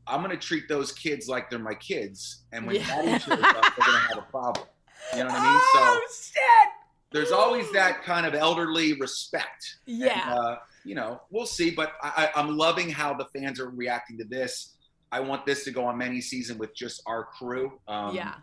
I'm 0.07 0.21
going 0.21 0.31
to 0.31 0.37
treat 0.37 0.67
those 0.67 0.91
kids 0.91 1.27
like 1.27 1.49
they're 1.49 1.59
my 1.59 1.73
kids. 1.75 2.43
And 2.51 2.67
when 2.67 2.75
Yeah. 2.75 2.87
daddy 2.87 3.19
shows 3.19 3.39
up, 3.41 3.53
they're 3.75 3.85
going 3.85 4.01
to 4.01 4.07
have 4.09 4.17
a 4.17 4.31
problem. 4.31 4.67
You 5.13 5.19
know 5.19 5.25
what 5.25 5.33
I 5.35 5.51
mean? 5.51 5.61
So 5.73 5.79
Oh 5.79 6.07
shit! 6.11 6.69
there's 7.11 7.31
always 7.31 7.71
that 7.71 8.03
kind 8.03 8.25
of 8.25 8.33
elderly 8.35 8.93
respect. 8.99 9.77
Yeah. 9.85 10.31
And, 10.31 10.39
uh, 10.39 10.55
you 10.85 10.95
know, 10.95 11.21
we'll 11.29 11.45
see. 11.45 11.71
But 11.71 11.93
I, 12.01 12.29
I, 12.35 12.39
I'm 12.39 12.57
loving 12.57 12.89
how 12.89 13.13
the 13.13 13.25
fans 13.37 13.59
are 13.59 13.69
reacting 13.69 14.17
to 14.19 14.23
this. 14.23 14.75
I 15.11 15.19
want 15.19 15.45
this 15.45 15.63
to 15.65 15.71
go 15.71 15.85
on 15.85 15.97
many 15.97 16.21
season 16.21 16.57
with 16.57 16.75
just 16.75 17.01
our 17.05 17.25
crew. 17.25 17.79
Um, 17.87 18.15
yeah. 18.15 18.35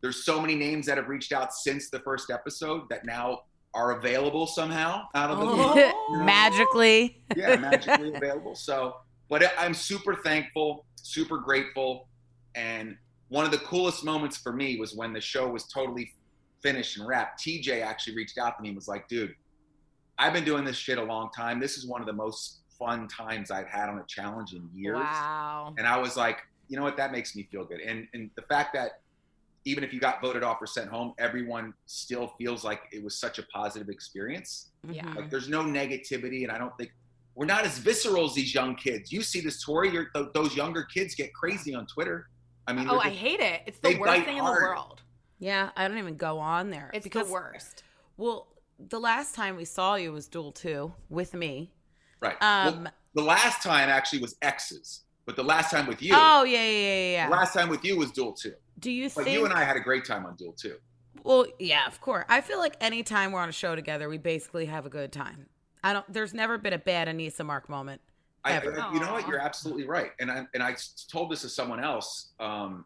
There's 0.00 0.24
so 0.24 0.40
many 0.40 0.54
names 0.54 0.86
that 0.86 0.96
have 0.96 1.08
reached 1.08 1.32
out 1.32 1.52
since 1.52 1.90
the 1.90 2.00
first 2.00 2.30
episode 2.30 2.88
that 2.88 3.04
now 3.04 3.40
are 3.74 3.98
available 3.98 4.46
somehow 4.46 5.04
out 5.14 5.30
of 5.30 5.38
the 5.38 5.46
blue. 5.46 6.24
Magically. 6.24 7.22
yeah, 7.36 7.56
magically 7.56 8.12
available. 8.14 8.54
So, 8.54 8.96
but 9.28 9.52
I'm 9.58 9.74
super 9.74 10.14
thankful, 10.14 10.84
super 10.96 11.38
grateful, 11.38 12.08
and 12.54 12.96
one 13.28 13.44
of 13.44 13.52
the 13.52 13.58
coolest 13.58 14.04
moments 14.04 14.36
for 14.36 14.52
me 14.52 14.76
was 14.76 14.94
when 14.94 15.12
the 15.12 15.20
show 15.20 15.48
was 15.48 15.68
totally 15.68 16.12
finished 16.62 16.98
and 16.98 17.06
wrapped. 17.06 17.40
TJ 17.40 17.82
actually 17.82 18.16
reached 18.16 18.38
out 18.38 18.56
to 18.56 18.62
me 18.62 18.70
and 18.70 18.76
was 18.76 18.88
like, 18.88 19.06
"Dude, 19.06 19.34
I've 20.20 20.32
been 20.32 20.44
doing 20.44 20.64
this 20.64 20.76
shit 20.76 20.98
a 20.98 21.02
long 21.02 21.30
time. 21.34 21.58
This 21.58 21.76
is 21.78 21.86
one 21.86 22.00
of 22.00 22.06
the 22.06 22.12
most 22.12 22.58
fun 22.78 23.08
times 23.08 23.50
I've 23.50 23.66
had 23.66 23.88
on 23.88 23.98
a 23.98 24.04
challenge 24.06 24.52
in 24.54 24.68
years." 24.74 24.96
Wow. 24.98 25.74
And 25.78 25.86
I 25.86 25.96
was 25.98 26.16
like, 26.16 26.38
"You 26.68 26.76
know 26.76 26.82
what? 26.84 26.96
That 26.96 27.10
makes 27.10 27.34
me 27.34 27.48
feel 27.50 27.64
good." 27.64 27.80
And 27.80 28.06
and 28.14 28.30
the 28.36 28.42
fact 28.42 28.74
that 28.74 29.00
even 29.64 29.82
if 29.84 29.92
you 29.92 30.00
got 30.00 30.20
voted 30.22 30.42
off 30.42 30.60
or 30.60 30.66
sent 30.66 30.88
home, 30.88 31.12
everyone 31.18 31.74
still 31.86 32.28
feels 32.38 32.64
like 32.64 32.80
it 32.92 33.02
was 33.02 33.14
such 33.16 33.38
a 33.38 33.42
positive 33.52 33.88
experience. 33.88 34.70
Yeah. 34.88 35.02
Mm-hmm. 35.04 35.16
Like 35.16 35.30
there's 35.30 35.48
no 35.48 35.62
negativity, 35.62 36.42
and 36.44 36.52
I 36.52 36.58
don't 36.58 36.76
think 36.78 36.92
we're 37.34 37.46
not 37.46 37.64
as 37.64 37.78
visceral 37.78 38.26
as 38.26 38.34
these 38.34 38.54
young 38.54 38.74
kids. 38.74 39.12
You 39.12 39.22
see 39.22 39.40
this 39.40 39.62
Tori, 39.62 39.90
you're, 39.90 40.06
th- 40.14 40.28
those 40.34 40.54
younger 40.56 40.82
kids 40.82 41.14
get 41.14 41.32
crazy 41.32 41.74
on 41.74 41.86
Twitter. 41.86 42.28
I 42.66 42.72
mean, 42.72 42.88
Oh, 42.88 42.92
they're 42.98 43.06
I 43.06 43.10
hate 43.10 43.40
it. 43.40 43.62
It's 43.66 43.78
the 43.80 43.96
worst 43.98 44.24
thing 44.24 44.38
hard. 44.38 44.58
in 44.58 44.62
the 44.64 44.68
world. 44.68 45.00
Yeah, 45.38 45.70
I 45.76 45.88
don't 45.88 45.98
even 45.98 46.16
go 46.16 46.38
on 46.38 46.70
there. 46.70 46.90
It's 46.92 47.04
because, 47.04 47.26
the 47.26 47.32
worst. 47.32 47.82
Well, 48.16 48.48
the 48.88 48.98
last 49.00 49.34
time 49.34 49.56
we 49.56 49.64
saw 49.64 49.94
you 49.94 50.12
was 50.12 50.28
Duel 50.28 50.52
2 50.52 50.92
with 51.08 51.34
me. 51.34 51.72
right. 52.20 52.36
Um, 52.42 52.84
well, 52.84 52.92
the 53.14 53.22
last 53.22 53.62
time 53.62 53.88
actually 53.88 54.20
was 54.20 54.36
X's, 54.42 55.02
but 55.26 55.36
the 55.36 55.42
last 55.44 55.70
time 55.70 55.86
with 55.86 56.00
you, 56.02 56.12
Oh, 56.16 56.44
yeah, 56.44 56.64
yeah, 56.64 56.70
yeah, 56.78 57.10
yeah. 57.12 57.26
the 57.28 57.32
last 57.34 57.52
time 57.54 57.68
with 57.68 57.84
you 57.84 57.96
was 57.96 58.10
Duel 58.12 58.32
Two. 58.32 58.54
Do 58.78 58.90
you 58.90 59.10
But 59.14 59.24
think 59.24 59.36
you 59.38 59.44
and 59.44 59.52
I 59.52 59.64
had 59.64 59.76
a 59.76 59.80
great 59.80 60.04
time 60.04 60.24
on 60.24 60.36
Duel 60.36 60.52
Two. 60.54 60.76
Well, 61.24 61.46
yeah, 61.58 61.86
of 61.86 62.00
course. 62.00 62.24
I 62.28 62.40
feel 62.40 62.58
like 62.58 62.76
anytime 62.80 63.32
we're 63.32 63.40
on 63.40 63.48
a 63.48 63.52
show 63.52 63.74
together, 63.74 64.08
we 64.08 64.16
basically 64.16 64.66
have 64.66 64.86
a 64.86 64.88
good 64.88 65.12
time. 65.12 65.46
I 65.84 65.92
don't 65.92 66.10
there's 66.12 66.32
never 66.34 66.56
been 66.56 66.72
a 66.72 66.78
bad 66.78 67.08
Aneesa 67.08 67.44
Mark 67.44 67.68
moment. 67.68 68.00
I, 68.44 68.52
Ever. 68.52 68.70
you 68.94 69.00
know 69.00 69.12
what? 69.12 69.28
You're 69.28 69.38
absolutely 69.40 69.86
right. 69.86 70.12
And 70.18 70.30
I 70.30 70.46
and 70.54 70.62
I 70.62 70.72
s- 70.72 71.06
told 71.10 71.30
this 71.30 71.42
to 71.42 71.48
someone 71.48 71.82
else. 71.82 72.28
Um, 72.40 72.84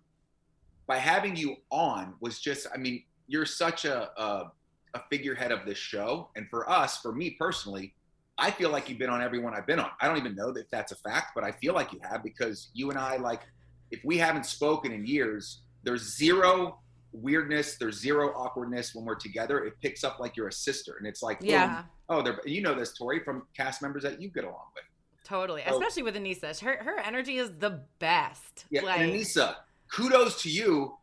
by 0.86 0.96
having 0.98 1.34
you 1.36 1.56
on 1.70 2.14
was 2.20 2.38
just, 2.40 2.66
I 2.74 2.76
mean, 2.76 3.04
you're 3.26 3.46
such 3.46 3.84
a, 3.86 4.10
a 4.20 4.52
a 4.94 5.00
figurehead 5.10 5.52
of 5.52 5.66
this 5.66 5.78
show, 5.78 6.30
and 6.36 6.48
for 6.48 6.68
us, 6.70 6.98
for 6.98 7.12
me 7.12 7.30
personally, 7.38 7.94
I 8.38 8.50
feel 8.50 8.70
like 8.70 8.88
you've 8.88 8.98
been 8.98 9.10
on 9.10 9.22
everyone 9.22 9.54
I've 9.54 9.66
been 9.66 9.78
on. 9.78 9.90
I 10.00 10.08
don't 10.08 10.16
even 10.16 10.34
know 10.34 10.50
if 10.50 10.68
that's 10.70 10.92
a 10.92 10.96
fact, 10.96 11.32
but 11.34 11.44
I 11.44 11.52
feel 11.52 11.74
like 11.74 11.92
you 11.92 12.00
have 12.02 12.22
because 12.22 12.70
you 12.74 12.90
and 12.90 12.98
I, 12.98 13.16
like, 13.16 13.42
if 13.90 14.00
we 14.04 14.18
haven't 14.18 14.46
spoken 14.46 14.92
in 14.92 15.06
years, 15.06 15.62
there's 15.84 16.16
zero 16.16 16.80
weirdness, 17.12 17.76
there's 17.76 18.00
zero 18.00 18.32
awkwardness 18.34 18.94
when 18.94 19.04
we're 19.04 19.14
together. 19.14 19.64
It 19.64 19.74
picks 19.80 20.02
up 20.02 20.18
like 20.18 20.36
you're 20.36 20.48
a 20.48 20.52
sister, 20.52 20.96
and 20.98 21.06
it's 21.06 21.22
like, 21.22 21.40
boom. 21.40 21.50
Yeah. 21.50 21.84
oh, 22.08 22.22
they're 22.22 22.40
you 22.44 22.60
know 22.60 22.74
this 22.74 22.96
Tori 22.96 23.20
from 23.20 23.46
cast 23.56 23.82
members 23.82 24.02
that 24.02 24.20
you 24.20 24.28
get 24.30 24.44
along 24.44 24.66
with. 24.74 24.84
Totally. 25.24 25.62
Oh. 25.66 25.78
Especially 25.78 26.02
with 26.02 26.16
Aneesa. 26.16 26.58
Her 26.60 26.82
her 26.82 26.98
energy 26.98 27.38
is 27.38 27.58
the 27.58 27.82
best. 27.98 28.66
Yeah, 28.70 28.82
Like, 28.82 29.00
Aneesa, 29.00 29.56
kudos 29.92 30.42
to 30.42 30.50
you. 30.50 30.96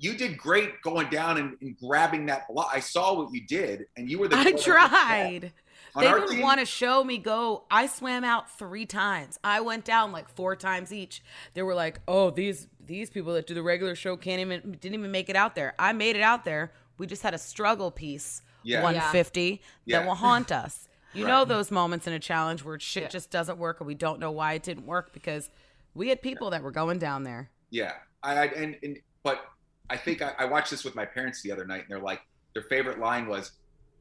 You 0.00 0.14
did 0.14 0.38
great 0.38 0.80
going 0.82 1.08
down 1.10 1.36
and, 1.38 1.56
and 1.60 1.76
grabbing 1.78 2.26
that 2.26 2.48
block. 2.48 2.70
I 2.72 2.80
saw 2.80 3.14
what 3.14 3.32
you 3.34 3.46
did, 3.46 3.86
and 3.96 4.10
you 4.10 4.18
were 4.18 4.28
the. 4.28 4.36
I 4.36 4.44
girl 4.44 4.52
that 4.52 4.56
did 4.56 4.64
tried. 4.64 5.52
They 5.96 6.02
didn't 6.12 6.28
team- 6.28 6.40
want 6.40 6.60
to 6.60 6.66
show 6.66 7.02
me 7.04 7.18
go. 7.18 7.64
I 7.70 7.86
swam 7.86 8.24
out 8.24 8.50
three 8.58 8.86
times. 8.86 9.38
I 9.44 9.60
went 9.60 9.84
down 9.84 10.12
like 10.12 10.28
four 10.28 10.56
times 10.56 10.92
each. 10.92 11.22
They 11.54 11.62
were 11.62 11.74
like, 11.74 12.00
"Oh, 12.08 12.30
these 12.30 12.68
these 12.84 13.10
people 13.10 13.34
that 13.34 13.46
do 13.46 13.54
the 13.54 13.62
regular 13.62 13.94
show 13.94 14.16
can't 14.16 14.40
even 14.40 14.78
didn't 14.80 14.94
even 14.98 15.10
make 15.10 15.28
it 15.28 15.36
out 15.36 15.54
there." 15.54 15.74
I 15.78 15.92
made 15.92 16.16
it 16.16 16.22
out 16.22 16.44
there. 16.44 16.72
We 16.96 17.06
just 17.06 17.22
had 17.22 17.34
a 17.34 17.38
struggle 17.38 17.90
piece, 17.90 18.42
Yeah. 18.62 18.82
150 18.82 19.60
Yeah. 19.84 19.98
that 20.00 20.06
will 20.06 20.14
haunt 20.14 20.50
us. 20.52 20.86
You 21.12 21.24
Right. 21.24 21.30
know 21.32 21.44
those 21.44 21.72
moments 21.72 22.06
in 22.06 22.12
a 22.12 22.20
challenge 22.20 22.62
where 22.64 22.78
shit 22.78 23.10
just 23.10 23.30
doesn't 23.32 23.58
work, 23.58 23.80
and 23.80 23.86
we 23.88 23.96
don't 23.96 24.20
know 24.20 24.30
why 24.30 24.52
it 24.52 24.62
didn't 24.62 24.86
work 24.86 25.12
because 25.12 25.50
we 25.92 26.08
had 26.08 26.22
people 26.22 26.50
that 26.50 26.62
were 26.62 26.70
going 26.70 27.00
down 27.00 27.24
there. 27.24 27.50
Yeah, 27.68 27.94
I, 28.22 28.34
I 28.34 28.44
and, 28.46 28.76
and 28.84 28.98
but 29.24 29.44
I 29.90 29.96
think 29.96 30.22
I, 30.22 30.32
I 30.38 30.44
watched 30.44 30.70
this 30.70 30.84
with 30.84 30.94
my 30.94 31.04
parents 31.04 31.42
the 31.42 31.52
other 31.52 31.66
night, 31.66 31.80
and 31.82 31.88
they're 31.88 31.98
like, 31.98 32.20
their 32.54 32.62
favorite 32.62 32.98
line 32.98 33.26
was, 33.26 33.52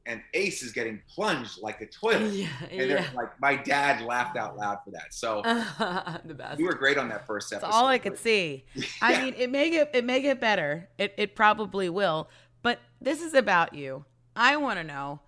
"And 0.05 0.21
Ace 0.33 0.61
is 0.61 0.71
getting 0.71 1.01
plunged 1.13 1.61
like 1.61 1.81
a 1.81 1.87
toilet." 1.87 2.33
Yeah, 2.33 2.47
and 2.69 2.79
they're 2.79 2.99
yeah. 2.99 3.09
like, 3.15 3.39
my 3.41 3.55
dad 3.55 4.05
laughed 4.05 4.37
out 4.37 4.55
loud 4.55 4.77
for 4.85 4.91
that. 4.91 5.13
So 5.13 5.41
the 6.25 6.33
best. 6.33 6.59
you 6.59 6.65
were 6.65 6.75
great 6.75 6.97
on 6.97 7.09
that 7.09 7.25
first 7.25 7.51
episode. 7.51 7.67
That's 7.67 7.75
all 7.75 7.87
I 7.87 7.97
could 7.97 8.17
see. 8.17 8.65
I 9.01 9.21
mean, 9.21 9.33
it 9.37 9.49
may 9.49 9.69
get 9.69 9.91
it 9.93 10.05
may 10.05 10.21
get 10.21 10.39
better. 10.39 10.89
It 10.97 11.13
it 11.17 11.35
probably 11.35 11.89
will. 11.89 12.29
But 12.61 12.79
this 13.01 13.21
is 13.21 13.33
about 13.33 13.73
you. 13.73 14.05
I 14.35 14.57
want 14.57 14.79
to 14.79 14.83
know 14.83 15.21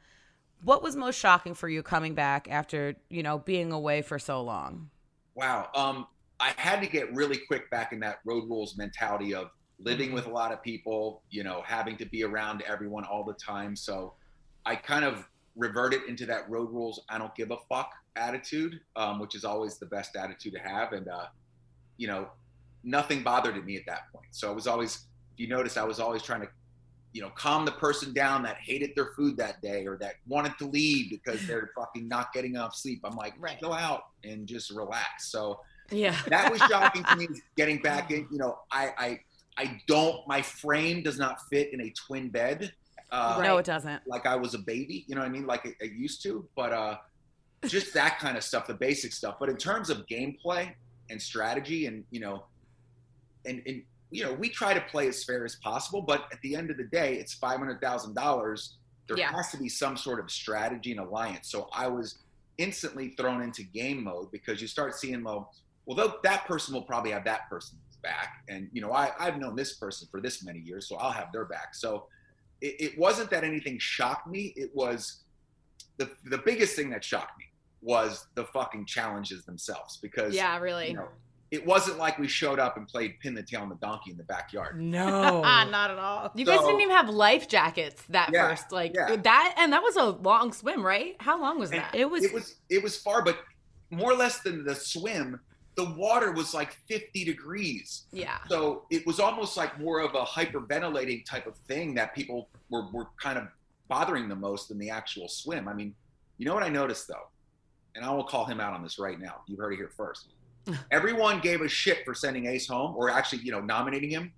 what 0.64 0.84
was 0.84 0.96
most 0.96 1.18
shocking 1.18 1.56
for 1.56 1.68
you 1.68 1.82
coming 1.82 2.14
back 2.14 2.48
after 2.50 2.96
you 3.10 3.24
know 3.24 3.40
being 3.40 3.72
away 3.72 4.02
for 4.02 4.20
so 4.20 4.42
long. 4.42 4.90
Wow. 5.36 5.70
Um, 5.76 6.08
I 6.40 6.54
had 6.58 6.82
to 6.82 6.88
get 6.88 7.14
really 7.14 7.38
quick 7.38 7.70
back 7.70 7.94
in 7.94 8.00
that 8.02 8.20
road 8.26 8.50
rules 8.50 8.78
mentality 8.78 9.34
of 9.34 9.52
living 9.84 10.12
with 10.12 10.28
a 10.28 10.30
lot 10.30 10.52
of 10.52 10.62
people, 10.62 11.22
you 11.30 11.44
know, 11.44 11.64
having 11.66 11.98
to 11.98 12.06
be 12.06 12.24
around 12.24 12.64
everyone 12.68 13.04
all 13.06 13.24
the 13.24 13.34
time. 13.34 13.76
So 13.76 14.14
I 14.66 14.76
kind 14.76 15.04
of 15.06 15.28
reverted 15.56 16.04
into 16.08 16.26
that 16.28 16.50
road 16.50 16.72
rules, 16.72 17.02
I 17.10 17.18
don't 17.18 17.34
give 17.36 17.52
a 17.52 17.58
fuck 17.70 17.92
attitude, 18.16 18.80
um, 18.96 19.20
which 19.20 19.36
is 19.36 19.44
always 19.44 19.78
the 19.78 19.86
best 19.86 20.16
attitude 20.16 20.54
to 20.54 20.60
have. 20.60 20.94
And, 20.94 21.08
uh, 21.08 21.26
you 21.98 22.08
know, 22.08 22.30
nothing 22.84 23.24
bothered 23.24 23.64
me 23.66 23.78
at 23.78 23.84
that 23.88 24.12
point. 24.14 24.28
So 24.32 24.50
I 24.50 24.54
was 24.54 24.68
always, 24.68 25.08
if 25.34 25.40
you 25.40 25.48
notice, 25.48 25.78
I 25.78 25.84
was 25.84 26.00
always 26.00 26.22
trying 26.24 26.42
to, 26.42 26.48
you 27.14 27.22
know, 27.22 27.30
calm 27.36 27.66
the 27.66 27.72
person 27.74 28.14
down 28.14 28.44
that 28.44 28.58
hated 28.58 28.92
their 28.96 29.10
food 29.18 29.36
that 29.38 29.62
day 29.62 29.86
or 29.86 29.98
that 29.98 30.14
wanted 30.28 30.58
to 30.60 30.66
leave 30.68 31.10
because 31.10 31.46
they're 31.46 31.72
fucking 31.78 32.08
not 32.08 32.32
getting 32.34 32.52
enough 32.56 32.76
sleep. 32.76 33.02
I'm 33.04 33.16
like, 33.16 33.34
Right. 33.38 33.60
chill 33.60 33.74
out 33.74 34.04
and 34.24 34.48
just 34.48 34.72
relax. 34.72 35.32
So 35.32 35.60
Yeah. 35.92 36.16
that 36.28 36.50
was 36.50 36.62
shocking 36.62 37.04
to 37.04 37.16
me 37.18 37.28
getting 37.58 37.82
back 37.82 38.12
in. 38.12 38.28
You 38.32 38.38
know, 38.38 38.60
I, 38.72 38.94
I, 38.98 39.20
I 39.58 39.82
don't, 39.88 40.26
my 40.28 40.42
frame 40.42 41.04
does 41.04 41.18
not 41.20 41.38
fit 41.50 41.74
in 41.74 41.82
a 41.82 41.90
twin 41.92 42.30
bed. 42.30 42.74
Uh, 43.12 43.40
No, 43.44 43.58
it 43.58 43.66
doesn't. 43.66 44.02
like 44.08 44.26
I 44.26 44.36
was 44.36 44.54
a 44.54 44.60
baby, 44.60 45.04
you 45.08 45.16
know 45.16 45.22
what 45.22 45.28
I 45.28 45.32
mean? 45.32 45.46
Like 45.46 45.66
I, 45.66 45.74
I 45.82 45.86
used 45.86 46.24
to, 46.24 46.48
but 46.56 46.72
uh, 46.72 46.98
just 47.66 47.94
that 47.94 48.20
kind 48.20 48.38
of 48.38 48.44
stuff, 48.44 48.68
the 48.68 48.74
basic 48.74 49.12
stuff. 49.14 49.36
But 49.40 49.50
in 49.50 49.58
terms 49.58 49.90
of 49.90 50.06
gameplay 50.08 50.74
and 51.10 51.22
strategy, 51.22 51.86
and 51.88 52.06
you 52.12 52.22
know, 52.22 52.46
and 53.46 53.62
and 53.66 53.84
you 54.12 54.24
know, 54.24 54.34
we 54.34 54.50
try 54.50 54.74
to 54.74 54.82
play 54.82 55.08
as 55.08 55.24
fair 55.24 55.44
as 55.46 55.56
possible. 55.58 56.02
But 56.02 56.26
at 56.32 56.42
the 56.42 56.56
end 56.56 56.72
of 56.72 56.78
the 56.78 56.84
day, 56.86 57.16
it's 57.16 57.34
five 57.34 57.58
hundred 57.60 57.82
thousand 57.82 58.16
dollars. 58.16 58.78
There 59.08 59.18
Yeah. 59.18 59.32
has 59.32 59.52
to 59.52 59.58
be 59.58 59.68
some 59.68 59.98
sort 59.98 60.20
of 60.22 60.32
strategy 60.32 60.92
and 60.92 61.00
alliance. 61.02 61.52
So 61.52 61.68
I 61.74 61.88
was 61.88 62.20
instantly 62.58 63.10
thrown 63.18 63.42
into 63.42 63.64
game 63.64 64.04
mode 64.04 64.32
because 64.32 64.62
you 64.62 64.68
start 64.68 64.96
seeing, 64.96 65.22
well, 65.24 65.54
well, 65.86 66.20
that 66.24 66.46
person 66.46 66.74
will 66.74 66.84
probably 66.84 67.12
have 67.12 67.26
that 67.26 67.50
person's 67.50 67.80
back, 68.02 68.44
and 68.50 68.70
you 68.72 68.82
know, 68.82 68.92
I 68.94 69.12
I've 69.20 69.38
known 69.38 69.56
this 69.56 69.74
person 69.74 70.08
for 70.12 70.22
this 70.22 70.44
many 70.44 70.60
years, 70.60 70.88
so 70.88 70.96
I'll 70.98 71.12
have 71.12 71.32
their 71.32 71.46
back. 71.46 71.76
So 71.76 72.08
it, 72.62 72.76
it 72.80 72.98
wasn't 73.00 73.30
that 73.32 73.44
anything 73.44 73.78
shocked 73.80 74.28
me. 74.28 74.54
It 74.56 74.72
was 74.74 75.24
the 75.98 76.10
the 76.26 76.38
biggest 76.40 76.76
thing 76.76 76.90
that 76.92 77.04
shocked 77.04 77.38
me 77.38 77.46
was 77.82 78.28
the 78.36 78.46
fucking 78.46 78.86
challenges 78.86 79.44
themselves 79.46 79.98
because 79.98 80.36
Yeah, 80.36 80.58
really. 80.60 80.90
you 80.90 80.94
know, 80.96 81.08
it 81.50 81.66
wasn't 81.66 81.98
like 81.98 82.18
we 82.20 82.28
showed 82.28 82.60
up 82.60 82.78
and 82.78 82.88
played 82.88 83.20
pin 83.22 83.34
the 83.34 83.42
tail 83.44 83.62
on 83.62 83.70
the 83.70 83.76
donkey 83.76 84.12
in 84.12 84.18
the 84.18 84.24
backyard. 84.24 84.80
No, 84.80 85.42
ah, 85.46 85.68
not 85.70 85.90
at 85.92 85.98
all. 85.98 86.32
You 86.36 86.46
guys 86.46 86.60
didn't 86.60 86.80
even 86.82 86.96
have 86.96 87.10
life 87.10 87.48
jackets 87.48 88.04
that 88.10 88.30
Yeah, 88.32 88.50
first. 88.50 88.72
Like 88.72 88.94
yeah. 88.96 89.16
that 89.16 89.56
and 89.58 89.74
that 89.74 89.82
was 89.82 89.96
a 89.96 90.06
long 90.06 90.54
swim, 90.54 90.86
right? 90.86 91.16
How 91.20 91.42
long 91.42 91.60
was 91.60 91.72
that? 91.72 91.96
It 91.96 92.10
was. 92.10 92.24
It 92.24 92.34
was 92.34 92.56
it 92.70 92.84
was 92.84 92.98
far, 92.98 93.24
but 93.24 93.38
more 93.90 94.12
or 94.12 94.16
less 94.16 94.40
than 94.42 94.64
the 94.64 94.76
swim, 94.76 95.40
the 95.76 95.86
water 95.92 96.32
was 96.32 96.54
like 96.54 96.74
50 96.88 97.24
degrees. 97.24 98.04
yeah. 98.12 98.40
So 98.50 98.84
it 98.90 99.06
was 99.06 99.20
almost 99.20 99.56
like 99.56 99.80
more 99.80 100.00
of 100.02 100.16
a 100.16 100.24
hyperventilating 100.24 101.26
type 101.26 101.48
of 101.48 101.56
thing 101.68 101.94
that 101.96 102.14
people 102.14 102.50
were, 102.70 102.90
were 102.92 103.08
kind 103.22 103.38
of 103.38 103.48
bothering 103.88 104.28
the 104.28 104.36
most 104.36 104.70
than 104.70 104.78
the 104.78 104.90
actual 104.90 105.28
swim. 105.28 105.68
I 105.68 105.74
mean, 105.74 105.94
you 106.38 106.46
know 106.46 106.54
what 106.54 106.64
I 106.64 106.70
noticed 106.70 107.08
though? 107.08 107.28
And 107.96 108.06
I 108.06 108.12
will 108.14 108.24
call 108.24 108.46
him 108.46 108.60
out 108.60 108.74
on 108.74 108.84
this 108.84 109.00
right 109.00 109.20
now. 109.20 109.42
You've 109.48 109.60
heard 109.60 109.74
it 109.74 109.78
here 109.78 109.92
first. 109.96 110.28
Everyone 110.92 111.40
gave 111.40 111.62
a 111.62 111.68
shit 111.68 112.06
for 112.06 112.14
sending 112.14 112.48
Ace 112.48 112.68
home 112.68 112.96
or 112.96 113.10
actually, 113.10 113.42
you 113.44 113.52
know, 113.52 113.62
nominating 113.62 114.10
him. 114.10 114.32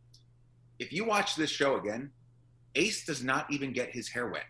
If 0.79 0.91
you 0.91 1.05
watch 1.05 1.35
this 1.35 1.49
show 1.49 1.77
again, 1.77 2.11
Ace 2.75 3.05
does 3.05 3.23
not 3.23 3.51
even 3.51 3.73
get 3.73 3.91
his 3.91 4.09
hair 4.09 4.27
wet. 4.27 4.45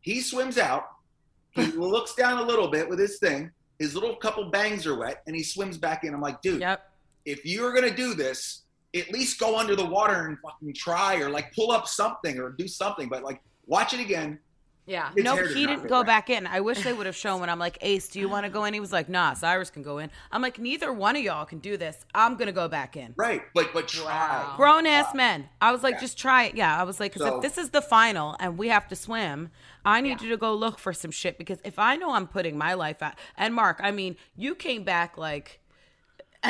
He 0.00 0.20
swims 0.20 0.58
out, 0.58 0.88
he 1.52 1.66
looks 1.72 2.14
down 2.14 2.38
a 2.38 2.42
little 2.42 2.68
bit 2.68 2.88
with 2.88 2.98
his 2.98 3.18
thing, 3.18 3.50
his 3.78 3.94
little 3.94 4.16
couple 4.16 4.50
bangs 4.50 4.86
are 4.86 4.96
wet, 4.96 5.22
and 5.26 5.36
he 5.36 5.42
swims 5.42 5.76
back 5.78 6.04
in. 6.04 6.12
I'm 6.14 6.20
like, 6.20 6.42
dude, 6.42 6.60
Yep. 6.60 6.90
if 7.24 7.44
you're 7.44 7.72
gonna 7.72 7.94
do 7.94 8.14
this, 8.14 8.62
at 8.96 9.10
least 9.12 9.38
go 9.38 9.58
under 9.58 9.76
the 9.76 9.84
water 9.84 10.26
and 10.26 10.38
fucking 10.40 10.74
try 10.74 11.16
or 11.16 11.30
like 11.30 11.52
pull 11.54 11.70
up 11.70 11.86
something 11.86 12.38
or 12.38 12.50
do 12.50 12.66
something. 12.66 13.08
But 13.08 13.22
like, 13.22 13.40
watch 13.66 13.92
it 13.92 14.00
again. 14.00 14.38
Yeah. 14.88 15.10
His 15.14 15.22
No, 15.22 15.36
he 15.36 15.66
didn't 15.66 15.86
go 15.86 15.98
wet. 15.98 16.06
back 16.06 16.30
in. 16.30 16.46
I 16.46 16.60
wish 16.60 16.82
they 16.82 16.92
would 16.94 17.06
have 17.06 17.14
shown 17.14 17.40
when 17.40 17.50
I'm 17.50 17.58
like, 17.58 17.76
Ace, 17.82 18.08
do 18.08 18.18
you 18.18 18.28
want 18.28 18.44
to 18.44 18.50
go 18.50 18.64
in? 18.64 18.72
He 18.74 18.80
was 18.80 18.90
like, 18.92 19.08
Nah, 19.08 19.34
Cyrus 19.34 19.70
can 19.70 19.82
go 19.82 19.98
in. 19.98 20.10
I'm 20.32 20.40
like, 20.42 20.58
neither 20.58 20.92
one 20.92 21.14
of 21.14 21.22
y'all 21.22 21.44
can 21.44 21.58
do 21.58 21.76
this. 21.76 22.04
I'm 22.14 22.36
gonna 22.36 22.52
go 22.52 22.68
back 22.68 22.96
in. 22.96 23.12
Right, 23.16 23.42
but 23.54 23.72
but 23.74 23.86
try. 23.86 24.54
Grown 24.56 24.86
ass 24.86 25.14
men. 25.14 25.48
I 25.60 25.72
was 25.72 25.82
like, 25.82 26.00
just 26.00 26.16
try 26.18 26.44
it. 26.44 26.54
Yeah, 26.54 26.74
I 26.76 26.84
was 26.84 26.98
like, 26.98 27.12
'cause 27.12 27.22
So- 27.22 27.36
if 27.36 27.42
this 27.42 27.58
is 27.58 27.70
the 27.70 27.82
final 27.82 28.34
and 28.40 28.56
we 28.56 28.68
have 28.68 28.88
to 28.88 28.96
swim, 28.96 29.50
I 29.84 30.00
need 30.00 30.22
you 30.22 30.30
to 30.30 30.36
go 30.38 30.54
look 30.54 30.78
for 30.78 30.92
some 30.92 31.10
shit 31.10 31.38
because 31.38 31.58
if 31.64 31.78
I 31.78 31.96
know 31.96 32.12
I'm 32.14 32.26
putting 32.26 32.56
my 32.58 32.74
life 32.74 33.02
out, 33.02 33.14
and 33.36 33.54
Mark, 33.54 33.80
I 33.82 33.90
mean, 33.90 34.16
you 34.36 34.54
came 34.54 34.84
back 34.84 35.18
like 35.18 35.60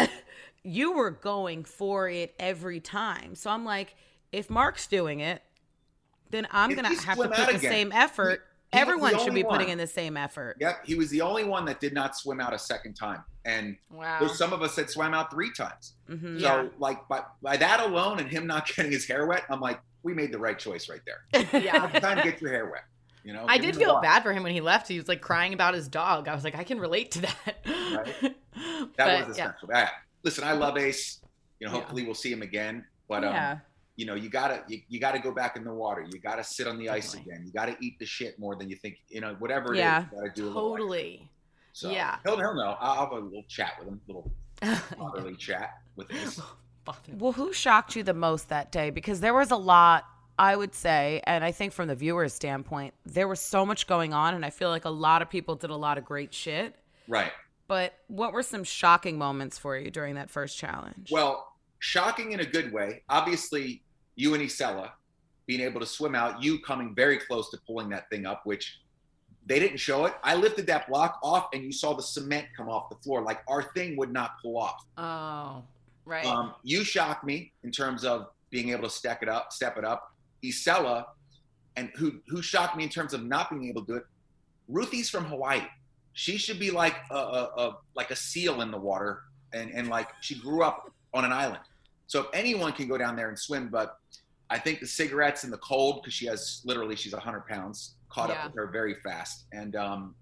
you 0.63 0.93
were 0.93 1.11
going 1.11 1.65
for 1.65 2.09
it 2.09 2.35
every 2.39 2.81
time. 2.81 3.35
So 3.35 3.51
I'm 3.51 3.65
like, 3.65 3.95
if 4.33 4.51
Mark's 4.51 4.87
doing 4.87 5.21
it, 5.21 5.43
then 6.31 6.47
I'm 6.51 6.75
gonna 6.75 6.89
have 6.89 7.17
to 7.19 7.29
put 7.29 7.37
the 7.37 7.49
again, 7.49 7.61
same 7.61 7.93
effort. 7.93 8.41
he- 8.71 8.77
he 8.77 8.83
Everyone 8.83 9.13
should 9.13 9.21
only 9.31 9.43
be 9.43 9.45
putting 9.45 9.69
one. 9.69 9.71
in 9.71 9.79
the 9.79 9.87
same 9.87 10.17
effort. 10.19 10.57
Yep, 10.61 10.85
he 10.85 10.95
was 10.95 11.09
the 11.09 11.23
only 11.23 11.45
one 11.45 11.65
that 11.65 11.81
did 11.81 11.95
not 11.95 12.15
swim 12.17 12.39
out 12.39 12.53
a 12.53 12.59
second 12.59 12.95
time, 12.95 13.25
and 13.47 13.79
Wow. 13.91 14.19
there's 14.21 14.37
some 14.37 14.53
of 14.53 14.61
us 14.61 14.77
that 14.77 14.91
swam 14.91 15.15
out 15.15 15.31
three 15.31 15.51
times. 15.55 15.95
Mhm. 16.11 16.39
So 16.43 16.71
like 16.79 17.09
by, 17.09 17.23
by 17.41 17.57
that 17.57 17.81
alone 17.81 18.19
and 18.21 18.29
him 18.31 18.47
not 18.47 18.67
getting 18.77 18.93
his 18.93 19.07
hair 19.09 19.27
wet, 19.27 19.45
I'm 19.49 19.61
like, 19.61 19.81
we 20.03 20.13
made 20.13 20.33
the 20.33 20.39
right 20.39 20.59
choice 20.59 20.89
right 20.91 21.01
there. 21.07 21.47
Yeah. 21.63 21.87
Time 21.99 22.19
to 22.19 22.23
get 22.25 22.41
your 22.43 22.51
hair 22.51 22.67
wet. 22.67 22.85
You 23.25 23.33
know, 23.33 23.45
I 23.49 23.57
did 23.59 23.75
feel 23.77 23.95
water. 23.95 24.03
bad 24.03 24.23
for 24.23 24.33
him 24.35 24.43
when 24.43 24.53
he 24.53 24.61
left. 24.61 24.87
He 24.89 24.99
was 24.99 25.09
like 25.09 25.21
crying 25.23 25.53
about 25.55 25.73
his 25.75 25.89
dog. 25.89 26.29
I 26.29 26.35
was 26.35 26.45
like, 26.45 26.55
I 26.55 26.63
can 26.65 26.79
relate 26.79 27.11
to 27.13 27.21
that. 27.23 27.57
That 28.97 28.97
But, 28.97 29.29
was 29.29 29.37
yeah. 29.39 29.49
essential. 29.51 29.69
Yeah. 29.71 29.89
Listen, 30.25 30.45
I 30.45 30.53
love 30.53 30.77
Ace. 30.77 31.21
You 31.61 31.67
know, 31.67 31.73
hopefully 31.73 32.05
we'll 32.05 32.15
see 32.15 32.33
him 32.33 32.43
again. 32.43 32.85
But 33.09 33.25
um, 33.25 33.33
Yeah. 33.35 33.59
You 33.99 34.07
know, 34.07 34.15
you 34.15 34.29
gotta 34.31 34.63
you, 34.69 34.81
you 34.89 35.01
gotta 35.01 35.19
go 35.19 35.33
back 35.33 35.57
in 35.57 35.65
the 35.65 35.75
water. 35.75 36.07
You 36.09 36.21
gotta 36.21 36.45
sit 36.45 36.69
on 36.69 36.79
the 36.79 36.89
ice 36.89 37.15
again. 37.15 37.43
You 37.45 37.53
gotta 37.53 37.77
eat 37.81 37.99
the 37.99 38.07
shit 38.07 38.39
more 38.39 38.55
than 38.55 38.71
you 38.71 38.77
think. 38.77 38.95
You 39.09 39.21
know, 39.21 39.35
whatever 39.41 39.75
it 39.75 39.79
is, 39.79 39.81
Yeah. 39.81 40.05
you 40.13 40.19
gotta 40.19 40.33
do. 40.35 40.51
a. 40.51 40.53
Totally. 40.55 41.29
So 41.73 41.91
Yeah. 41.91 42.17
he'll, 42.25 42.37
he'll 42.37 42.55
know. 42.55 42.77
I'll, 42.81 42.93
I'll 42.93 43.05
have 43.07 43.13
a 43.13 43.19
little 43.19 43.43
chat 43.49 43.73
with 43.81 43.89
him, 43.89 44.01
a 44.09 44.13
little 44.13 44.31
fatherly 44.97 45.35
chat 45.35 45.79
with 45.97 46.11
Ace. 46.15 46.41
Well, 47.19 47.33
who 47.33 47.53
shocked 47.53 47.97
you 47.97 48.03
the 48.03 48.15
most 48.15 48.49
that 48.49 48.73
day? 48.73 48.89
Because 48.89 49.21
there 49.21 49.35
was 49.35 49.51
a 49.51 49.57
lot, 49.57 50.05
I 50.39 50.57
would 50.57 50.75
say, 50.75 51.21
and 51.25 51.45
I 51.45 51.53
think 51.53 51.75
from 51.75 51.87
the 51.87 51.95
viewer's 51.95 52.33
standpoint, 52.33 52.95
there 53.05 53.29
was 53.29 53.41
so 53.41 53.67
much 53.67 53.87
going 53.87 54.15
on, 54.15 54.33
and 54.33 54.43
I 54.43 54.49
feel 54.49 54.71
like 54.71 54.87
a 54.87 54.91
lot 54.91 55.21
of 55.21 55.29
people 55.29 55.55
did 55.55 55.69
a 55.69 55.77
lot 55.77 55.99
of 55.99 56.07
great 56.07 56.33
shit. 56.33 56.75
Right. 57.07 57.31
But 57.67 57.93
what 58.07 58.33
were 58.33 58.43
some 58.43 58.65
shocking 58.65 59.19
moments 59.19 59.59
for 59.59 59.77
you 59.77 59.91
during 59.91 60.15
that 60.15 60.31
first 60.31 60.57
challenge? 60.57 61.11
Well, 61.11 61.53
shocking 61.79 62.33
in 62.33 62.41
a 62.41 62.47
good 62.47 62.73
way. 62.73 63.03
Obviously, 63.11 63.83
you 64.19 64.35
and 64.35 64.43
Jisela 64.43 64.91
being 65.47 65.61
able 65.61 65.81
to 65.81 65.87
swim 65.87 66.15
out, 66.15 66.43
you 66.43 66.59
coming 66.59 66.95
very 66.95 67.19
close 67.19 67.51
to 67.51 67.59
pulling 67.67 67.89
that 67.91 68.11
thing 68.11 68.27
up, 68.27 68.45
which 68.45 68.81
they 69.47 69.61
didn't 69.61 69.79
show 69.79 70.05
it. 70.07 70.15
I 70.25 70.35
lifted 70.35 70.67
that 70.67 70.89
block 70.89 71.21
off 71.23 71.49
and 71.55 71.63
you 71.63 71.73
saw 71.73 71.95
the 71.95 72.03
cement 72.03 72.47
come 72.55 72.69
off 72.69 72.91
the 72.91 72.97
floor. 72.97 73.23
Like 73.23 73.41
our 73.49 73.63
thing 73.73 73.97
would 73.97 74.13
not 74.13 74.33
pull 74.43 74.59
off. 74.59 74.85
Oh, 74.99 75.63
right. 76.05 76.27
Um, 76.27 76.53
you 76.65 76.83
shocked 76.83 77.25
me 77.25 77.53
in 77.63 77.71
terms 77.71 78.05
of 78.05 78.27
being 78.51 78.71
able 78.71 78.83
to 78.83 78.91
step 78.91 79.23
it 79.23 79.29
up, 79.29 79.53
step 79.53 79.79
it 79.79 79.85
up. 79.85 80.13
Jisela, 80.43 81.05
and 81.77 81.91
who 81.97 82.21
who 82.27 82.43
shocked 82.43 82.77
me 82.77 82.83
in 82.83 82.91
terms 82.91 83.15
of 83.15 83.25
not 83.25 83.51
being 83.51 83.69
able 83.69 83.85
to 83.85 83.93
do 83.93 83.97
it. 83.99 84.07
Ruthie's 84.69 85.09
from 85.09 85.25
Hawaii. 85.25 85.63
She 86.13 86.37
should 86.37 86.59
be 86.59 86.73
like 86.73 86.97
a, 87.11 87.17
a, 87.17 87.43
a 87.57 87.79
like 87.95 88.11
a 88.11 88.17
seal 88.17 88.63
in 88.63 88.73
the 88.73 88.79
water, 88.79 89.23
and 89.53 89.71
and 89.71 89.89
like 89.89 90.09
she 90.21 90.35
grew 90.35 90.63
up 90.63 90.91
on 91.15 91.25
an 91.25 91.33
island. 91.33 91.63
So 92.09 92.23
if 92.23 92.27
anyone 92.35 92.73
can 92.73 92.89
go 92.89 92.99
down 92.99 93.17
there 93.17 93.29
and 93.29 93.39
swim, 93.39 93.71
but 93.71 93.95
I 94.51 94.59
think 94.59 94.81
the 94.81 94.87
cigarettes 94.87 95.45
and 95.45 95.53
the 95.53 95.59
cold 95.59 96.01
because 96.03 96.15
she 96.15 96.27
has 96.27 96.61
literally 96.65 96.97
she's 96.97 97.13
100 97.13 97.47
pounds 97.47 97.97
caught 98.11 98.31
Yeah. 98.31 98.39
up 98.39 98.45
with 98.45 98.55
her 98.57 98.71
very 98.73 98.97
fast, 99.05 99.47
and 99.53 99.77
um, 99.77 100.17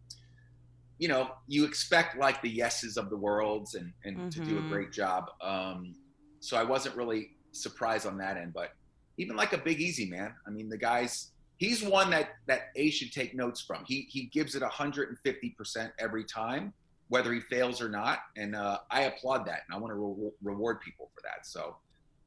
you 0.99 1.09
know 1.09 1.31
you 1.46 1.64
expect 1.64 2.16
like 2.18 2.40
the 2.42 2.51
yeses 2.51 2.96
of 2.96 3.11
the 3.11 3.16
worlds 3.16 3.75
and 3.75 3.92
and 4.05 4.22
to 4.31 4.40
do 4.40 4.59
a 4.59 4.62
Mhm. 4.62 4.68
great 4.68 4.92
job. 4.92 5.25
Um, 5.42 5.96
so 6.40 6.57
I 6.57 6.64
wasn't 6.64 6.96
really 6.96 7.31
surprised 7.53 8.07
on 8.07 8.18
that 8.18 8.37
end, 8.37 8.53
but 8.55 8.70
even 9.18 9.37
like 9.37 9.53
a 9.53 9.59
Big 9.59 9.81
Easy 9.81 10.09
man, 10.11 10.35
I 10.46 10.51
mean 10.51 10.68
the 10.68 10.79
guy's 10.79 11.33
he's 11.59 11.83
one 11.83 12.11
that 12.11 12.31
that 12.49 12.62
A 12.77 12.90
should 12.90 13.12
take 13.12 13.35
notes 13.35 13.62
from. 13.62 13.85
He 13.87 14.07
he 14.11 14.29
gives 14.33 14.55
it 14.55 14.62
150 14.62 15.55
percent 15.57 15.92
every 16.01 16.25
time, 16.25 16.75
whether 17.09 17.33
he 17.33 17.40
fails 17.40 17.81
or 17.81 17.88
not, 17.88 18.21
and 18.37 18.55
uh, 18.57 18.79
I 18.90 19.03
applaud 19.03 19.47
that, 19.47 19.62
and 19.66 19.75
I 19.75 19.79
want 19.79 19.92
to 19.92 19.95
re- 19.97 20.31
reward 20.42 20.81
people 20.81 21.09
for 21.14 21.21
that. 21.23 21.47
So 21.47 21.77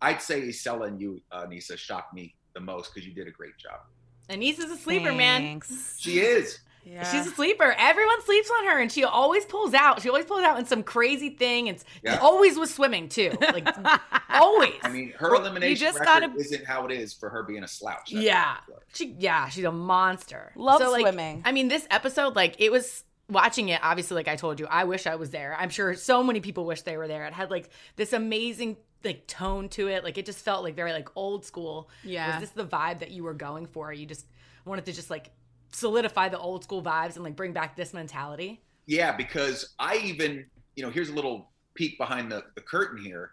I'd 0.01 0.21
say 0.21 0.41
Jisela 0.41 0.87
and 0.87 1.01
you, 1.01 1.21
uh, 1.31 1.45
Nisa, 1.49 1.75
shocked 1.75 2.13
me 2.13 2.35
the 2.53 2.61
most 2.61 2.93
because 2.93 3.07
you 3.07 3.13
did 3.13 3.27
a 3.27 3.31
great 3.31 3.57
job. 3.57 3.81
Aneesa's 4.29 4.71
a 4.71 4.77
sleeper, 4.77 5.11
man. 5.11 5.61
She 5.97 6.19
is. 6.19 6.59
Yeah. 6.85 7.03
She's 7.11 7.27
a 7.27 7.31
sleeper. 7.31 7.75
Everyone 7.77 8.21
sleeps 8.23 8.49
on 8.59 8.65
her, 8.67 8.79
and 8.79 8.91
she 8.91 9.03
always 9.03 9.43
pulls 9.45 9.73
out. 9.73 10.01
She 10.01 10.07
always 10.07 10.25
pulls 10.25 10.43
out 10.43 10.57
in 10.59 10.65
some 10.65 10.81
crazy 10.81 11.31
thing, 11.31 11.67
and 11.67 11.83
Yeah. 12.03 12.19
always 12.19 12.57
with 12.57 12.69
swimming 12.69 13.09
too. 13.09 13.31
Like 13.41 13.67
always. 14.29 14.75
I 14.83 14.89
mean, 14.89 15.13
her 15.17 15.35
elimination 15.35 15.69
you 15.71 15.75
just 15.75 15.99
record 15.99 16.21
gotta- 16.21 16.39
isn't 16.39 16.65
how 16.65 16.85
it 16.85 16.91
is 16.93 17.13
for 17.13 17.29
her 17.29 17.43
being 17.43 17.63
a 17.63 17.67
slouch. 17.67 18.11
That's 18.11 18.23
Yeah. 18.25 18.57
She 18.93 19.15
yeah, 19.19 19.49
she's 19.49 19.65
a 19.65 19.71
monster. 19.71 20.53
Love 20.55 20.81
like, 20.81 21.01
swimming. 21.01 21.41
I 21.45 21.51
mean, 21.51 21.67
this 21.67 21.85
episode, 21.91 22.35
like 22.35 22.55
it 22.59 22.71
was 22.71 23.03
watching 23.29 23.69
it, 23.69 23.79
obviously, 23.83 24.15
like 24.15 24.27
I 24.27 24.35
told 24.35 24.59
you, 24.59 24.67
I 24.67 24.83
wish 24.83 25.07
I 25.07 25.15
was 25.15 25.29
there. 25.29 25.55
I'm 25.57 25.69
sure 25.69 25.93
so 25.93 26.23
many 26.23 26.39
people 26.41 26.65
wish 26.65 26.81
they 26.81 26.97
were 26.97 27.07
there. 27.07 27.25
It 27.25 27.33
had 27.33 27.51
like 27.51 27.69
this 27.95 28.13
amazing 28.13 28.77
like 29.03 29.27
tone 29.27 29.69
to 29.69 29.87
it. 29.87 30.03
Like 30.03 30.17
it 30.17 30.25
just 30.25 30.39
felt 30.43 30.63
like 30.63 30.75
very 30.75 30.91
like 30.91 31.09
old 31.15 31.45
school. 31.45 31.89
Yeah. 32.03 32.31
Was 32.31 32.41
this 32.41 32.49
the 32.51 32.65
vibe 32.65 32.99
that 32.99 33.11
you 33.11 33.23
were 33.23 33.33
going 33.33 33.65
for? 33.67 33.93
You 33.93 34.05
just 34.05 34.25
wanted 34.65 34.85
to 34.85 34.93
just 34.93 35.09
like 35.09 35.31
solidify 35.71 36.29
the 36.29 36.39
old 36.39 36.63
school 36.63 36.81
vibes 36.81 37.15
and 37.15 37.23
like 37.23 37.35
bring 37.35 37.53
back 37.53 37.75
this 37.75 37.93
mentality. 37.93 38.61
Yeah, 38.87 39.15
because 39.15 39.73
I 39.77 39.97
even, 39.97 40.45
you 40.75 40.83
know, 40.83 40.89
here's 40.89 41.09
a 41.09 41.13
little 41.13 41.51
peek 41.75 41.97
behind 41.97 42.31
the, 42.31 42.43
the 42.55 42.61
curtain 42.61 43.01
here. 43.03 43.31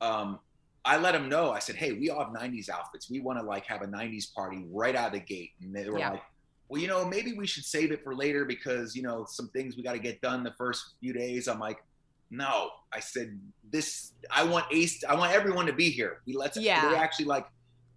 Um, 0.00 0.38
I 0.84 0.96
let 0.98 1.12
them 1.12 1.28
know. 1.28 1.50
I 1.50 1.58
said, 1.58 1.76
"Hey, 1.76 1.92
we 1.92 2.08
all 2.10 2.24
have 2.24 2.32
'90s 2.32 2.68
outfits. 2.68 3.10
We 3.10 3.20
want 3.20 3.38
to 3.38 3.44
like 3.44 3.66
have 3.66 3.82
a 3.82 3.86
'90s 3.86 4.32
party 4.32 4.64
right 4.70 4.94
out 4.94 5.08
of 5.08 5.12
the 5.14 5.20
gate." 5.20 5.50
And 5.60 5.74
they 5.74 5.88
were 5.88 5.98
Yeah. 5.98 6.12
like, 6.12 6.22
"Well, 6.68 6.80
you 6.80 6.88
know, 6.88 7.04
maybe 7.04 7.32
we 7.34 7.46
should 7.46 7.64
save 7.64 7.92
it 7.92 8.02
for 8.02 8.14
later 8.14 8.44
because 8.44 8.94
you 8.94 9.02
know 9.02 9.26
some 9.28 9.48
things 9.48 9.76
we 9.76 9.82
got 9.82 9.92
to 9.92 9.98
get 9.98 10.20
done 10.20 10.42
the 10.44 10.54
first 10.58 10.94
few 11.00 11.12
days." 11.12 11.48
I'm 11.48 11.60
like, 11.60 11.82
"No," 12.30 12.70
I 12.92 13.00
said, 13.00 13.38
"This. 13.70 14.12
I 14.30 14.44
want 14.44 14.66
Ace. 14.72 15.02
I 15.08 15.14
want 15.14 15.32
everyone 15.32 15.66
to 15.66 15.72
be 15.72 15.90
here. 15.90 16.20
We 16.26 16.34
let's. 16.34 16.56
Yeah. 16.56 16.90
They 16.90 16.96
actually 16.96 17.26
like, 17.26 17.46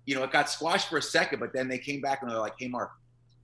you 0.05 0.15
know, 0.15 0.23
it 0.23 0.31
got 0.31 0.49
squashed 0.49 0.89
for 0.89 0.97
a 0.97 1.01
second, 1.01 1.39
but 1.39 1.53
then 1.53 1.67
they 1.67 1.77
came 1.77 2.01
back 2.01 2.21
and 2.21 2.31
they're 2.31 2.39
like, 2.39 2.55
"Hey, 2.59 2.67
Mark, 2.67 2.91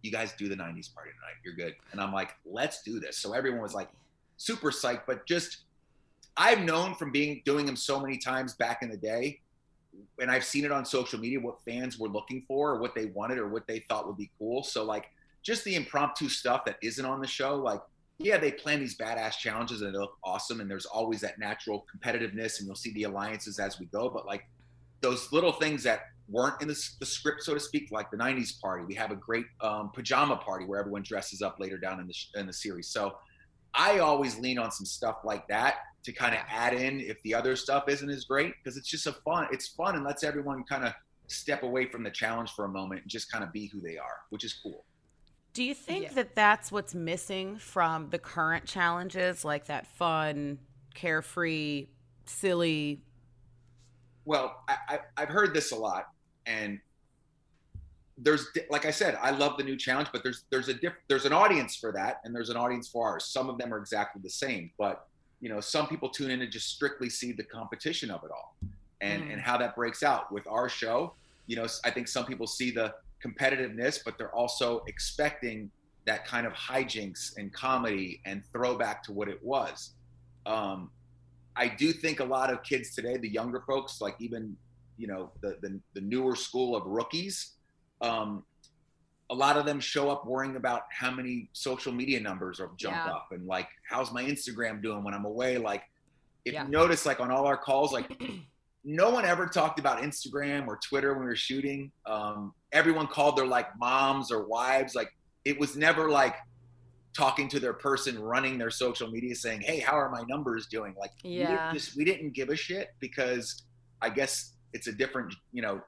you 0.01 0.11
guys 0.11 0.33
do 0.33 0.47
the 0.47 0.55
90s 0.55 0.93
party 0.93 1.11
tonight. 1.11 1.37
You're 1.43 1.53
good. 1.53 1.75
And 1.91 2.01
I'm 2.01 2.13
like, 2.13 2.35
let's 2.45 2.81
do 2.83 2.99
this. 2.99 3.17
So 3.17 3.33
everyone 3.33 3.61
was 3.61 3.73
like 3.73 3.89
super 4.37 4.71
psyched, 4.71 5.03
but 5.07 5.25
just 5.25 5.63
I've 6.35 6.61
known 6.61 6.95
from 6.95 7.11
being 7.11 7.41
doing 7.45 7.65
them 7.65 7.75
so 7.75 7.99
many 7.99 8.17
times 8.17 8.53
back 8.53 8.83
in 8.83 8.89
the 8.89 8.97
day, 8.97 9.39
and 10.19 10.29
I've 10.29 10.43
seen 10.43 10.65
it 10.65 10.71
on 10.71 10.85
social 10.85 11.19
media 11.19 11.39
what 11.39 11.61
fans 11.63 11.97
were 11.97 12.09
looking 12.09 12.43
for 12.47 12.71
or 12.71 12.79
what 12.79 12.93
they 12.93 13.05
wanted 13.07 13.39
or 13.39 13.47
what 13.47 13.67
they 13.67 13.79
thought 13.89 14.07
would 14.07 14.17
be 14.17 14.29
cool. 14.37 14.63
So 14.63 14.83
like 14.83 15.09
just 15.47 15.63
the 15.63 15.75
impromptu 15.75 16.27
stuff 16.27 16.65
that 16.65 16.75
isn't 16.83 17.05
on 17.05 17.21
the 17.21 17.27
show, 17.27 17.55
like 17.55 17.79
yeah, 18.19 18.37
they 18.37 18.51
plan 18.51 18.79
these 18.79 18.97
badass 18.97 19.37
challenges 19.37 19.81
and 19.81 19.93
they 19.93 19.97
look 19.97 20.17
awesome, 20.23 20.59
and 20.59 20.69
there's 20.69 20.85
always 20.85 21.21
that 21.21 21.39
natural 21.39 21.85
competitiveness, 21.95 22.59
and 22.59 22.67
you'll 22.67 22.75
see 22.75 22.91
the 22.93 23.03
alliances 23.03 23.57
as 23.57 23.79
we 23.79 23.85
go. 23.85 24.09
But 24.09 24.25
like 24.25 24.43
those 24.99 25.31
little 25.31 25.53
things 25.53 25.83
that 25.83 26.01
weren't 26.27 26.61
in 26.61 26.67
the, 26.67 26.89
the 26.99 27.05
script, 27.05 27.43
so 27.43 27.53
to 27.53 27.59
speak, 27.61 27.91
like 27.91 28.11
the 28.11 28.17
'90s 28.17 28.59
party. 28.59 28.83
We 28.85 28.95
have 28.95 29.11
a 29.11 29.15
great 29.15 29.45
um, 29.61 29.91
pajama 29.93 30.35
party 30.35 30.65
where 30.65 30.79
everyone 30.81 31.03
dresses 31.03 31.41
up 31.41 31.59
later 31.61 31.77
down 31.77 32.01
in 32.01 32.07
the 32.07 32.39
in 32.39 32.45
the 32.45 32.53
series. 32.53 32.89
So 32.89 33.17
I 33.73 33.99
always 33.99 34.37
lean 34.37 34.59
on 34.59 34.71
some 34.71 34.85
stuff 34.85 35.19
like 35.23 35.47
that 35.47 35.75
to 36.03 36.11
kind 36.11 36.35
of 36.35 36.41
add 36.49 36.73
in 36.73 36.99
if 36.99 37.21
the 37.23 37.33
other 37.33 37.55
stuff 37.55 37.87
isn't 37.87 38.09
as 38.09 38.25
great 38.25 38.53
because 38.61 38.75
it's 38.75 38.89
just 38.89 39.07
a 39.07 39.13
fun. 39.13 39.47
It's 39.53 39.69
fun 39.69 39.95
and 39.95 40.03
lets 40.03 40.25
everyone 40.25 40.65
kind 40.65 40.83
of 40.83 40.93
step 41.27 41.63
away 41.63 41.85
from 41.85 42.03
the 42.03 42.11
challenge 42.11 42.51
for 42.51 42.65
a 42.65 42.69
moment 42.69 43.03
and 43.03 43.09
just 43.09 43.31
kind 43.31 43.45
of 43.45 43.53
be 43.53 43.67
who 43.67 43.79
they 43.79 43.97
are, 43.97 44.19
which 44.29 44.43
is 44.43 44.53
cool. 44.53 44.83
Do 45.57 45.63
you 45.63 45.73
think 45.73 46.13
that 46.13 46.35
that's 46.35 46.71
what's 46.71 46.93
missing 46.93 47.57
from 47.57 48.11
the 48.11 48.19
current 48.19 48.65
challenges, 48.65 49.43
like 49.43 49.65
that 49.65 49.87
fun, 49.87 50.59
carefree, 50.93 51.87
silly? 52.27 53.01
Well, 54.23 54.55
I, 54.69 54.77
I, 54.87 54.99
I've 55.17 55.29
heard 55.29 55.55
this 55.55 55.71
a 55.71 55.75
lot, 55.75 56.09
and 56.45 56.79
there's 58.19 58.45
like 58.69 58.85
I 58.85 58.91
said, 58.91 59.17
I 59.19 59.31
love 59.31 59.57
the 59.57 59.63
new 59.63 59.75
challenge, 59.75 60.09
but 60.13 60.21
there's 60.21 60.43
there's 60.51 60.67
a 60.67 60.75
diff, 60.75 60.93
there's 61.07 61.25
an 61.25 61.33
audience 61.33 61.75
for 61.75 61.91
that, 61.91 62.21
and 62.23 62.35
there's 62.35 62.51
an 62.51 62.57
audience 62.57 62.87
for 62.87 63.09
ours. 63.09 63.25
Some 63.25 63.49
of 63.49 63.57
them 63.57 63.73
are 63.73 63.79
exactly 63.79 64.21
the 64.23 64.29
same, 64.29 64.69
but 64.77 65.07
you 65.41 65.49
know, 65.49 65.59
some 65.59 65.87
people 65.87 66.09
tune 66.09 66.29
in 66.29 66.37
to 66.37 66.47
just 66.47 66.67
strictly 66.67 67.09
see 67.09 67.31
the 67.31 67.43
competition 67.43 68.11
of 68.11 68.23
it 68.23 68.29
all, 68.29 68.55
and 69.01 69.23
Mm. 69.23 69.33
and 69.33 69.41
how 69.41 69.57
that 69.57 69.75
breaks 69.75 70.03
out 70.03 70.31
with 70.31 70.45
our 70.45 70.69
show. 70.69 71.15
You 71.47 71.55
know, 71.55 71.65
I 71.83 71.89
think 71.89 72.07
some 72.07 72.27
people 72.27 72.45
see 72.45 72.69
the 72.69 72.93
competitiveness, 73.25 73.99
but 74.03 74.17
they're 74.17 74.33
also 74.35 74.83
expecting 74.87 75.71
that 76.05 76.25
kind 76.25 76.47
of 76.47 76.53
hijinks 76.53 77.35
and 77.37 77.51
comedy 77.53 78.21
and 78.25 78.43
throwback 78.53 79.03
to 79.03 79.11
what 79.11 79.27
it 79.27 79.39
was. 79.43 79.95
Um, 80.45 80.91
I 81.55 81.67
do 81.67 81.91
think 81.91 82.19
a 82.19 82.23
lot 82.23 82.51
of 82.51 82.63
kids 82.63 82.93
today, 82.95 83.17
the 83.17 83.27
younger 83.29 83.61
folks, 83.67 83.99
like 84.01 84.15
even 84.19 84.55
you 84.97 85.07
know 85.07 85.31
the 85.41 85.57
the, 85.61 85.79
the 85.93 86.01
newer 86.01 86.35
school 86.35 86.75
of 86.75 86.85
rookies, 86.85 87.53
um, 88.01 88.43
a 89.29 89.35
lot 89.35 89.57
of 89.57 89.65
them 89.65 89.79
show 89.79 90.09
up 90.09 90.25
worrying 90.25 90.55
about 90.55 90.83
how 90.91 91.11
many 91.11 91.49
social 91.53 91.91
media 91.91 92.19
numbers 92.19 92.59
are 92.59 92.69
jump 92.77 92.95
Yeah. 93.05 93.11
up 93.11 93.27
and 93.31 93.45
like 93.45 93.67
how's 93.89 94.11
my 94.13 94.23
Instagram 94.23 94.81
doing 94.81 95.03
when 95.03 95.13
I'm 95.13 95.25
away. 95.25 95.57
Like 95.57 95.83
if 96.45 96.53
Yeah. 96.53 96.63
you 96.63 96.69
notice, 96.69 97.05
like 97.05 97.19
on 97.19 97.31
all 97.31 97.45
our 97.45 97.57
calls, 97.57 97.91
like 97.91 98.09
no 98.87 99.09
one 99.09 99.25
ever 99.25 99.45
talked 99.45 99.79
about 99.79 100.01
Instagram 100.01 100.65
or 100.65 100.79
Twitter 100.81 101.11
when 101.13 101.23
we 101.23 101.27
were 101.27 101.35
shooting. 101.35 101.91
Um, 102.05 102.53
everyone 102.71 103.05
called 103.05 103.35
their 103.35 103.45
like 103.45 103.67
moms 103.77 104.31
or 104.31 104.47
wives. 104.47 104.95
Like 104.95 105.13
it 105.43 105.59
was 105.59 105.75
never 105.75 106.09
like 106.09 106.35
talking 107.13 107.49
to 107.49 107.59
their 107.59 107.73
person 107.73 108.17
running 108.17 108.57
their 108.57 108.69
social 108.71 109.11
media 109.11 109.35
saying, 109.35 109.59
"Hey, 109.59 109.79
how 109.79 109.99
are 109.99 110.09
my 110.09 110.23
numbers 110.29 110.67
doing?" 110.67 110.95
Like 110.97 111.11
we 111.21 111.39
didn't 111.47 111.73
just 111.73 111.97
we 111.97 112.05
didn't 112.05 112.33
give 112.33 112.47
a 112.47 112.55
shit 112.55 112.87
because 113.01 113.63
I 114.01 114.09
guess 114.09 114.53
it's 114.71 114.87
a 114.87 114.93
different 114.93 115.35
you 115.51 115.61
know 115.61 115.81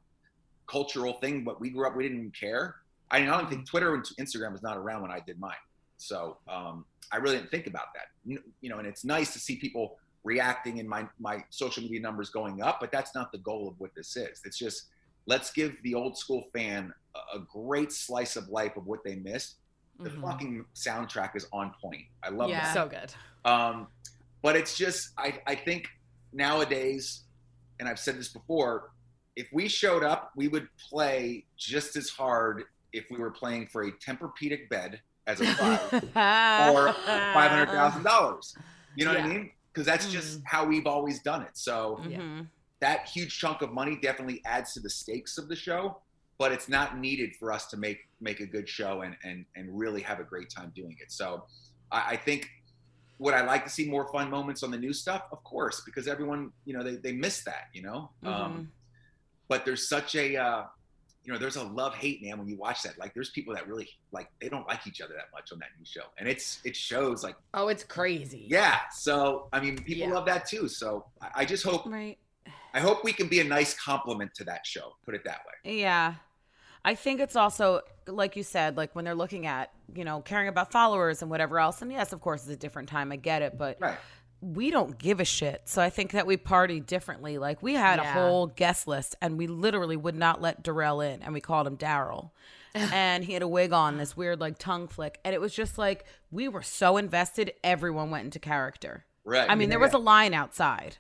cultural 0.68 1.14
thing. 1.14 1.46
But 1.46 1.62
we 1.62 1.70
grew 1.70 1.88
up, 1.88 1.96
we 1.96 2.04
didn't 2.04 2.18
even 2.18 2.32
care. 2.32 2.76
I, 3.12 3.22
mean, 3.22 3.30
I 3.30 3.38
don't 3.38 3.50
think 3.50 3.66
Twitter 3.66 3.96
and 3.96 4.04
Instagram 4.20 4.52
was 4.52 4.62
not 4.62 4.76
around 4.76 5.04
when 5.04 5.12
I 5.12 5.22
did 5.26 5.40
mine, 5.40 5.54
so 5.96 6.38
um, 6.50 6.84
I 7.14 7.18
really 7.18 7.38
didn't 7.38 7.50
think 7.50 7.66
about 7.66 7.88
that. 7.96 8.40
You 8.60 8.70
know, 8.70 8.80
and 8.80 8.88
it's 8.88 9.06
nice 9.06 9.32
to 9.32 9.40
see 9.40 9.56
people 9.56 9.98
reacting 10.24 10.80
and 10.80 10.88
my 10.90 11.08
my 11.20 11.44
social 11.50 11.84
media 11.84 12.00
numbers 12.02 12.30
going 12.30 12.62
up, 12.62 12.80
but 12.80 12.92
that's 12.92 13.16
not 13.16 13.32
the 13.32 13.38
goal 13.40 13.68
of 13.68 13.76
what 13.80 13.92
this 13.96 14.16
is. 14.16 14.42
It's 14.46 14.58
just 14.58 14.88
let's 15.28 15.52
give 15.52 15.76
the 15.84 15.94
old 15.94 16.18
school 16.18 16.44
fan 16.54 16.92
a, 17.16 17.38
a 17.38 17.40
great 17.52 17.92
slice 17.92 18.36
of 18.36 18.48
life 18.50 18.76
of 18.78 18.86
what 18.86 19.00
they 19.04 19.16
missed. 19.16 19.56
The 20.00 20.10
Mhm. 20.10 20.22
fucking 20.22 20.66
soundtrack 20.76 21.36
is 21.36 21.46
on 21.52 21.74
point. 21.82 22.04
I 22.24 22.30
love 22.30 22.50
Yeah. 22.50 22.62
that. 22.64 22.74
So 22.74 22.88
good. 22.88 23.14
Um, 23.46 23.88
but 24.42 24.56
it's 24.56 24.78
just, 24.78 25.10
I, 25.18 25.40
I 25.46 25.56
think 25.56 25.88
nowadays, 26.32 27.26
and 27.80 27.88
I've 27.90 28.00
said 28.00 28.18
this 28.18 28.30
before, 28.30 28.92
if 29.36 29.48
we 29.54 29.68
showed 29.68 30.04
up, 30.04 30.32
we 30.36 30.48
would 30.48 30.68
play 30.90 31.46
just 31.58 31.96
as 31.96 32.10
hard 32.10 32.64
if 32.94 33.06
we 33.12 33.18
were 33.18 33.32
playing 33.32 33.68
for 33.68 33.84
a 33.84 33.92
Tempur-Pedic 33.92 34.70
bed 34.70 35.02
as 35.28 35.42
a 35.42 35.46
prize 35.56 35.92
or 36.16 36.94
five 37.34 37.52
hundred 37.52 37.70
thousand 37.72 38.04
dollars. 38.04 38.56
You 38.96 39.06
know 39.06 39.14
what 39.14 39.22
I 39.24 39.28
mean? 39.28 39.52
Because 39.80 39.88
that's 39.88 40.12
just 40.12 40.42
how 40.46 40.66
we've 40.66 40.86
always 40.86 41.22
done 41.22 41.42
it. 41.42 41.58
So 41.58 42.02
Mhm. 42.04 42.50
that 42.82 43.08
huge 43.08 43.40
chunk 43.40 43.62
of 43.62 43.72
money 43.72 43.96
definitely 43.96 44.42
adds 44.44 44.74
to 44.74 44.82
the 44.82 44.90
stakes 44.90 45.38
of 45.38 45.48
the 45.48 45.56
show, 45.56 46.02
but 46.38 46.52
it's 46.52 46.68
not 46.68 46.98
needed 46.98 47.34
for 47.38 47.54
us 47.54 47.68
to 47.68 47.78
make 47.78 48.00
make 48.20 48.42
a 48.42 48.46
good 48.46 48.68
show 48.68 49.04
and 49.04 49.16
and 49.24 49.46
and 49.56 49.70
really 49.80 50.02
have 50.02 50.20
a 50.20 50.26
great 50.26 50.50
time 50.50 50.74
doing 50.76 50.98
it. 51.00 51.14
So 51.14 51.46
I, 51.92 52.12
I 52.12 52.18
think 52.18 52.50
would 53.20 53.34
I 53.34 53.46
like 53.46 53.64
to 53.64 53.70
see 53.70 53.90
more 53.90 54.12
fun 54.12 54.30
moments 54.30 54.64
on 54.64 54.72
the 54.72 54.78
new 54.78 54.92
stuff? 54.92 55.24
Of 55.32 55.44
course, 55.46 55.82
because 55.86 56.10
everyone, 56.10 56.52
you 56.66 56.74
know, 56.74 56.84
they, 56.84 56.98
they 56.98 57.14
miss 57.14 57.44
that, 57.46 57.66
you 57.74 57.82
know? 57.82 58.12
Um, 58.26 58.72
but 59.48 59.66
there's 59.66 59.90
such 59.90 60.16
a, 60.16 60.38
uh, 60.38 60.64
you 61.30 61.34
know, 61.36 61.40
there's 61.40 61.58
a 61.58 61.64
love 61.64 61.94
hate, 61.94 62.24
man, 62.24 62.40
when 62.40 62.48
you 62.48 62.58
watch 62.58 62.82
that. 62.82 62.98
Like, 62.98 63.14
there's 63.14 63.30
people 63.30 63.54
that 63.54 63.68
really, 63.68 63.88
like, 64.12 64.30
they 64.42 64.50
don't 64.50 64.68
like 64.68 64.88
each 64.88 65.00
other 65.00 65.14
that 65.14 65.28
much 65.32 65.52
on 65.52 65.60
that 65.60 65.68
new 65.78 65.86
show. 65.86 66.02
And 66.18 66.28
it's, 66.28 66.60
it 66.66 66.76
shows, 66.76 67.24
like, 67.24 67.36
Oh, 67.54 67.68
it's 67.68 67.84
crazy. 67.84 68.48
yeah. 68.50 68.80
So, 68.92 69.48
I 69.54 69.60
mean, 69.60 69.78
people 69.78 70.08
Yeah. 70.08 70.14
love 70.16 70.26
that 70.26 70.48
too. 70.48 70.68
So 70.68 71.06
I, 71.22 71.30
I 71.42 71.46
just 71.46 71.64
hope, 71.64 71.86
Right. 71.86 72.18
I 72.74 72.80
hope 72.80 73.04
we 73.04 73.14
can 73.14 73.28
be 73.28 73.42
a 73.42 73.44
nice 73.44 73.80
compliment 73.80 74.34
to 74.38 74.44
that 74.46 74.66
show. 74.66 74.96
Put 75.06 75.14
it 75.14 75.24
that 75.26 75.42
way. 75.46 75.72
Yeah. 75.78 76.16
I 76.84 76.96
think 76.96 77.20
it's 77.20 77.36
also 77.36 77.82
like 78.08 78.36
you 78.36 78.42
said, 78.42 78.76
like 78.76 78.96
when 78.96 79.06
they're 79.06 79.14
looking 79.14 79.46
at, 79.46 79.72
you 79.94 80.04
know, 80.06 80.22
caring 80.22 80.48
about 80.48 80.72
followers 80.72 81.22
and 81.22 81.30
whatever 81.30 81.60
else. 81.60 81.84
And 81.84 81.92
yes, 81.92 82.12
of 82.12 82.22
course, 82.22 82.42
it's 82.42 82.50
a 82.54 82.58
different 82.58 82.90
time. 82.90 83.12
I 83.12 83.18
get 83.18 83.44
it, 83.44 83.56
but 83.56 83.78
Right. 83.80 84.00
We 84.42 84.72
don't 84.72 84.98
give 84.98 85.20
a 85.20 85.26
shit. 85.26 85.64
So 85.66 85.82
I 85.82 85.90
think 85.90 86.12
that 86.12 86.26
we 86.26 86.38
party 86.38 86.80
differently. 86.80 87.38
Like 87.38 87.62
we 87.62 87.74
had 87.74 88.00
a 88.00 88.12
whole 88.12 88.48
guest 88.48 88.88
list 88.88 89.16
and 89.22 89.38
we 89.38 89.48
literally 89.48 89.98
would 89.98 90.16
not 90.16 90.42
let 90.42 90.64
Darrell 90.64 91.02
in 91.02 91.22
and 91.22 91.34
we 91.34 91.42
called 91.42 91.68
him 91.68 91.78
Daryl. 91.78 92.32
and 92.74 93.24
he 93.24 93.34
had 93.34 93.42
a 93.42 93.48
wig 93.48 93.74
on, 93.74 93.98
this 93.98 94.16
weird 94.16 94.40
like 94.40 94.58
tongue 94.58 94.88
flick. 94.88 95.20
And 95.26 95.34
it 95.34 95.42
was 95.42 95.54
just 95.54 95.78
like 95.78 96.06
we 96.32 96.48
were 96.48 96.62
so 96.62 96.98
invested, 96.98 97.54
everyone 97.64 98.12
went 98.12 98.26
into 98.26 98.40
character. 98.40 99.06
Right. 99.26 99.50
I 99.50 99.56
mean, 99.56 99.70
there 99.70 99.80
was 99.80 99.94
a 99.94 99.98
line 99.98 100.34
outside 100.34 100.98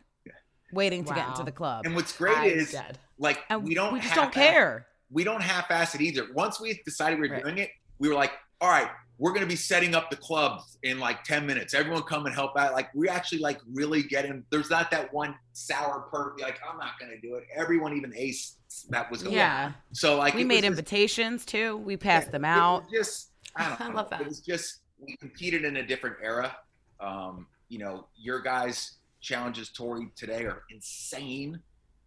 waiting 0.73 1.03
to 1.05 1.13
get 1.13 1.27
into 1.29 1.43
the 1.43 1.51
club. 1.51 1.85
And 1.85 1.95
what's 1.95 2.15
great 2.15 2.37
I'm 2.37 2.49
is, 2.49 2.71
dead. 2.71 2.97
like, 3.17 3.39
And 3.49 3.63
we 3.63 3.73
don't 3.73 3.93
we 3.93 3.99
just 3.99 4.13
half-ass- 4.13 4.23
don't 4.25 4.33
care. 4.33 4.85
we 5.11 5.23
don't 5.23 5.41
half-ass 5.41 5.95
it 5.95 6.01
either. 6.01 6.27
Once 6.33 6.59
we 6.59 6.79
decided 6.85 7.19
we 7.19 7.27
were 7.29 7.35
Right. 7.35 7.43
doing 7.43 7.57
it, 7.59 7.71
we 7.99 8.07
were 8.09 8.15
like, 8.15 8.31
all 8.61 8.69
right, 8.69 8.89
we're 9.19 9.33
gonna 9.33 9.45
be 9.45 9.55
setting 9.55 9.93
up 9.93 10.09
the 10.09 10.15
club 10.15 10.61
in 10.83 10.97
like 10.97 11.23
10 11.25 11.45
minutes. 11.45 11.73
Everyone 11.73 12.01
come 12.03 12.25
and 12.25 12.33
help 12.33 12.57
out. 12.57 12.71
Like 12.71 12.89
we 12.95 13.09
actually 13.09 13.39
like 13.39 13.59
really 13.71 14.01
get 14.01 14.25
in. 14.25 14.45
There's 14.49 14.69
not 14.69 14.89
that 14.91 15.13
one 15.13 15.35
sour 15.51 16.07
perk, 16.09 16.39
like, 16.41 16.57
I'm 16.67 16.79
not 16.79 16.97
gonna 16.99 17.19
do 17.21 17.35
it. 17.35 17.43
Everyone, 17.53 17.95
even 17.95 18.13
Ace, 18.15 18.55
that 18.89 19.11
was 19.11 19.21
going. 19.21 19.35
Yeah. 19.35 19.73
So 19.91 20.17
like 20.17 20.33
we 20.33 20.45
made 20.45 20.55
was 20.55 20.61
just- 20.61 20.67
invitations 20.67 21.45
too. 21.45 21.77
We 21.77 21.97
passed 21.97 22.31
them 22.31 22.45
out. 22.45 22.89
just 22.89 23.31
I, 23.57 23.67
don't 23.67 23.81
I 23.91 23.91
love 23.91 24.09
that. 24.09 24.21
It 24.21 24.27
was 24.27 24.39
just 24.39 24.79
we 24.99 25.17
competed 25.17 25.65
in 25.65 25.77
a 25.77 25.85
different 25.85 26.15
era. 26.23 26.55
Um, 27.01 27.45
you 27.67 27.77
know, 27.77 28.07
your 28.15 28.39
guys' 28.39 28.93
challenges, 29.19 29.69
Tori, 29.69 30.09
today 30.15 30.45
are 30.45 30.63
insane. 30.71 31.59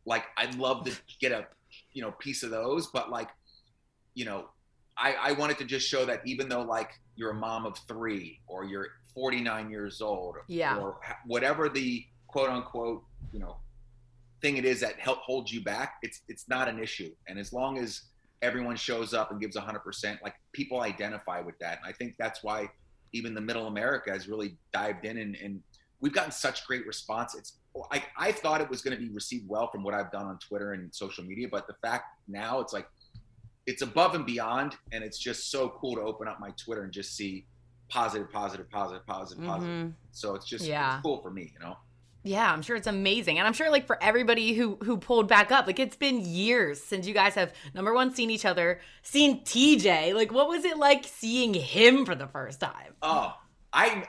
Like 0.07 0.25
I'd 0.39 0.55
love 0.55 0.85
to 0.87 0.93
get 1.21 1.33
a 1.33 1.47
you 1.93 2.01
know 2.01 2.13
piece 2.13 2.43
of 2.43 2.51
those, 2.51 2.87
but 2.87 3.11
like, 3.11 3.29
you 4.15 4.25
know, 4.25 4.47
I, 4.97 5.15
I 5.15 5.33
wanted 5.33 5.59
to 5.59 5.65
just 5.65 5.87
show 5.89 6.05
that 6.07 6.23
even 6.27 6.49
though 6.49 6.63
like 6.63 6.91
you're 7.17 7.31
a 7.31 7.35
mom 7.35 7.67
of 7.67 7.77
three 7.89 8.41
or 8.47 8.65
you're 8.65 8.89
49 9.15 9.71
years 9.71 10.01
old 10.01 10.37
Yeah. 10.49 10.79
or 10.79 10.99
whatever 11.27 11.69
the 11.69 12.05
quote 12.29 12.49
unquote 12.49 13.05
you 13.33 13.39
know 13.41 13.57
thing 14.41 14.57
it 14.57 14.65
is 14.65 14.81
that 14.81 14.99
help 14.99 15.19
holds 15.21 15.53
you 15.53 15.63
back 15.63 15.95
it's 16.03 16.23
it's 16.29 16.49
not 16.49 16.69
an 16.69 16.79
issue. 16.79 17.11
And 17.29 17.39
as 17.39 17.53
long 17.53 17.79
as 17.79 18.03
everyone 18.41 18.75
shows 18.77 19.15
up 19.15 19.31
and 19.31 19.41
gives 19.41 19.57
100% 19.57 20.21
like 20.23 20.35
people 20.53 20.81
identify 20.81 21.41
with 21.41 21.57
that. 21.61 21.79
And 21.79 21.87
i 21.87 21.93
think 21.93 22.15
that's 22.19 22.43
why 22.43 22.69
even 23.13 23.35
the 23.35 23.41
middle 23.41 23.67
america 23.67 24.11
has 24.11 24.27
really 24.29 24.57
dived 24.73 25.05
in 25.05 25.19
and, 25.19 25.37
and 25.37 25.61
we've 26.01 26.13
gotten 26.13 26.33
such 26.33 26.67
great 26.67 26.85
response. 26.87 27.37
It's 27.37 27.59
I, 27.91 28.03
I 28.19 28.33
thought 28.33 28.61
it 28.61 28.69
was 28.69 28.83
going 28.83 28.97
to 28.99 29.03
be 29.03 29.11
received 29.13 29.49
well 29.49 29.71
from 29.71 29.83
what 29.83 29.95
i've 29.95 30.11
done 30.11 30.27
on 30.27 30.39
twitter 30.39 30.73
and 30.73 30.93
social 30.95 31.25
media 31.25 31.47
but 31.51 31.67
the 31.67 31.75
fact 31.81 32.05
now 32.29 32.61
it's 32.61 32.73
like 32.73 32.87
it's 33.67 33.83
above 33.83 34.15
and 34.15 34.27
beyond 34.27 34.77
and 34.93 35.05
it's 35.05 35.19
just 35.19 35.51
so 35.51 35.69
cool 35.69 35.95
to 35.95 36.01
open 36.03 36.27
up 36.29 36.41
my 36.41 36.51
twitter 36.57 36.83
and 36.83 36.93
just 36.93 37.17
see 37.17 37.47
positive 37.89 38.31
positive 38.33 38.69
positive 38.71 39.07
positive 39.07 39.45
positive 39.45 39.75
Mhm. 39.87 39.93
so 40.13 40.35
it's 40.35 40.47
just 40.47 40.65
Yeah. 40.65 40.97
it's 40.97 41.03
cool 41.03 41.21
for 41.23 41.31
me 41.31 41.53
you 41.53 41.59
know 41.61 41.77
Yeah, 42.25 42.53
I'm 42.53 42.63
sure 42.63 42.77
it's 42.77 42.87
amazing. 42.87 43.39
And 43.39 43.49
I'm 43.49 43.53
sure 43.53 43.69
like 43.69 43.85
for 43.85 43.99
everybody 44.01 44.55
who 44.55 44.77
who 44.85 44.97
pulled 44.97 45.27
back 45.27 45.51
up, 45.51 45.67
like 45.67 45.81
it's 45.81 45.97
been 45.97 46.21
years 46.21 46.81
since 46.81 47.05
you 47.05 47.13
guys 47.15 47.35
have 47.35 47.53
number 47.75 47.93
one 47.93 48.15
seen 48.15 48.31
each 48.31 48.45
other, 48.45 48.81
seen 49.03 49.43
TJ. 49.45 50.15
Like 50.15 50.31
what 50.31 50.47
was 50.49 50.65
it 50.65 50.77
like 50.79 51.05
seeing 51.05 51.53
him 51.53 52.07
for 52.07 52.15
the 52.15 52.29
first 52.29 52.61
time? 52.61 52.95
Oh, 53.03 53.35
I, 53.73 54.07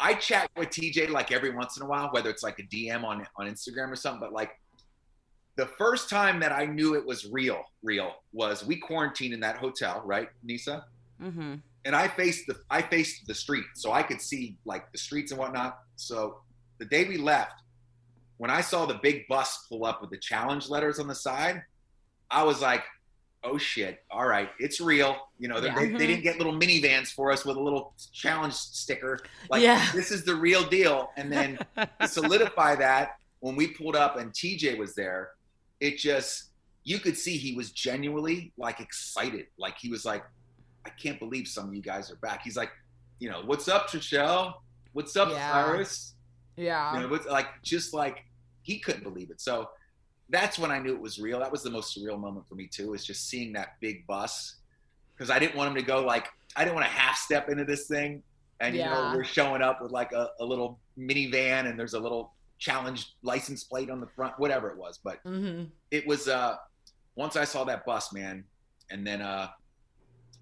I 0.00 0.10
I 0.10 0.14
chat 0.14 0.50
with 0.56 0.70
TJ 0.70 1.10
like 1.10 1.30
every 1.30 1.50
once 1.54 1.76
in 1.76 1.84
a 1.84 1.86
while, 1.86 2.08
whether 2.10 2.28
it's 2.28 2.42
like 2.42 2.58
a 2.58 2.64
DM 2.64 3.04
on 3.04 3.24
on 3.36 3.46
Instagram 3.46 3.92
or 3.92 3.96
something. 3.96 4.18
But 4.20 4.32
like 4.32 4.50
the 5.60 5.66
first 5.66 6.08
time 6.08 6.40
that 6.40 6.52
I 6.52 6.64
knew 6.64 6.94
it 6.94 7.04
was 7.04 7.26
real, 7.30 7.62
real 7.82 8.14
was 8.32 8.64
we 8.64 8.76
quarantined 8.76 9.34
in 9.34 9.40
that 9.40 9.56
hotel, 9.56 10.00
right, 10.06 10.28
Nisa? 10.42 10.84
Mm-hmm. 11.22 11.56
And 11.84 11.94
I 11.94 12.08
faced 12.08 12.46
the 12.46 12.56
I 12.70 12.80
faced 12.80 13.26
the 13.26 13.34
street, 13.34 13.64
so 13.74 13.92
I 13.92 14.02
could 14.02 14.22
see 14.22 14.56
like 14.64 14.90
the 14.92 14.98
streets 14.98 15.32
and 15.32 15.38
whatnot. 15.38 15.78
So 15.96 16.38
the 16.78 16.86
day 16.86 17.04
we 17.04 17.18
left, 17.18 17.52
when 18.38 18.50
I 18.50 18.62
saw 18.62 18.86
the 18.86 18.98
big 19.02 19.28
bus 19.28 19.66
pull 19.68 19.84
up 19.84 20.00
with 20.00 20.08
the 20.10 20.16
challenge 20.18 20.70
letters 20.70 20.98
on 20.98 21.08
the 21.08 21.14
side, 21.14 21.62
I 22.30 22.42
was 22.44 22.62
like, 22.62 22.82
"Oh 23.44 23.58
shit! 23.58 24.02
All 24.10 24.26
right, 24.26 24.48
it's 24.58 24.80
real." 24.80 25.14
You 25.38 25.48
know, 25.48 25.60
they- 25.60 25.66
Yeah. 25.68 25.74
they, 25.74 25.86
Mm-hmm. 25.88 25.96
they 25.98 26.06
didn't 26.06 26.22
get 26.22 26.38
little 26.38 26.58
minivans 26.58 27.08
for 27.08 27.30
us 27.32 27.44
with 27.44 27.56
a 27.58 27.62
little 27.62 27.92
challenge 28.14 28.54
sticker. 28.54 29.18
Like, 29.50 29.62
Yeah. 29.62 29.90
this 29.94 30.10
is 30.10 30.24
the 30.24 30.34
real 30.36 30.64
deal. 30.68 31.10
And 31.18 31.30
then 31.30 31.58
solidify 32.06 32.76
that, 32.76 33.16
when 33.40 33.56
we 33.56 33.68
pulled 33.68 33.96
up 33.96 34.16
and 34.18 34.32
TJ 34.32 34.76
was 34.78 34.94
there, 34.94 35.30
it 35.80 35.98
just 35.98 36.50
you 36.84 36.98
could 36.98 37.16
see 37.16 37.36
he 37.36 37.54
was 37.54 37.70
genuinely 37.72 38.52
like 38.56 38.80
excited. 38.80 39.46
Like 39.58 39.76
he 39.78 39.88
was 39.90 40.04
like, 40.04 40.24
"I 40.86 40.90
can't 40.90 41.18
believe 41.18 41.46
some 41.48 41.68
of 41.68 41.74
you 41.74 41.82
guys 41.82 42.10
are 42.10 42.16
back." 42.16 42.42
He's 42.42 42.56
like, 42.56 42.70
"You 43.18 43.30
know, 43.30 43.42
what's 43.44 43.68
up, 43.68 43.88
Trishelle? 43.88 44.54
What's 44.92 45.16
up, 45.16 45.30
Yeah. 45.30 45.52
Cyrus?" 45.52 46.14
Yeah. 46.56 46.94
You 46.94 47.00
know, 47.02 47.08
what's 47.08 47.26
like 47.26 47.48
just 47.62 47.92
like 47.94 48.24
he 48.62 48.78
couldn't 48.78 49.02
believe 49.04 49.30
it. 49.30 49.40
So 49.40 49.70
that's 50.28 50.58
when 50.58 50.70
I 50.70 50.78
knew 50.78 50.94
it 50.94 51.00
was 51.00 51.18
real. 51.18 51.38
That 51.40 51.50
was 51.50 51.62
the 51.62 51.70
most 51.70 51.96
surreal 51.96 52.18
moment 52.18 52.46
for 52.48 52.54
me 52.54 52.66
too, 52.66 52.94
is 52.94 53.04
just 53.04 53.28
seeing 53.28 53.52
that 53.54 53.76
big 53.80 54.06
bus. 54.06 54.56
Because 55.16 55.30
I 55.30 55.38
didn't 55.38 55.56
want 55.56 55.68
him 55.70 55.74
to 55.76 55.82
go 55.82 56.04
like 56.04 56.28
I 56.56 56.64
didn't 56.64 56.74
want 56.76 56.86
to 56.86 56.92
half 56.92 57.16
step 57.16 57.48
into 57.48 57.64
this 57.64 57.86
thing. 57.86 58.22
And 58.60 58.74
you 58.74 58.80
Yeah. 58.80 58.94
know, 58.94 59.16
we're 59.16 59.24
showing 59.24 59.62
up 59.62 59.80
with 59.82 59.90
like 59.92 60.12
a, 60.12 60.30
a 60.40 60.44
little 60.44 60.78
minivan 60.98 61.68
and 61.68 61.78
there's 61.78 61.94
a 61.94 62.00
little 62.00 62.32
challenge 62.60 63.14
license 63.22 63.64
plate 63.64 63.90
on 63.90 64.00
the 64.00 64.06
front, 64.06 64.38
whatever 64.38 64.68
it 64.70 64.76
was. 64.78 65.00
But 65.02 65.24
Mm-hmm. 65.24 65.64
it 65.90 66.06
was 66.06 66.28
uh 66.28 66.56
once 67.16 67.34
I 67.34 67.44
saw 67.44 67.64
that 67.64 67.84
bus, 67.84 68.12
man, 68.12 68.44
and 68.90 69.04
then 69.04 69.20
uh 69.20 69.48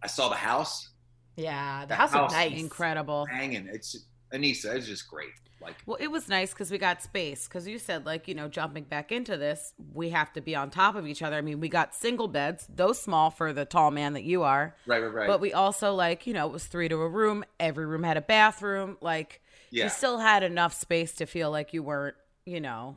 I 0.03 0.07
saw 0.09 0.29
the 0.29 0.37
house 0.37 0.91
Yeah. 1.37 1.83
The 1.83 1.89
The 1.89 1.95
house 1.95 2.13
house- 2.13 2.25
was 2.25 2.33
nice. 2.33 2.61
Incredible. 2.61 3.25
hanging. 3.27 3.67
It's 3.73 3.97
Aneesa 4.33 4.75
It's 4.77 4.87
just 4.87 5.09
great. 5.09 5.31
Like, 5.61 5.75
Well, 5.87 5.97
it 5.99 6.07
was 6.09 6.29
nice 6.29 6.53
because 6.53 6.71
we 6.71 6.79
got 6.79 7.03
space. 7.03 7.49
Because 7.49 7.67
you 7.67 7.81
said, 7.81 8.07
like, 8.07 8.29
you 8.29 8.35
know, 8.37 8.47
jumping 8.47 8.85
back 8.85 9.11
into 9.11 9.37
this, 9.37 9.73
we 9.93 10.11
have 10.11 10.33
to 10.35 10.41
be 10.41 10.55
on 10.55 10.71
top 10.71 10.95
of 10.95 11.05
each 11.05 11.21
other. 11.21 11.35
I 11.37 11.41
mean, 11.41 11.59
we 11.59 11.69
got 11.69 11.97
single 11.97 12.29
beds, 12.29 12.65
those 12.73 13.01
small 13.03 13.31
for 13.31 13.53
the 13.53 13.65
tall 13.65 13.91
man 13.91 14.13
that 14.13 14.23
you 14.23 14.45
are. 14.45 14.77
right, 14.87 15.03
right, 15.03 15.13
right. 15.13 15.27
But 15.27 15.41
we 15.41 15.53
also, 15.53 15.95
like, 15.95 16.29
you 16.29 16.33
know, 16.33 16.47
it 16.47 16.53
was 16.53 16.67
three 16.67 16.89
to 16.89 16.95
a 17.03 17.09
room. 17.09 17.45
Every 17.59 17.87
room 17.87 18.05
had 18.05 18.17
a 18.17 18.21
bathroom. 18.21 18.99
Like, 19.01 19.41
Yeah. 19.71 19.85
you 19.85 19.91
still 19.91 20.19
had 20.19 20.43
enough 20.43 20.75
space 20.75 21.15
to 21.17 21.27
feel 21.27 21.51
like 21.51 21.73
you 21.73 21.83
weren't, 21.83 22.17
you 22.47 22.61
know, 22.61 22.97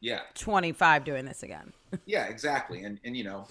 yeah, 0.00 0.20
25 0.34 1.04
doing 1.04 1.24
this 1.24 1.42
again. 1.42 1.72
yeah, 2.06 2.24
exactly. 2.24 2.82
And 2.82 2.98
and 3.04 3.16
you 3.16 3.24
know, 3.24 3.46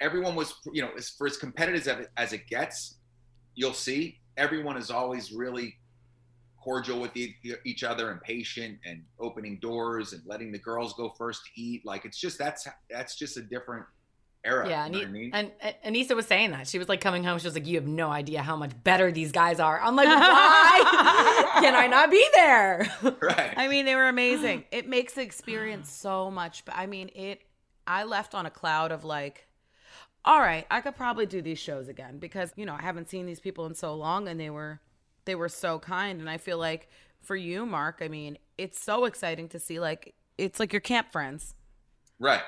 everyone 0.00 0.36
was 0.36 0.54
you 0.72 0.82
know 0.82 0.90
as 0.96 1.10
for 1.10 1.26
as 1.26 1.36
competitive 1.36 1.80
as 1.80 1.86
it, 1.86 2.10
as 2.16 2.32
it 2.32 2.46
gets, 2.46 2.96
you'll 3.54 3.72
see 3.72 4.20
everyone 4.36 4.76
is 4.76 4.90
always 4.90 5.32
really 5.32 5.76
cordial 6.64 6.98
with 6.98 7.10
each 7.16 7.84
other 7.84 8.10
and 8.10 8.22
patient 8.22 8.78
and 8.86 9.02
opening 9.20 9.58
doors 9.60 10.14
and 10.14 10.22
letting 10.24 10.50
the 10.50 10.58
girls 10.58 10.94
go 10.94 11.10
first 11.10 11.42
to 11.44 11.60
eat. 11.60 11.84
Like 11.84 12.04
it's 12.04 12.18
just 12.18 12.38
that's 12.38 12.66
that's 12.90 13.16
just 13.16 13.36
a 13.36 13.42
different 13.42 13.84
era. 14.44 14.68
Yeah, 14.68 14.86
you 14.86 14.92
know 14.92 14.98
what 14.98 15.02
I 15.02 15.04
and, 15.04 15.12
mean? 15.12 15.30
and, 15.32 15.50
and 15.60 15.94
Aneesa 15.94 16.14
was 16.14 16.26
saying 16.26 16.50
that 16.52 16.68
she 16.68 16.78
was 16.78 16.88
like 16.88 17.00
coming 17.00 17.24
home. 17.24 17.38
She 17.38 17.46
was 17.46 17.54
like, 17.54 17.66
"You 17.66 17.76
have 17.76 17.86
no 17.86 18.10
idea 18.10 18.42
how 18.42 18.56
much 18.56 18.72
better 18.84 19.10
these 19.10 19.32
guys 19.32 19.60
are." 19.60 19.80
I'm 19.80 19.96
like, 19.96 20.08
"Why 20.08 21.50
can 21.60 21.74
I 21.74 21.86
not 21.86 22.10
be 22.10 22.26
there?" 22.34 22.86
right. 23.20 23.54
I 23.56 23.68
mean, 23.68 23.84
they 23.84 23.94
were 23.94 24.08
amazing. 24.08 24.64
It 24.70 24.88
makes 24.88 25.14
the 25.14 25.22
experience 25.22 25.90
so 25.90 26.30
much. 26.30 26.64
But 26.64 26.76
I 26.76 26.86
mean, 26.86 27.10
it. 27.14 27.42
I 27.86 28.04
left 28.04 28.34
on 28.34 28.46
a 28.46 28.50
cloud 28.50 28.92
of 28.92 29.04
like, 29.04 29.46
all 30.24 30.40
right, 30.40 30.66
I 30.70 30.80
could 30.80 30.96
probably 30.96 31.26
do 31.26 31.42
these 31.42 31.58
shows 31.58 31.88
again 31.88 32.18
because 32.18 32.52
you 32.56 32.64
know 32.66 32.74
I 32.74 32.82
haven't 32.82 33.10
seen 33.10 33.26
these 33.26 33.40
people 33.40 33.66
in 33.66 33.74
so 33.74 33.94
long, 33.94 34.28
and 34.28 34.38
they 34.38 34.50
were 34.50 34.80
they 35.24 35.34
were 35.34 35.48
so 35.48 35.78
kind. 35.78 36.20
And 36.20 36.30
I 36.30 36.38
feel 36.38 36.58
like 36.58 36.88
for 37.22 37.36
you, 37.36 37.66
Mark, 37.66 37.98
I 38.00 38.08
mean, 38.08 38.38
it's 38.58 38.82
so 38.82 39.04
exciting 39.04 39.48
to 39.50 39.58
see 39.58 39.80
like 39.80 40.14
it's 40.38 40.58
like 40.58 40.72
your 40.72 40.80
camp 40.80 41.12
friends, 41.12 41.54
Right. 42.18 42.42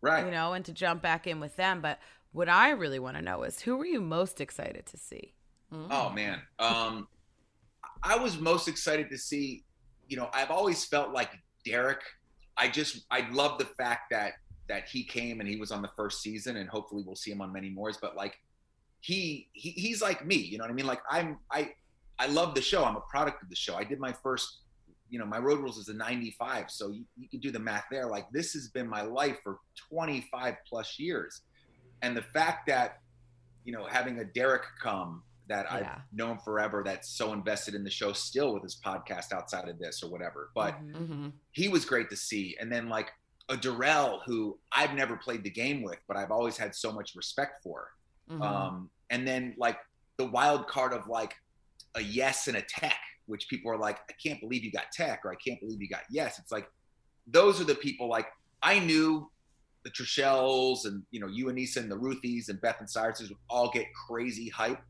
Right. 0.00 0.24
you 0.24 0.30
know, 0.30 0.52
and 0.52 0.64
to 0.64 0.72
jump 0.72 1.02
back 1.02 1.26
in 1.26 1.40
with 1.40 1.56
them. 1.56 1.80
But 1.80 1.98
what 2.32 2.48
I 2.48 2.70
really 2.70 2.98
want 2.98 3.16
to 3.16 3.22
know 3.22 3.42
is 3.42 3.60
who 3.60 3.76
were 3.76 3.86
you 3.86 4.00
most 4.00 4.40
excited 4.40 4.86
to 4.86 4.96
see? 4.96 5.34
Oh 5.72 6.10
man. 6.10 6.40
Um 6.58 7.08
I 8.02 8.16
was 8.16 8.38
most 8.38 8.68
excited 8.68 9.10
to 9.10 9.18
see, 9.18 9.64
you 10.08 10.16
know, 10.16 10.30
I've 10.32 10.50
always 10.50 10.84
felt 10.84 11.12
like 11.12 11.30
Derek, 11.64 12.00
I 12.56 12.68
just 12.68 13.04
I 13.10 13.28
love 13.30 13.58
the 13.58 13.64
fact 13.64 14.10
that 14.10 14.34
that 14.68 14.88
he 14.88 15.02
came 15.02 15.40
and 15.40 15.48
he 15.48 15.56
was 15.56 15.70
on 15.70 15.82
the 15.82 15.90
first 15.96 16.22
season 16.22 16.56
and 16.58 16.68
hopefully 16.68 17.02
we'll 17.04 17.16
see 17.16 17.30
him 17.30 17.40
on 17.40 17.52
many 17.52 17.70
more, 17.70 17.90
but 18.00 18.16
like 18.16 18.38
he, 19.00 19.48
he 19.52 19.70
he's 19.70 20.02
like 20.02 20.26
me, 20.26 20.36
you 20.36 20.58
know 20.58 20.64
what 20.64 20.70
I 20.70 20.74
mean? 20.74 20.86
Like 20.86 21.00
I'm 21.10 21.38
I 21.50 21.72
I 22.18 22.26
love 22.26 22.54
the 22.54 22.62
show. 22.62 22.84
I'm 22.84 22.96
a 22.96 23.00
product 23.02 23.42
of 23.42 23.48
the 23.48 23.56
show. 23.56 23.76
I 23.76 23.84
did 23.84 24.00
my 24.00 24.12
first 24.12 24.58
you 25.10 25.18
know, 25.18 25.26
my 25.26 25.38
road 25.38 25.60
rules 25.60 25.78
is 25.78 25.88
a 25.88 25.94
95. 25.94 26.70
So 26.70 26.90
you, 26.90 27.04
you 27.16 27.28
can 27.28 27.40
do 27.40 27.50
the 27.50 27.58
math 27.58 27.84
there. 27.90 28.06
Like 28.06 28.30
this 28.30 28.52
has 28.52 28.68
been 28.68 28.88
my 28.88 29.02
life 29.02 29.38
for 29.42 29.58
25 29.90 30.56
plus 30.68 30.98
years. 30.98 31.42
And 32.02 32.16
the 32.16 32.22
fact 32.22 32.66
that, 32.68 32.98
you 33.64 33.72
know, 33.72 33.86
having 33.86 34.18
a 34.20 34.24
Derek 34.24 34.62
come 34.82 35.22
that 35.48 35.66
Yeah. 35.70 35.76
I've 35.76 36.02
known 36.12 36.38
forever 36.38 36.82
that's 36.84 37.08
so 37.08 37.32
invested 37.32 37.74
in 37.74 37.82
the 37.82 37.90
show 37.90 38.12
still 38.12 38.52
with 38.52 38.62
his 38.62 38.78
podcast 38.84 39.32
outside 39.32 39.68
of 39.68 39.78
this 39.78 40.02
or 40.02 40.10
whatever. 40.10 40.50
But 40.54 40.72
hmm 40.72 41.28
he 41.52 41.68
was 41.68 41.84
great 41.84 42.08
to 42.10 42.16
see. 42.16 42.56
And 42.60 42.70
then 42.70 42.88
like 42.88 43.10
a 43.48 43.56
Darrell 43.56 44.20
who 44.26 44.58
I've 44.70 44.94
never 44.94 45.16
played 45.16 45.42
the 45.42 45.50
game 45.50 45.82
with, 45.82 45.98
but 46.06 46.16
I've 46.16 46.30
always 46.30 46.56
had 46.56 46.74
so 46.74 46.92
much 46.92 47.14
respect 47.16 47.62
for. 47.62 47.88
Mm-hmm. 48.30 48.42
Um, 48.42 48.90
and 49.10 49.26
then 49.26 49.54
like 49.56 49.78
the 50.18 50.26
wild 50.26 50.68
card 50.68 50.92
of 50.92 51.08
like 51.08 51.34
a 51.94 52.02
yes 52.02 52.46
and 52.46 52.56
a 52.58 52.62
Tek, 52.62 52.98
which 53.28 53.48
people 53.48 53.70
are 53.70 53.78
like, 53.78 53.98
I 54.10 54.14
can't 54.22 54.40
believe 54.40 54.64
you 54.64 54.72
got 54.72 54.90
Tek 54.92 55.20
or 55.24 55.30
I 55.32 55.36
can't 55.36 55.60
believe 55.60 55.80
you 55.80 55.88
got 55.88 56.02
yes. 56.10 56.38
It's 56.38 56.50
like 56.50 56.68
those 57.26 57.60
are 57.60 57.64
the 57.64 57.74
people 57.74 58.08
like 58.08 58.26
I 58.62 58.78
knew 58.80 59.30
the 59.84 59.90
Trishelles 59.90 60.84
and 60.86 61.02
you 61.10 61.20
know 61.20 61.28
you 61.28 61.46
Aneesa 61.46 61.76
and 61.76 61.90
the 61.90 61.96
Ruthies 61.96 62.48
and 62.48 62.60
Beth 62.60 62.76
and 62.80 62.90
Cyrus 62.90 63.20
would 63.20 63.32
all 63.48 63.70
get 63.70 63.86
crazy 64.08 64.48
hype. 64.48 64.80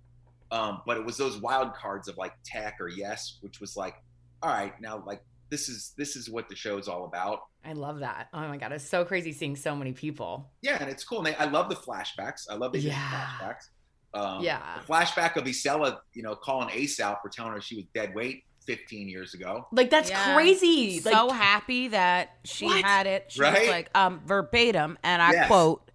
Um, 0.50 0.80
but 0.86 0.96
it 0.96 1.04
was 1.04 1.18
those 1.18 1.36
wild 1.42 1.74
cards 1.74 2.08
of 2.08 2.16
like 2.16 2.32
Tek 2.44 2.76
or 2.80 2.88
yes, 2.88 3.36
which 3.42 3.60
was 3.60 3.76
like, 3.76 3.96
all 4.42 4.50
right, 4.50 4.72
now 4.80 5.02
like 5.06 5.22
this 5.50 5.68
is 5.68 5.92
this 5.98 6.16
is 6.16 6.30
what 6.30 6.48
the 6.48 6.56
show 6.56 6.78
is 6.78 6.88
all 6.88 7.04
about. 7.04 7.40
I 7.64 7.72
love 7.72 7.98
that. 8.00 8.28
Oh 8.32 8.46
my 8.48 8.56
god, 8.56 8.72
it's 8.72 8.88
so 8.88 9.04
crazy 9.04 9.32
seeing 9.32 9.56
so 9.56 9.74
many 9.76 9.92
people. 9.92 10.50
Yeah, 10.62 10.78
and 10.80 10.88
it's 10.88 11.04
cool. 11.04 11.18
And 11.18 11.26
they, 11.26 11.34
I 11.34 11.44
love 11.46 11.68
the 11.68 11.74
flashbacks. 11.74 12.46
I 12.48 12.54
love 12.54 12.72
the 12.72 12.78
Yeah. 12.80 12.94
flashbacks. 13.40 13.68
Um, 14.14 14.42
Yeah. 14.42 14.60
The 14.80 14.86
flashback 14.92 15.36
of 15.36 15.44
Jisela, 15.44 15.98
you 16.14 16.22
know, 16.22 16.34
calling 16.34 16.70
Ace 16.72 17.00
out 17.00 17.22
for 17.22 17.28
telling 17.28 17.52
her 17.52 17.60
she 17.60 17.76
was 17.76 17.84
dead 17.94 18.14
weight 18.14 18.44
15 18.66 19.08
years 19.08 19.34
ago. 19.34 19.66
Like 19.72 19.90
that's 19.90 20.10
Yeah. 20.10 20.34
crazy. 20.34 21.00
So 21.00 21.30
happy 21.30 21.88
that 21.88 22.36
she 22.44 22.66
What? 22.66 22.84
had 22.84 23.06
it. 23.06 23.26
She 23.28 23.40
was 23.42 23.52
Right? 23.52 23.68
like 23.68 23.90
um, 23.96 24.20
verbatim, 24.26 24.98
and 25.02 25.20
I 25.22 25.32
Yes. 25.32 25.46
quote, 25.46 25.90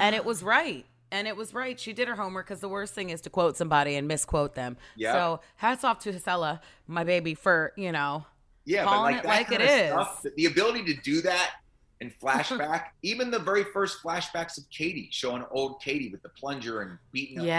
and 0.00 0.14
it 0.14 0.24
was 0.24 0.42
right. 0.42 0.84
And 1.10 1.26
it 1.26 1.36
was 1.36 1.54
right. 1.54 1.80
She 1.80 1.94
did 1.94 2.06
her 2.06 2.16
homework 2.16 2.46
because 2.46 2.60
the 2.60 2.68
worst 2.68 2.94
thing 2.94 3.08
is 3.08 3.22
to 3.22 3.30
quote 3.30 3.56
somebody 3.56 3.96
and 3.96 4.06
misquote 4.06 4.54
them. 4.54 4.76
Yeah. 4.94 5.12
So 5.14 5.40
hats 5.56 5.82
off 5.82 6.00
to 6.00 6.12
Jisela, 6.12 6.60
my 6.86 7.02
baby, 7.04 7.34
for 7.34 7.72
you 7.76 7.92
know. 7.92 8.26
Yeah, 8.66 8.84
Calling 8.84 8.98
but 8.98 9.12
like 9.12 9.22
that 9.22 9.28
like 9.28 9.46
kind 9.48 9.62
it 9.62 9.64
of 9.64 9.70
is. 9.70 9.90
stuff, 9.92 10.22
the- 10.22 10.32
the 10.36 10.44
ability 10.46 10.84
to 10.94 11.00
do 11.00 11.22
that 11.22 11.52
in 12.00 12.10
flashback, 12.22 12.86
even 13.02 13.30
the 13.30 13.38
very 13.38 13.64
first 13.64 14.02
flashbacks 14.02 14.58
of 14.58 14.68
Katie, 14.70 15.08
showing 15.10 15.44
old 15.50 15.80
Katie 15.82 16.08
with 16.10 16.22
the 16.22 16.28
plunger 16.30 16.82
and 16.82 16.98
beating 17.12 17.38
up 17.38 17.44
the 17.44 17.48
lead, 17.48 17.50
like, 17.50 17.56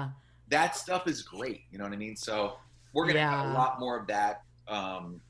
yeah. 0.00 0.08
that 0.48 0.76
stuff 0.76 1.06
is 1.06 1.22
great. 1.22 1.62
You 1.70 1.78
know 1.78 1.84
what 1.84 1.92
I 1.92 1.96
mean? 1.96 2.16
So 2.16 2.54
we're 2.92 3.06
gonna 3.06 3.20
have 3.20 3.46
a 3.46 3.52
lot 3.52 3.80
more 3.80 3.98
of 3.98 4.06
that. 4.08 4.42
Um, 4.68 5.20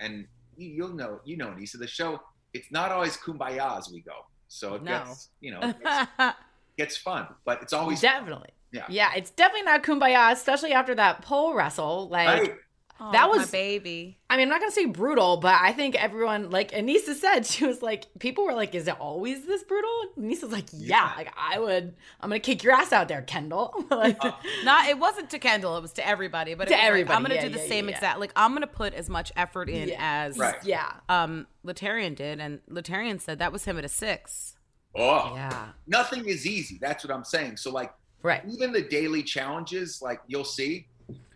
and 0.00 0.26
you, 0.56 0.68
you'll 0.68 0.94
know, 0.94 1.20
you 1.24 1.36
know, 1.36 1.52
Nisa, 1.52 1.76
the 1.78 1.86
show, 1.86 2.20
it's 2.54 2.70
not 2.70 2.90
always 2.92 3.16
kumbaya 3.16 3.78
as 3.78 3.90
we 3.90 4.00
go. 4.00 4.24
So 4.48 4.74
it 4.76 4.82
No. 4.82 4.98
gets, 4.98 5.28
you 5.40 5.50
know, 5.50 5.60
it 5.62 5.76
gets, 5.82 6.36
gets 6.76 6.96
fun, 6.96 7.26
but 7.44 7.60
it's 7.62 7.72
always 7.72 8.00
Definitely. 8.00 8.50
Yeah. 8.72 8.84
Yeah, 8.88 9.10
it's 9.16 9.30
definitely 9.30 9.62
not 9.64 9.82
kumbaya, 9.82 10.32
especially 10.32 10.72
after 10.72 10.94
that 10.94 11.22
pole 11.22 11.54
wrestle. 11.54 12.08
Like 12.08 12.28
Right. 12.42 12.54
Oh, 13.00 13.12
That 13.12 13.30
my 13.30 13.36
was- 13.38 13.50
baby. 13.52 14.18
I 14.28 14.36
mean, 14.36 14.44
I'm 14.44 14.48
not 14.50 14.60
gonna 14.60 14.72
say 14.72 14.86
brutal, 14.86 15.36
but 15.36 15.56
I 15.60 15.72
think 15.72 15.94
everyone, 15.94 16.50
like 16.50 16.72
Aneesa 16.72 17.14
said, 17.14 17.46
she 17.46 17.64
was 17.64 17.80
like, 17.80 18.06
people 18.18 18.44
were 18.44 18.54
like, 18.54 18.74
"Is 18.74 18.88
it 18.88 18.98
always 19.00 19.46
this 19.46 19.62
brutal?" 19.62 19.90
Aneesa's 20.18 20.50
like, 20.52 20.66
"Yeah, 20.72 21.08
Yeah. 21.10 21.12
like 21.16 21.32
I 21.36 21.58
would, 21.60 21.94
I'm 22.20 22.28
gonna 22.28 22.40
kick 22.40 22.64
your 22.64 22.72
ass 22.74 22.92
out 22.92 23.06
there, 23.08 23.22
Kendall." 23.22 23.72
like, 23.90 24.18
Not 24.64 24.88
it 24.88 24.98
wasn't 24.98 25.30
to 25.30 25.38
Kendall, 25.38 25.76
it 25.76 25.80
was 25.82 25.92
to 25.94 26.06
everybody. 26.06 26.54
But 26.54 26.66
To 26.68 26.74
it 26.74 26.76
was 26.76 26.80
like, 26.80 26.88
everybody, 26.88 27.16
I'm 27.16 27.22
gonna 27.22 27.34
yeah, 27.36 27.42
do 27.42 27.48
the 27.50 27.58
yeah, 27.60 27.68
same 27.68 27.88
yeah. 27.88 27.94
exact 27.94 28.18
like 28.20 28.32
I'm 28.34 28.52
gonna 28.52 28.66
put 28.66 28.94
as 28.94 29.08
much 29.08 29.30
effort 29.36 29.70
in 29.70 29.90
Yeah. 29.90 29.96
as 30.26 30.36
Right. 30.36 30.56
yeah, 30.64 30.92
um 31.08 31.46
Laterrian 31.64 32.16
did, 32.16 32.40
and 32.40 32.60
Laterrian 32.68 33.20
said 33.20 33.38
that 33.38 33.52
was 33.52 33.64
him 33.64 33.78
at 33.78 33.84
a 33.84 33.88
six. 33.88 34.56
oh, 34.96 35.32
yeah, 35.34 35.68
nothing 35.86 36.26
is 36.26 36.46
easy. 36.46 36.78
That's 36.80 37.04
what 37.04 37.14
I'm 37.14 37.24
saying. 37.24 37.58
So 37.58 37.70
like 37.70 37.92
right. 38.22 38.42
even 38.50 38.72
the 38.72 38.82
daily 38.82 39.22
challenges, 39.22 40.02
like 40.02 40.20
you'll 40.26 40.44
see, 40.44 40.88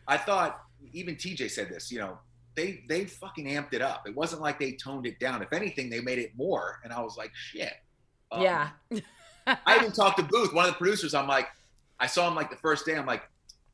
I 0.08 0.16
thought 0.16 0.61
even 0.92 1.16
TJ 1.16 1.50
said 1.50 1.68
this, 1.68 1.90
you 1.90 1.98
know, 1.98 2.18
they 2.54 2.82
they 2.88 3.04
fucking 3.06 3.46
amped 3.46 3.72
it 3.72 3.82
up. 3.82 4.06
It 4.06 4.14
wasn't 4.14 4.42
like 4.42 4.58
they 4.58 4.72
toned 4.72 5.06
it 5.06 5.18
down. 5.18 5.42
If 5.42 5.52
anything, 5.52 5.88
they 5.90 6.00
made 6.00 6.18
it 6.18 6.32
more. 6.36 6.80
And 6.84 6.92
I 6.92 7.00
was 7.00 7.16
like, 7.16 7.30
shit. 7.34 7.72
Um, 8.30 8.42
yeah, 8.42 8.70
I 9.46 9.76
even 9.76 9.92
talked 9.92 10.18
to 10.18 10.22
Booth, 10.24 10.52
one 10.52 10.66
of 10.66 10.72
the 10.72 10.78
producers. 10.78 11.14
I'm 11.14 11.26
like, 11.28 11.48
I 12.00 12.06
saw 12.06 12.28
him 12.28 12.34
like 12.34 12.50
the 12.50 12.56
first 12.56 12.84
day. 12.86 12.94
I'm 12.96 13.06
like, 13.06 13.22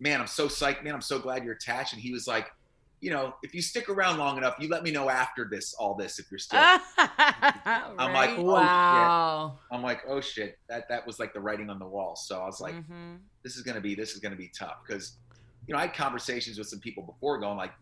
man, 0.01 0.21
I'm 0.21 0.27
so 0.27 0.47
psyched, 0.49 0.83
man. 0.85 0.95
I'm 0.95 1.01
so 1.01 1.19
glad 1.19 1.45
you're 1.45 1.55
attached. 1.55 1.93
And 1.93 2.01
he 2.03 2.13
was 2.13 2.27
like, 2.27 2.51
you 3.01 3.11
know, 3.11 3.35
if 3.45 3.55
you 3.55 3.63
stick 3.63 3.89
around 3.89 4.19
long 4.19 4.37
enough, 4.39 4.57
you 4.59 4.69
let 4.69 4.83
me 4.83 4.91
know 4.91 5.09
after 5.09 5.45
this, 5.49 5.75
all 5.75 5.95
this, 5.95 6.19
if 6.19 6.27
you're 6.31 6.39
still. 6.39 6.59
I'm 6.99 8.13
like, 8.13 8.31
oh, 8.39 8.43
wow. 8.43 9.59
I'm 9.71 9.83
like, 9.83 10.01
oh 10.09 10.21
shit, 10.21 10.59
that 10.69 10.89
that 10.89 11.07
was 11.07 11.19
like 11.21 11.33
the 11.33 11.41
writing 11.41 11.71
on 11.71 11.79
the 11.79 11.87
wall. 11.87 12.17
So 12.17 12.41
I 12.41 12.47
was 12.47 12.61
like, 12.61 12.75
Mm-hmm. 12.75 13.17
this 13.45 13.57
is 13.57 13.63
gonna 13.63 13.81
be 13.81 13.95
this 13.95 14.13
is 14.13 14.19
gonna 14.21 14.37
be 14.37 14.51
tough 14.57 14.79
because 14.87 15.19
you 15.69 15.75
know 15.75 15.79
I 15.79 15.83
had 15.83 15.95
conversations 15.95 16.59
with 16.59 16.67
some 16.67 16.81
people 16.81 17.05
before 17.05 17.39
going 17.39 17.57
like, 17.57 17.73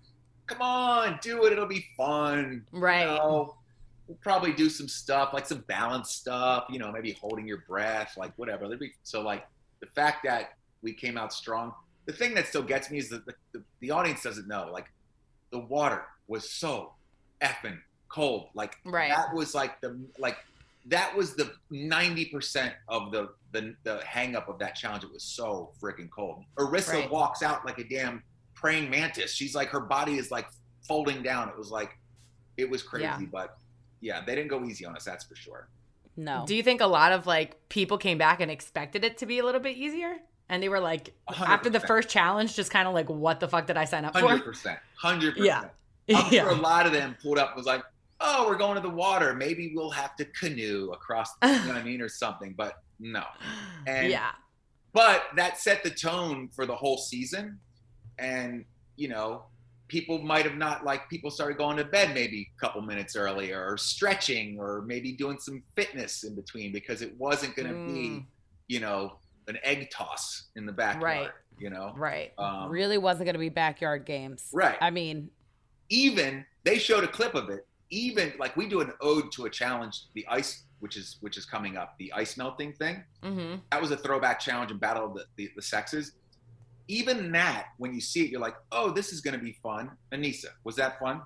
come 0.47 0.61
on, 0.61 1.19
do 1.23 1.45
it, 1.47 1.53
it'll 1.53 1.67
be 1.67 1.87
fun. 1.97 2.67
Right. 2.73 3.01
You 3.01 3.07
know, 3.07 3.57
we'll 4.07 4.19
probably 4.23 4.53
do 4.53 4.69
some 4.69 4.89
stuff 4.89 5.33
like 5.33 5.47
some 5.47 5.65
balance 5.69 6.11
stuff, 6.11 6.67
you 6.69 6.79
know, 6.79 6.93
maybe 6.93 7.13
holding 7.13 7.47
your 7.47 7.65
breath, 7.69 8.17
like 8.17 8.33
whatever. 8.37 8.69
There'd 8.69 8.81
be 8.81 8.93
so 9.05 9.23
like 9.23 9.47
the 9.81 9.87
fact 9.87 10.25
that 10.25 10.55
we 10.83 10.93
came 10.93 11.17
out 11.17 11.33
strong. 11.33 11.73
The 12.07 12.13
thing 12.13 12.35
that 12.35 12.47
still 12.47 12.63
gets 12.63 12.91
me 12.91 12.99
is 12.99 13.09
that 13.11 13.25
the, 13.27 13.35
the, 13.53 13.63
the 13.81 13.91
audience 13.91 14.23
doesn't 14.23 14.47
know. 14.47 14.69
Like 14.71 14.87
the 15.51 15.59
water 15.61 16.05
was 16.29 16.51
so 16.51 16.93
effing 17.41 17.79
cold. 18.09 18.49
Like 18.55 18.77
Right. 18.85 19.11
that 19.11 19.35
was 19.35 19.55
like 19.55 19.81
the 19.81 19.99
like 20.19 20.37
that 20.89 21.17
was 21.17 21.35
the 21.35 21.51
90% 21.73 22.73
of 22.89 23.11
the 23.13 23.29
the, 23.53 23.75
the 23.85 24.01
hang 24.05 24.37
up 24.37 24.49
of 24.49 24.59
that 24.59 24.75
challenge. 24.75 25.03
It 25.05 25.13
was 25.13 25.23
so 25.23 25.73
freaking 25.83 26.11
cold. 26.11 26.45
Arissa 26.59 26.93
Right. 26.95 27.11
walks 27.11 27.43
out 27.43 27.65
like 27.65 27.79
a 27.79 27.85
damn 27.85 28.23
praying 28.55 28.91
mantis. 28.91 29.33
She's 29.33 29.55
like 29.55 29.69
her 29.71 29.81
body 29.81 30.17
is 30.19 30.31
like 30.31 30.47
folding 30.87 31.23
down. 31.23 31.49
It 31.49 31.57
was 31.57 31.71
like 31.71 31.97
it 32.57 32.69
was 32.69 32.83
crazy, 32.83 33.05
Yeah. 33.05 33.19
but 33.33 33.57
yeah, 34.01 34.23
they 34.25 34.35
didn't 34.35 34.49
go 34.51 34.63
easy 34.65 34.85
on 34.85 34.95
us, 34.97 35.05
that's 35.05 35.25
for 35.25 35.35
sure. 35.37 35.69
No. 36.17 36.45
Do 36.47 36.55
you 36.55 36.63
think 36.63 36.81
a 36.81 36.87
lot 36.87 37.13
of 37.13 37.27
like 37.27 37.69
people 37.69 37.97
came 37.99 38.19
back 38.19 38.41
and 38.41 38.51
expected 38.51 39.05
it 39.05 39.19
to 39.19 39.27
be 39.27 39.39
a 39.39 39.45
little 39.45 39.61
bit 39.61 39.77
easier? 39.77 40.17
And 40.49 40.63
they 40.63 40.69
were 40.69 40.81
like, 40.81 41.15
A 41.29 41.33
hundred 41.35 41.53
after 41.53 41.71
the 41.71 41.81
first 41.81 42.09
challenge, 42.09 42.55
just 42.55 42.71
kind 42.71 42.87
of 42.87 42.95
like, 42.95 43.09
what 43.09 43.41
the 43.41 43.49
fuck 43.49 43.67
did 43.67 43.77
I 43.77 43.85
sign 43.85 44.05
up 44.05 44.15
Hundred 44.15 44.39
for? 44.39 44.45
percent, 44.45 44.79
hundred 44.97 45.37
Yeah. 45.39 45.61
percent. 45.61 45.73
I'm 46.27 46.27
Yeah. 46.33 46.43
sure 46.45 46.51
a 46.51 46.55
lot 46.55 46.87
of 46.87 46.93
them 46.93 47.17
pulled 47.23 47.39
up 47.39 47.57
was 47.57 47.67
like, 47.67 47.83
"Oh, 48.21 48.47
we're 48.49 48.57
going 48.57 48.75
to 48.77 48.81
the 48.81 48.95
water. 48.95 49.35
Maybe 49.35 49.73
we'll 49.75 49.91
have 49.91 50.17
to 50.17 50.25
canoe 50.27 50.91
across." 50.93 51.31
You 51.43 51.49
know 51.51 51.67
what 51.69 51.77
I 51.77 51.83
mean, 51.93 52.01
or 52.01 52.09
something. 52.09 52.55
But 52.57 52.75
no. 53.01 53.25
And 53.87 54.11
yeah. 54.11 54.31
but 54.93 55.25
that 55.37 55.59
set 55.59 55.83
the 55.85 55.91
tone 55.91 56.49
for 56.55 56.65
the 56.67 56.75
whole 56.75 56.97
season 56.99 57.59
and 58.19 58.65
you 58.97 59.09
know 59.09 59.45
people 59.89 60.19
might 60.19 60.45
have 60.47 60.57
not 60.57 60.85
like 60.85 61.09
people 61.11 61.31
started 61.31 61.59
going 61.59 61.77
to 61.77 61.85
bed 61.85 62.15
maybe 62.15 62.49
a 62.57 62.61
couple 62.61 62.81
minutes 62.81 63.15
earlier 63.15 63.63
or 63.65 63.77
stretching 63.77 64.59
or 64.59 64.83
maybe 64.87 65.13
doing 65.13 65.39
some 65.39 65.63
fitness 65.77 66.25
in 66.25 66.35
between 66.35 66.73
because 66.73 67.03
it 67.03 67.15
wasn't 67.19 67.55
going 67.55 67.69
to 67.69 67.75
Mm. 67.75 67.87
be 67.95 68.27
you 68.69 68.81
know 68.81 69.19
an 69.49 69.59
egg 69.63 69.91
toss 69.91 70.45
in 70.57 70.65
the 70.65 70.73
backyard 70.73 71.03
Right. 71.05 71.31
you 71.59 71.69
know 71.69 71.93
Right. 71.95 72.33
Um, 72.39 72.71
really 72.71 72.97
wasn't 72.99 73.27
going 73.27 73.35
to 73.35 73.39
be 73.39 73.51
backyard 73.51 74.07
games. 74.07 74.49
Right. 74.53 74.79
I 74.81 74.91
mean, 74.91 75.29
even 75.91 76.45
they 76.65 76.79
showed 76.79 77.05
a 77.05 77.09
clip 77.09 77.35
of 77.35 77.51
it 77.51 77.67
even 77.91 78.33
like 78.39 78.57
we 78.57 78.69
do 78.69 78.81
an 78.81 78.93
ode 79.01 79.31
to 79.33 79.45
a 79.47 79.51
challenge 79.51 80.03
the 80.15 80.27
ice 80.29 80.65
which 80.81 80.97
is 80.97 81.17
which 81.21 81.37
is 81.37 81.45
coming 81.47 81.77
up 81.77 81.95
the 81.99 82.13
ice 82.13 82.37
melting 82.37 82.73
thing 82.73 83.03
Mm-hmm. 83.23 83.57
that 83.71 83.81
was 83.81 83.91
a 83.91 83.97
throwback 83.97 84.41
challenge 84.41 84.71
in 84.71 84.79
battle 84.79 85.07
of 85.07 85.15
the, 85.15 85.25
the, 85.37 85.51
the 85.57 85.63
sexes 85.63 86.13
even 86.89 87.33
that 87.33 87.67
when 87.79 87.93
you 87.95 88.01
see 88.01 88.25
it 88.25 88.31
you're 88.31 88.41
like 88.41 88.57
oh 88.73 88.91
this 88.91 89.13
is 89.13 89.21
going 89.21 89.37
to 89.39 89.43
be 89.45 89.53
fun 89.63 89.91
aneesa 90.13 90.47
was 90.65 90.77
that 90.77 90.99
fun 90.99 91.21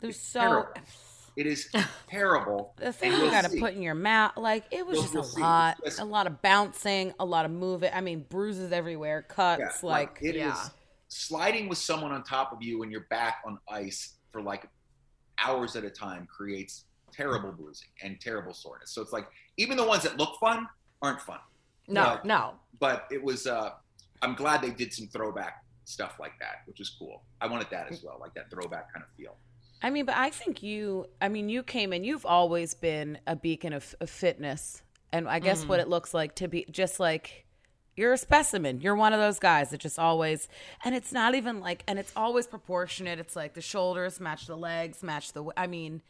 there's 0.00 0.16
It's 0.16 0.24
so 0.26 0.40
terrible. 0.40 0.72
it 1.36 1.46
is 1.46 1.68
terrible 2.08 2.74
the 2.78 2.92
thing 2.92 3.12
And 3.12 3.22
you 3.22 3.30
got 3.30 3.44
to 3.44 3.58
put 3.58 3.74
in 3.74 3.82
your 3.82 3.94
mouth, 3.94 4.36
like 4.36 4.64
it 4.70 4.86
was 4.86 4.96
You'll- 4.96 5.02
just 5.04 5.14
you'll 5.14 5.22
a 5.22 5.26
see. 5.26 5.40
lot, 5.40 5.76
It's- 5.80 5.98
a 5.98 6.04
lot 6.04 6.26
of 6.28 6.40
bouncing, 6.42 7.12
a 7.18 7.24
lot 7.24 7.44
of 7.44 7.50
moving. 7.50 7.90
I 7.92 8.00
mean, 8.02 8.24
bruises 8.28 8.70
everywhere, 8.70 9.22
cuts, 9.22 9.60
Yeah, 9.60 9.88
like, 9.88 10.18
it 10.22 10.36
is 10.36 10.42
yeah. 10.42 10.68
sliding 11.08 11.68
with 11.68 11.78
someone 11.78 12.12
on 12.12 12.22
top 12.22 12.52
of 12.52 12.62
you 12.62 12.82
and 12.82 12.92
you're 12.92 13.06
back 13.10 13.38
on 13.46 13.58
ice 13.68 14.14
for 14.30 14.42
like 14.42 14.68
hours 15.42 15.76
at 15.76 15.84
a 15.84 15.90
time 15.90 16.26
creates 16.26 16.84
terrible 17.12 17.52
bruising 17.52 17.88
and 18.02 18.20
terrible 18.20 18.52
soreness 18.52 18.90
so 18.90 19.00
it's 19.00 19.12
like 19.12 19.26
even 19.56 19.76
the 19.76 19.84
ones 19.86 20.02
that 20.02 20.16
look 20.18 20.36
fun 20.40 20.66
aren't 21.02 21.20
fun 21.20 21.38
No, 21.88 22.04
But- 22.04 22.24
no. 22.24 22.54
but 22.80 23.06
it 23.10 23.22
was 23.22 23.46
uh 23.46 23.70
i'm 24.22 24.34
glad 24.34 24.62
they 24.62 24.70
did 24.70 24.92
some 24.92 25.06
throwback 25.08 25.62
stuff 25.84 26.18
like 26.18 26.32
that 26.40 26.62
which 26.66 26.78
was 26.78 26.90
cool 26.98 27.22
i 27.40 27.46
wanted 27.46 27.68
that 27.70 27.90
as 27.92 28.02
well 28.02 28.16
like 28.20 28.34
that 28.34 28.50
throwback 28.50 28.92
kind 28.92 29.04
of 29.04 29.10
feel 29.16 29.36
I 29.82 29.90
mean, 29.90 30.06
but 30.06 30.16
I 30.16 30.30
think 30.30 30.62
you, 30.62 31.08
I 31.20 31.28
mean, 31.28 31.50
you 31.50 31.62
came 31.62 31.92
in, 31.92 32.04
you've 32.04 32.24
always 32.24 32.72
been 32.72 33.18
a 33.26 33.36
beacon 33.36 33.74
of, 33.74 33.94
of 34.00 34.08
fitness. 34.08 34.82
And 35.12 35.28
I 35.28 35.40
guess 35.40 35.64
Mm. 35.64 35.68
what 35.68 35.78
it 35.80 35.88
looks 35.88 36.14
like 36.14 36.34
to 36.36 36.48
be 36.48 36.64
just 36.70 36.98
like, 36.98 37.43
you're 37.96 38.12
a 38.12 38.18
specimen. 38.18 38.80
You're 38.80 38.94
one 38.96 39.12
of 39.12 39.20
those 39.20 39.38
guys 39.38 39.70
that 39.70 39.80
just 39.80 39.98
always, 39.98 40.48
and 40.84 40.94
it's 40.94 41.12
not 41.12 41.34
even 41.34 41.60
like, 41.60 41.82
and 41.86 41.98
it's 41.98 42.12
always 42.16 42.46
proportionate. 42.46 43.18
It's 43.18 43.36
like 43.36 43.54
the 43.54 43.60
shoulders 43.60 44.20
match 44.20 44.46
the 44.46 44.56
legs, 44.56 45.02
match 45.02 45.32
the, 45.32 45.44
I 45.56 45.66
mean, 45.66 46.02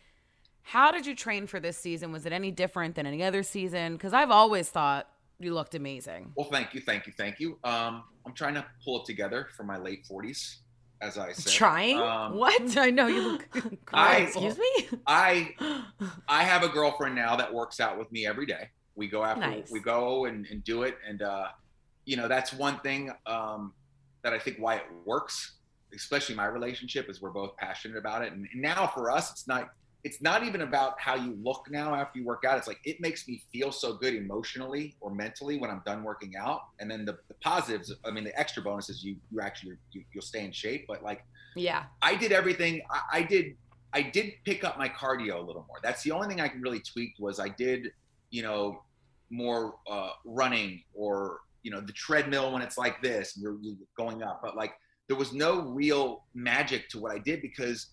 how 0.62 0.90
did 0.90 1.06
you 1.06 1.14
train 1.14 1.46
for 1.46 1.60
this 1.60 1.76
season? 1.76 2.10
Was 2.12 2.24
it 2.26 2.32
any 2.32 2.50
different 2.50 2.94
than 2.94 3.06
any 3.06 3.22
other 3.22 3.42
season? 3.42 3.94
Because 3.94 4.12
I've 4.14 4.30
always 4.30 4.68
thought 4.70 5.08
you 5.40 5.52
looked 5.52 5.74
amazing. 5.74 6.32
well 6.36 6.48
thank 6.48 6.72
you 6.74 6.80
thank 6.80 7.08
you 7.08 7.12
thank 7.18 7.40
you 7.40 7.58
um 7.64 8.04
i'm 8.24 8.32
trying 8.34 8.54
to 8.54 8.64
pull 8.84 9.00
it 9.00 9.04
together 9.04 9.48
for 9.56 9.64
my 9.64 9.76
late 9.76 10.06
40s 10.08 10.58
as 11.02 11.18
i 11.18 11.32
said 11.32 11.52
Trying? 11.52 11.98
Um, 11.98 12.36
what? 12.36 12.78
I 12.78 12.90
know 12.90 13.08
you 13.08 13.20
look 13.32 13.48
I- 13.92 14.18
Excuse 14.18 14.56
me? 14.56 14.88
I 15.08 15.54
I 16.28 16.44
have 16.44 16.62
a 16.62 16.68
girlfriend 16.68 17.16
now 17.16 17.34
that 17.34 17.52
works 17.52 17.80
out 17.80 17.98
with 17.98 18.10
me 18.12 18.24
every 18.26 18.46
day. 18.46 18.70
We 18.94 19.08
go 19.08 19.24
after 19.24 19.40
Nice. 19.40 19.72
we 19.72 19.80
go 19.80 20.26
and, 20.26 20.46
and 20.46 20.62
do 20.62 20.84
it, 20.84 20.96
and 21.06 21.20
uh, 21.20 21.48
you 22.04 22.16
know 22.16 22.28
that's 22.28 22.52
one 22.52 22.78
thing 22.80 23.10
um, 23.26 23.72
that 24.22 24.32
I 24.32 24.38
think 24.38 24.56
why 24.58 24.76
it 24.76 24.86
works, 25.04 25.52
especially 25.94 26.34
my 26.34 26.46
relationship, 26.46 27.08
is 27.08 27.20
we're 27.20 27.30
both 27.30 27.56
passionate 27.56 27.96
about 27.96 28.22
it. 28.22 28.32
And 28.32 28.48
now 28.54 28.86
for 28.86 29.10
us, 29.10 29.30
it's 29.30 29.46
not 29.46 29.70
it's 30.04 30.20
not 30.20 30.44
even 30.44 30.60
about 30.60 31.00
how 31.00 31.14
you 31.14 31.36
look 31.42 31.66
now 31.70 31.94
after 31.94 32.18
you 32.18 32.26
work 32.26 32.44
out. 32.46 32.58
It's 32.58 32.68
like 32.68 32.80
it 32.84 33.00
makes 33.00 33.26
me 33.26 33.42
feel 33.50 33.72
so 33.72 33.94
good 33.94 34.14
emotionally 34.14 34.96
or 35.00 35.14
mentally 35.14 35.58
when 35.58 35.70
I'm 35.70 35.82
done 35.86 36.04
working 36.04 36.34
out. 36.36 36.60
And 36.78 36.90
then 36.90 37.06
the, 37.06 37.16
the 37.28 37.34
positives, 37.40 37.90
I 38.04 38.10
mean, 38.10 38.24
the 38.24 38.38
extra 38.38 38.62
bonuses, 38.62 39.02
you 39.02 39.16
you 39.30 39.40
actually 39.40 39.76
you, 39.92 40.04
you'll 40.12 40.22
stay 40.22 40.44
in 40.44 40.52
shape. 40.52 40.86
But 40.86 41.02
like 41.02 41.24
Yeah. 41.56 41.84
I 42.02 42.16
did 42.16 42.32
everything. 42.32 42.82
I, 42.90 43.18
I 43.18 43.22
did. 43.22 43.56
I 43.94 44.02
did 44.02 44.32
pick 44.44 44.64
up 44.64 44.76
my 44.76 44.88
cardio 44.88 45.36
a 45.36 45.40
little 45.40 45.64
more. 45.68 45.78
That's 45.80 46.02
the 46.02 46.10
only 46.10 46.26
thing 46.26 46.40
I 46.40 46.48
can 46.48 46.60
really 46.60 46.80
tweaked 46.80 47.20
was 47.20 47.38
I 47.38 47.48
did, 47.48 47.92
you 48.30 48.42
know, 48.42 48.82
more 49.30 49.76
uh, 49.88 50.10
running 50.24 50.82
or 50.94 51.40
you 51.64 51.72
know 51.72 51.80
the 51.80 51.92
treadmill 51.92 52.52
when 52.52 52.62
it's 52.62 52.78
like 52.78 53.02
this 53.02 53.34
and 53.34 53.42
you're, 53.42 53.56
you're 53.60 53.74
going 53.96 54.22
up. 54.22 54.40
But 54.42 54.56
like 54.56 54.74
there 55.08 55.16
was 55.16 55.32
no 55.32 55.62
real 55.62 56.24
magic 56.34 56.88
to 56.90 57.00
what 57.00 57.12
I 57.12 57.18
did 57.18 57.42
because 57.42 57.88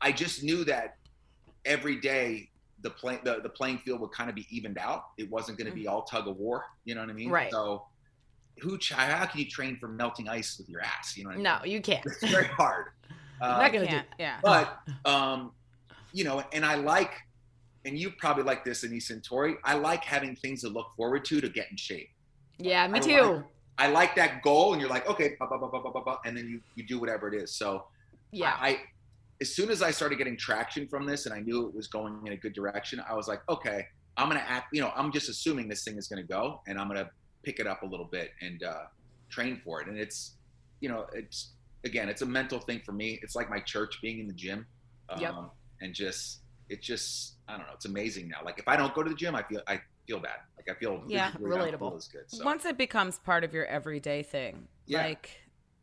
I 0.00 0.12
just 0.12 0.42
knew 0.42 0.64
that 0.64 0.96
every 1.64 1.96
day 1.96 2.50
the 2.82 2.90
play 2.90 3.18
the, 3.24 3.40
the 3.42 3.48
playing 3.48 3.78
field 3.78 4.00
would 4.00 4.12
kind 4.12 4.28
of 4.28 4.36
be 4.36 4.46
evened 4.50 4.78
out. 4.78 5.04
It 5.16 5.30
wasn't 5.30 5.58
going 5.58 5.70
to 5.70 5.74
be 5.74 5.88
all 5.88 6.02
tug 6.02 6.28
of 6.28 6.36
war. 6.36 6.64
You 6.84 6.94
know 6.94 7.00
what 7.00 7.10
I 7.10 7.14
mean? 7.14 7.30
Right. 7.30 7.50
So 7.50 7.86
who? 8.60 8.78
How 8.90 9.26
can 9.26 9.40
you 9.40 9.46
train 9.46 9.78
for 9.78 9.88
melting 9.88 10.28
ice 10.28 10.58
with 10.58 10.68
your 10.68 10.80
ass? 10.80 11.16
You 11.16 11.24
know? 11.24 11.28
What 11.28 11.34
I 11.34 11.36
mean? 11.36 11.44
No, 11.44 11.58
you 11.64 11.80
can't. 11.80 12.04
It's 12.04 12.30
very 12.30 12.46
hard. 12.46 12.86
Uh, 13.40 13.58
not 13.58 13.72
gonna 13.72 13.84
do 13.84 13.90
Can't, 13.90 14.06
yeah. 14.18 14.38
but 14.42 14.80
um, 15.04 15.52
you 16.12 16.24
know, 16.24 16.42
and 16.52 16.64
I 16.64 16.74
like, 16.74 17.12
and 17.84 17.96
you 17.96 18.10
probably 18.10 18.42
like 18.42 18.64
this, 18.64 18.84
Aneesa 18.84 19.10
and 19.10 19.22
Tori. 19.22 19.54
I 19.62 19.74
like 19.74 20.02
having 20.02 20.34
things 20.34 20.62
to 20.62 20.68
look 20.68 20.88
forward 20.96 21.24
to 21.26 21.40
to 21.40 21.48
get 21.48 21.70
in 21.70 21.76
shape. 21.76 22.08
Yeah, 22.58 22.86
me 22.88 22.98
I 22.98 23.02
too. 23.02 23.20
like- 23.22 23.44
I 23.80 23.86
like 23.86 24.16
that 24.16 24.42
goal, 24.42 24.72
and 24.72 24.80
you're 24.80 24.90
like, 24.90 25.08
okay, 25.08 25.36
ba, 25.38 25.46
ba, 25.48 25.56
ba, 25.56 25.68
ba, 25.68 25.80
ba, 25.80 25.90
ba, 25.92 26.00
ba, 26.04 26.18
and 26.24 26.36
then 26.36 26.48
you 26.48 26.60
you 26.74 26.84
do 26.84 26.98
whatever 26.98 27.28
it 27.32 27.34
is. 27.40 27.54
So 27.54 27.86
Yeah. 28.32 28.56
I, 28.60 28.68
I 28.70 28.78
as 29.40 29.54
soon 29.54 29.70
as 29.70 29.82
I 29.82 29.92
started 29.92 30.18
getting 30.18 30.36
traction 30.36 30.88
from 30.88 31.06
this, 31.06 31.26
and 31.26 31.34
I 31.34 31.38
knew 31.38 31.68
it 31.68 31.74
was 31.74 31.86
going 31.86 32.26
in 32.26 32.32
a 32.32 32.36
good 32.36 32.54
direction, 32.54 33.00
I 33.08 33.14
was 33.14 33.28
like, 33.28 33.40
okay, 33.48 33.86
I'm 34.16 34.28
gonna 34.28 34.40
act. 34.44 34.66
You 34.72 34.80
know, 34.80 34.92
I'm 34.96 35.12
just 35.12 35.28
assuming 35.28 35.68
this 35.68 35.84
thing 35.84 35.96
is 35.96 36.08
gonna 36.08 36.24
go, 36.24 36.60
and 36.66 36.76
I'm 36.78 36.88
gonna 36.88 37.08
pick 37.44 37.60
it 37.60 37.68
up 37.68 37.82
a 37.82 37.86
little 37.86 38.06
bit 38.06 38.32
and 38.42 38.64
uh, 38.64 38.86
train 39.30 39.60
for 39.64 39.80
it. 39.80 39.86
And 39.86 39.96
it's, 39.96 40.32
you 40.80 40.88
know, 40.88 41.06
it's 41.14 41.52
again, 41.84 42.08
it's 42.08 42.22
a 42.22 42.26
mental 42.26 42.58
thing 42.58 42.80
for 42.84 42.90
me. 42.90 43.20
It's 43.22 43.36
like 43.36 43.48
my 43.48 43.60
church 43.60 44.00
being 44.02 44.18
in 44.18 44.26
the 44.26 44.34
gym, 44.34 44.66
um, 45.08 45.20
Yep. 45.20 45.34
and 45.82 45.94
just 45.94 46.40
it 46.68 46.82
just 46.82 47.34
I 47.46 47.56
don't 47.56 47.66
know. 47.68 47.74
It's 47.74 47.84
amazing 47.86 48.26
now. 48.28 48.38
Like 48.44 48.58
if 48.58 48.66
I 48.66 48.76
don't 48.76 48.92
go 48.92 49.04
to 49.04 49.08
the 49.10 49.14
gym, 49.16 49.36
I 49.36 49.44
feel 49.44 49.62
I 49.68 49.80
feel 50.08 50.18
bad. 50.18 50.38
Like 50.56 50.74
I 50.74 50.78
feel 50.80 51.02
Yeah, 51.06 51.30
physically 51.30 51.50
relatable. 51.50 51.78
feel 51.78 52.00
good. 52.12 52.24
So. 52.30 52.44
Once 52.44 52.64
it 52.64 52.76
becomes 52.78 53.18
part 53.18 53.44
of 53.44 53.52
your 53.52 53.66
everyday 53.66 54.22
thing, 54.22 54.66
Yeah. 54.86 55.02
like, 55.04 55.30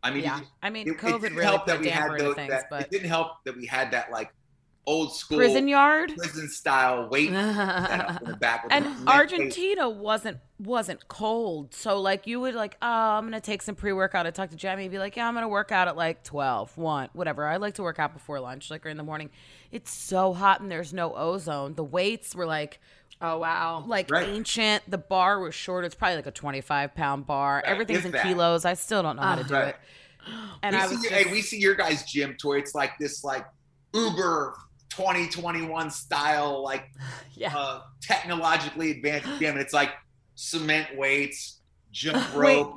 I 0.04 0.10
mean, 0.12 0.24
Yeah. 0.24 0.40
you- 0.40 0.48
I 0.64 0.70
mean, 0.72 0.88
it, 0.88 0.92
it 0.92 0.98
COVID 0.98 1.22
didn't 1.22 1.38
really 1.38 1.46
help 1.46 1.62
put 1.62 1.68
that 1.68 1.80
we 1.80 1.90
had 1.90 2.20
those, 2.20 2.36
things, 2.36 2.50
that, 2.50 2.70
but 2.70 2.82
it 2.82 2.92
didn't 2.92 3.08
help 3.10 3.44
that 3.46 3.56
we 3.56 3.66
had 3.68 3.92
that 3.92 4.12
like 4.12 4.34
old 4.88 5.16
school 5.16 5.38
prison 5.40 5.68
yard. 5.68 6.14
prison 6.16 6.48
style 6.48 7.08
weight 7.10 7.28
in 7.30 7.34
the 7.34 8.38
back 8.40 8.64
with 8.64 8.72
And 8.74 8.86
the 8.86 8.90
cement 8.90 9.10
Argentina 9.10 9.90
wasn't 9.90 10.38
wasn't 10.60 11.06
cold, 11.10 11.74
so 11.74 12.00
like 12.00 12.28
you 12.28 12.40
would 12.40 12.56
like, 12.56 12.78
oh, 12.82 12.88
I'm 12.88 13.26
gonna 13.26 13.42
take 13.42 13.62
some 13.62 13.76
pre 13.76 13.92
workout. 13.94 14.26
I 14.28 14.32
talk 14.32 14.52
to 14.52 14.56
Jamie, 14.56 14.88
be 14.88 15.00
like, 15.00 15.16
yeah, 15.18 15.28
I'm 15.28 15.34
gonna 15.34 15.50
work 15.50 15.72
out 15.72 15.88
at 15.90 15.98
like 15.98 16.24
12, 16.24 16.78
1, 16.78 17.10
whatever. 17.14 17.46
I 17.46 17.58
like 17.58 17.74
to 17.76 17.84
work 17.84 18.00
out 18.00 18.14
before 18.14 18.40
lunch, 18.40 18.70
like 18.72 18.86
or 18.86 18.90
in 18.90 18.98
the 18.98 19.04
morning. 19.04 19.32
It's 19.72 19.92
so 19.92 20.34
hot 20.34 20.62
and 20.62 20.72
there's 20.72 20.94
no 20.94 21.14
ozone. 21.16 21.74
The 21.76 21.84
weights 21.84 22.34
were 22.36 22.46
like 22.46 22.80
Oh 23.34 23.38
wow. 23.40 23.84
like 23.88 24.10
Right. 24.12 24.28
ancient. 24.30 24.84
The 24.90 24.98
bar 24.98 25.40
was 25.40 25.56
short. 25.56 25.84
It's 25.86 25.96
probably 25.96 26.18
like 26.18 26.28
a 26.28 26.32
25 26.32 26.94
pound 26.96 27.26
bar. 27.26 27.56
Right, 27.56 27.66
Everything's 27.66 28.00
if 28.00 28.06
in 28.06 28.12
that. 28.14 28.24
kilos. 28.24 28.66
I 28.66 28.74
still 28.76 29.02
don't 29.02 29.16
know 29.16 29.22
how 29.24 29.36
to 29.36 29.44
do 29.44 29.54
Right. 29.54 29.68
it. 29.70 29.76
And 30.64 30.76
we 30.76 30.82
I 30.82 30.88
see, 30.88 30.96
was 30.96 31.04
your- 31.04 31.12
just, 31.14 31.24
hey, 31.26 31.32
we 31.32 31.42
see 31.42 31.60
your 31.60 31.76
guys' 31.76 32.04
gym 32.04 32.36
tour. 32.40 32.58
It's 32.58 32.74
like 32.76 32.92
this 33.00 33.24
like 33.24 33.46
Uber 33.94 34.56
2021 34.90 35.92
style, 35.92 36.64
like 36.64 36.90
Yeah. 37.36 37.56
uh, 37.56 37.82
technologically 38.02 38.92
advanced 38.92 39.28
gym. 39.40 39.52
And 39.54 39.60
it's 39.62 39.74
like 39.74 39.92
cement 40.36 40.98
weights, 40.98 41.62
jump 41.92 42.18
Wait. 42.36 42.58
rope. 42.58 42.76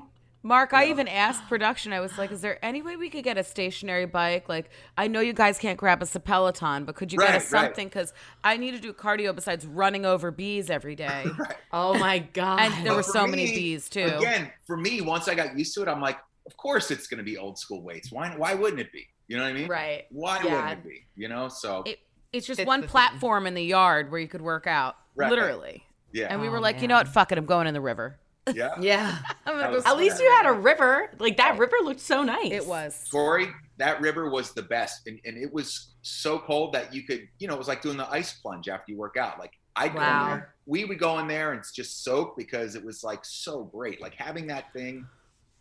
Mark, 0.49 0.73
I 0.73 0.87
even 0.87 1.07
asked 1.09 1.47
production. 1.47 1.93
I 1.93 2.01
was 2.01 2.17
like, 2.17 2.33
"Is 2.33 2.41
there 2.41 2.59
any 2.65 2.81
way 2.81 2.97
we 2.97 3.11
could 3.11 3.23
get 3.23 3.37
a 3.37 3.45
stationary 3.45 4.07
bike? 4.07 4.49
Like, 4.49 4.71
I 4.97 5.07
know 5.07 5.21
you 5.21 5.35
guys 5.35 5.59
can't 5.59 5.77
grab 5.79 6.03
us 6.03 6.15
a 6.15 6.21
Peloton, 6.21 6.87
but 6.87 6.95
could 6.95 7.13
you 7.13 7.19
get 7.19 7.35
us 7.35 7.49
something? 7.49 7.87
Because 7.87 8.15
I 8.43 8.57
need 8.57 8.71
to 8.71 8.81
do 8.81 8.95
cardio 8.95 9.35
besides 9.35 9.67
running 9.67 10.07
over 10.07 10.31
bees 10.31 10.71
every 10.71 10.95
day." 11.07 11.27
Oh 11.71 11.99
my 11.99 12.21
god. 12.21 12.61
And 12.61 12.73
there 12.87 12.93
But 12.93 12.97
were 12.97 13.03
for 13.03 13.13
so 13.13 13.27
many 13.27 13.45
bees 13.55 13.91
too. 13.91 14.05
Again, 14.07 14.51
for 14.67 14.79
me, 14.79 15.03
once 15.03 15.29
I 15.29 15.35
got 15.35 15.57
used 15.59 15.75
to 15.75 15.83
it, 15.83 15.89
I'm 15.89 16.01
like, 16.01 16.17
of 16.47 16.57
course 16.57 16.91
it's 16.91 17.07
going 17.09 17.19
to 17.19 17.25
be 17.25 17.37
old 17.37 17.59
school 17.59 17.83
weights. 17.83 18.11
Why? 18.11 18.35
Why 18.35 18.55
wouldn't 18.55 18.81
it 18.81 18.91
be? 18.91 19.07
You 19.27 19.37
know 19.37 19.43
what 19.43 19.51
I 19.51 19.53
mean? 19.53 19.69
right. 19.69 20.07
Why 20.11 20.41
Yeah. 20.43 20.55
wouldn't 20.71 20.81
it 20.81 20.89
be? 20.89 21.07
You 21.15 21.29
know? 21.29 21.49
So 21.49 21.83
It, 21.85 21.99
it's 22.33 22.47
just 22.47 22.61
It's 22.61 22.67
one 22.67 22.81
the 22.81 22.87
thing. 22.87 22.93
platform 22.93 23.47
in 23.47 23.53
the 23.53 23.63
yard 23.63 24.11
where 24.11 24.19
you 24.19 24.29
could 24.29 24.41
work 24.41 24.67
out, 24.67 24.97
Right. 25.15 25.29
literally. 25.29 25.85
yeah, 26.13 26.29
And 26.31 26.41
we 26.41 26.49
oh, 26.49 26.53
were 26.53 26.57
Oh, 26.57 26.63
like, 26.63 26.81
you 26.81 26.89
know 26.89 26.95
what? 26.97 27.07
Fuck 27.09 27.33
it. 27.33 27.37
I'm 27.37 27.45
going 27.45 27.67
in 27.67 27.75
the 27.75 27.83
river. 27.83 28.19
Yeah. 28.55 28.71
Yeah. 28.81 29.19
I'm 29.47 29.59
gonna 29.59 29.81
go 29.81 29.83
At 29.91 29.97
least 29.97 30.21
you 30.21 30.31
had 30.31 30.47
a 30.47 30.53
river. 30.53 30.69
river. 31.09 31.11
Like 31.19 31.37
that 31.39 31.59
river 31.59 31.77
looked 31.83 32.01
so 32.01 32.23
nice. 32.23 32.51
It 32.53 32.67
was. 32.67 33.05
Tori, 33.11 33.49
that 33.79 34.01
river 34.01 34.29
was 34.31 34.53
the 34.53 34.63
best, 34.63 35.07
and, 35.07 35.19
and 35.25 35.37
it 35.37 35.53
was 35.53 35.95
so 36.03 36.39
cold 36.39 36.73
that 36.75 36.93
you 36.95 37.03
could, 37.05 37.29
you 37.39 37.47
know, 37.49 37.55
it 37.55 37.59
was 37.59 37.69
like 37.69 37.83
doing 37.83 37.97
the 37.97 38.09
ice 38.11 38.33
plunge 38.33 38.69
after 38.69 38.91
you 38.93 38.99
work 38.99 39.17
out. 39.17 39.39
Like 39.39 39.53
I 39.77 39.89
go 39.89 39.99
Wow. 39.99 40.25
in 40.25 40.29
there, 40.31 40.55
we 40.67 40.85
would 40.85 40.99
go 40.99 41.19
in 41.19 41.29
there 41.29 41.53
and 41.53 41.63
just 41.75 42.03
soak 42.05 42.37
because 42.37 42.75
it 42.75 42.85
was 42.85 43.05
like 43.05 43.25
so 43.25 43.65
great. 43.65 44.01
Like 44.01 44.15
having 44.15 44.47
that 44.49 44.73
thing 44.73 45.07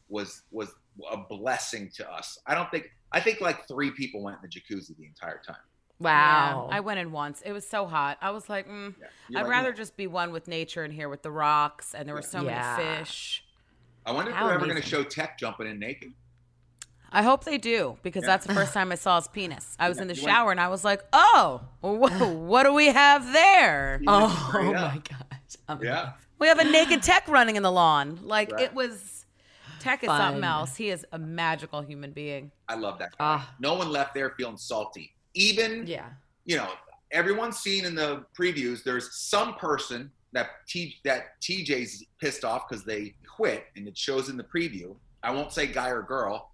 was 0.09 0.43
was 0.51 0.71
a 1.11 1.17
blessing 1.17 1.91
to 1.95 2.09
us. 2.11 2.39
I 2.47 2.55
don't 2.55 2.69
think 2.71 2.89
I 3.11 3.19
think 3.19 3.41
like 3.41 3.67
three 3.67 3.91
people 3.91 4.21
went 4.23 4.37
in 4.43 4.49
the 4.49 4.49
jacuzzi 4.49 4.97
the 4.97 5.05
entire 5.05 5.41
time. 5.45 5.55
Wow. 5.99 6.67
Yeah, 6.69 6.77
I 6.77 6.79
went 6.81 6.99
in 6.99 7.11
once. 7.11 7.41
It 7.43 7.51
was 7.51 7.67
so 7.67 7.85
hot. 7.87 8.17
I 8.21 8.31
was 8.31 8.47
like, 8.49 8.67
mm, 8.67 8.93
You're 9.29 9.39
I'd 9.39 9.43
like, 9.43 9.51
rather 9.51 9.69
yeah. 9.69 9.75
just 9.75 9.97
be 9.97 10.07
one 10.07 10.31
with 10.31 10.47
nature 10.47 10.83
and 10.83 10.93
here 10.93 11.09
with 11.09 11.23
the 11.23 11.31
rocks, 11.31 11.93
and 11.95 12.07
there 12.07 12.15
were 12.15 12.21
so 12.21 12.43
Yeah. 12.43 12.75
many 12.77 12.97
fish. 13.03 13.43
I 14.05 14.11
wonder 14.11 14.31
if 14.31 14.37
How 14.37 14.45
they're 14.45 14.55
ever 14.55 14.65
going 14.65 14.81
to 14.81 14.87
show 14.87 15.03
Tek 15.03 15.37
jumping 15.39 15.67
in 15.67 15.79
naked. 15.79 16.13
I 17.11 17.23
hope 17.23 17.45
they 17.45 17.57
do 17.57 17.97
because 18.03 18.23
Yeah. 18.23 18.27
that's 18.27 18.45
the 18.45 18.53
first 18.53 18.73
time 18.73 18.91
I 18.91 18.95
saw 18.95 19.15
his 19.19 19.27
penis. 19.29 19.75
I 19.79 19.87
was 19.89 19.97
Yeah, 19.97 20.03
in 20.03 20.07
the 20.09 20.15
you 20.15 20.23
went- 20.23 20.35
shower 20.35 20.51
and 20.51 20.59
I 20.59 20.67
was 20.67 20.83
like, 20.83 21.01
"Oh, 21.13 21.61
wh- 21.81 22.21
what 22.47 22.63
do 22.63 22.73
we 22.73 22.87
have 22.87 23.31
there? 23.33 24.01
Oh 24.07 24.47
Straight 24.49 24.73
my 24.73 24.95
up. 24.95 25.09
gosh. 25.09 25.79
Yeah. 25.81 26.11
We 26.39 26.47
have 26.47 26.59
a 26.59 26.63
naked 26.65 27.01
Tek 27.03 27.27
running 27.27 27.55
in 27.55 27.63
the 27.63 27.71
lawn. 27.71 28.19
Like 28.21 28.51
Right. 28.51 28.63
it 28.65 28.73
was. 28.73 29.25
Tek 29.79 30.03
is 30.03 30.09
something 30.09 30.43
else. 30.43 30.75
He 30.75 30.89
is 30.89 31.05
a 31.11 31.17
magical 31.19 31.81
human 31.81 32.11
being. 32.11 32.51
I 32.67 32.75
love 32.75 32.99
that. 32.99 33.11
Guy. 33.11 33.15
Ah. 33.19 33.55
no 33.59 33.73
one 33.75 33.89
left 33.89 34.13
there 34.13 34.29
feeling 34.31 34.57
salty. 34.57 35.13
Even 35.37 35.85
Yeah. 35.87 36.09
you 36.45 36.57
know, 36.57 36.71
everyone's 37.11 37.57
seen 37.59 37.85
in 37.85 37.95
the 37.95 38.25
previews. 38.37 38.83
There's 38.83 39.15
some 39.15 39.55
person 39.55 40.11
that 40.33 40.49
T 40.67 40.95
that 41.03 41.39
TJ's 41.41 42.03
pissed 42.19 42.43
off 42.43 42.67
because 42.67 42.83
they 42.83 43.15
quit, 43.27 43.65
and 43.75 43.87
it 43.87 43.97
shows 43.97 44.29
in 44.29 44.37
the 44.37 44.43
preview. 44.43 44.95
I 45.23 45.31
won't 45.31 45.53
say 45.53 45.67
guy 45.67 45.89
or 45.89 46.01
girl. 46.01 46.51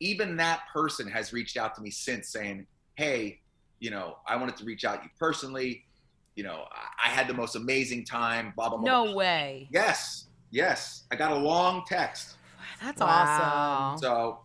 Even 0.00 0.36
that 0.38 0.62
person 0.72 1.06
has 1.08 1.32
reached 1.32 1.56
out 1.56 1.74
to 1.76 1.80
me 1.82 1.90
since 1.90 2.28
saying, 2.28 2.66
"Hey, 2.96 3.40
you 3.78 3.90
know, 3.90 4.18
I 4.26 4.36
wanted 4.36 4.56
to 4.58 4.64
reach 4.64 4.84
out 4.84 4.98
to 4.98 5.04
you 5.04 5.10
personally. 5.18 5.84
You 6.34 6.44
know, 6.44 6.66
I, 6.72 7.08
I 7.08 7.10
had 7.10 7.28
the 7.28 7.34
most 7.34 7.54
amazing 7.56 8.04
time." 8.04 8.52
Blah 8.56 8.70
blah 8.70 8.78
blah. 8.78 9.04
No 9.04 9.14
way. 9.14 9.68
Yes, 9.70 10.26
yes. 10.50 11.04
I 11.12 11.16
got 11.16 11.32
a 11.32 11.36
long 11.38 11.84
text. 11.86 12.34
That's 12.80 13.00
Wow. 13.00 13.06
awesome. 13.94 13.98
So, 14.02 14.40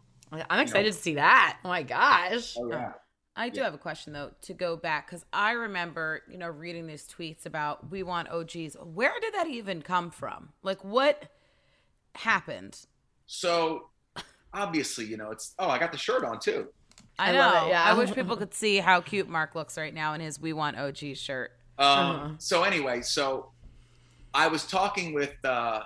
I'm 0.50 0.60
excited 0.60 0.94
to 0.94 1.00
see 1.00 1.16
that. 1.16 1.58
Oh 1.64 1.70
my 1.70 1.82
gosh. 1.84 2.56
oh 2.58 2.70
yeah. 2.70 2.92
I 3.38 3.50
do 3.50 3.60
Yeah. 3.60 3.66
have 3.66 3.74
a 3.74 3.78
question 3.78 4.14
though 4.14 4.32
to 4.42 4.54
go 4.54 4.76
back 4.76 5.08
because 5.08 5.24
I 5.32 5.52
remember, 5.52 6.24
you 6.30 6.38
know, 6.38 6.48
reading 6.50 6.88
these 6.88 7.08
tweets 7.08 7.46
about 7.46 7.90
we 7.92 8.02
want 8.04 8.30
OGs. 8.30 8.76
Where 8.84 9.14
did 9.22 9.34
that 9.36 9.48
even 9.48 9.82
come 9.82 10.10
from? 10.12 10.50
Like, 10.64 10.84
what 10.84 11.32
happened? 12.16 12.80
So, 13.28 13.90
obviously, 14.54 15.06
you 15.06 15.18
know, 15.18 15.32
it's. 15.32 15.54
Oh, 15.60 15.70
I 15.70 15.78
got 15.80 15.92
the 15.92 15.98
shirt 15.98 16.24
on 16.24 16.40
too. 16.40 16.68
I, 17.20 17.30
I 17.30 17.32
know. 17.34 17.40
love 17.40 17.70
yeah. 17.70 17.84
I 17.84 17.94
wish 17.94 18.12
people 18.14 18.38
could 18.38 18.54
see 18.54 18.78
how 18.78 19.02
cute 19.02 19.28
Mark 19.28 19.56
looks 19.56 19.78
right 19.78 19.94
now 19.94 20.14
in 20.14 20.22
his 20.22 20.40
"We 20.40 20.54
Want 20.54 20.78
OG" 20.78 21.16
shirt. 21.16 21.52
Um, 21.80 21.88
Uh-huh. 21.88 22.30
So 22.40 22.64
anyway, 22.64 23.02
so 23.02 23.52
I 24.34 24.48
was 24.48 24.66
talking 24.66 25.14
with 25.14 25.34
uh, 25.46 25.82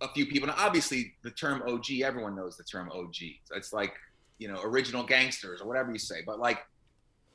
a 0.00 0.08
few 0.14 0.26
people. 0.26 0.48
Now, 0.48 0.54
obviously, 0.58 1.14
the 1.22 1.30
term 1.30 1.62
OG, 1.66 2.00
everyone 2.02 2.34
knows 2.36 2.56
the 2.56 2.64
term 2.64 2.90
OG. 2.92 3.16
It's 3.54 3.72
like 3.72 3.94
you 4.38 4.48
know, 4.48 4.60
original 4.62 5.02
gangsters 5.02 5.62
or 5.62 5.66
whatever 5.66 5.90
you 5.90 5.98
say. 5.98 6.16
But 6.26 6.38
like, 6.38 6.58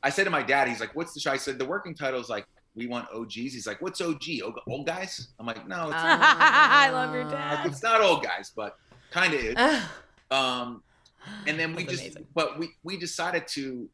I 0.04 0.10
said 0.10 0.24
to 0.26 0.30
my 0.30 0.43
dad, 0.43 0.68
he's 0.68 0.80
like, 0.80 0.95
"What's 0.95 1.14
the 1.14 1.20
show?" 1.20 1.32
I 1.32 1.38
said, 1.38 1.60
"The 1.60 1.66
working 1.66 1.95
title 1.95 2.20
is 2.20 2.30
like." 2.30 2.45
We 2.74 2.88
want 2.88 3.10
OGs. 3.14 3.36
He's 3.36 3.68
like, 3.68 3.82
"What's 3.82 3.99
OG? 3.99 4.24
Old, 4.66 4.86
guys?" 4.86 5.28
I'm 5.38 5.45
like, 5.45 5.68
"No, 5.68 5.88
it's, 5.88 5.93
I 5.99 6.89
love 6.89 7.14
your 7.14 7.26
like, 7.26 7.34
dad. 7.34 7.66
it's 7.66 7.84
not 7.84 7.99
old 7.99 8.24
guys, 8.24 8.54
but 8.56 8.78
kind 9.12 9.34
of 9.34 9.39
is." 9.41 9.56
Um, 10.32 10.82
and 11.47 11.60
then 11.60 11.76
we 11.76 11.84
That's 11.84 11.97
just, 11.97 12.04
amazing. 12.16 12.28
but 12.34 12.58
we 12.58 12.70
we 12.84 12.97
decided 12.97 13.45
to 13.49 13.89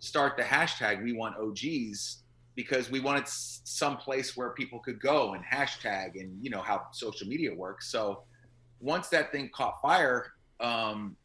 start 0.00 0.36
the 0.36 0.42
hashtag 0.42 1.02
We 1.02 1.14
Want 1.14 1.36
OGs 1.38 2.18
because 2.54 2.90
we 2.90 3.00
wanted 3.00 3.26
some 3.26 3.96
place 3.96 4.36
where 4.36 4.50
people 4.50 4.78
could 4.80 5.00
go 5.00 5.32
and 5.34 5.42
hashtag 5.44 6.20
and 6.20 6.36
you 6.44 6.50
know 6.50 6.60
how 6.60 6.86
social 6.92 7.26
media 7.26 7.54
works. 7.54 7.90
So 7.90 8.24
once 8.80 9.08
that 9.08 9.32
thing 9.32 9.48
caught 9.54 9.80
fire, 9.80 10.32
um, 10.60 11.16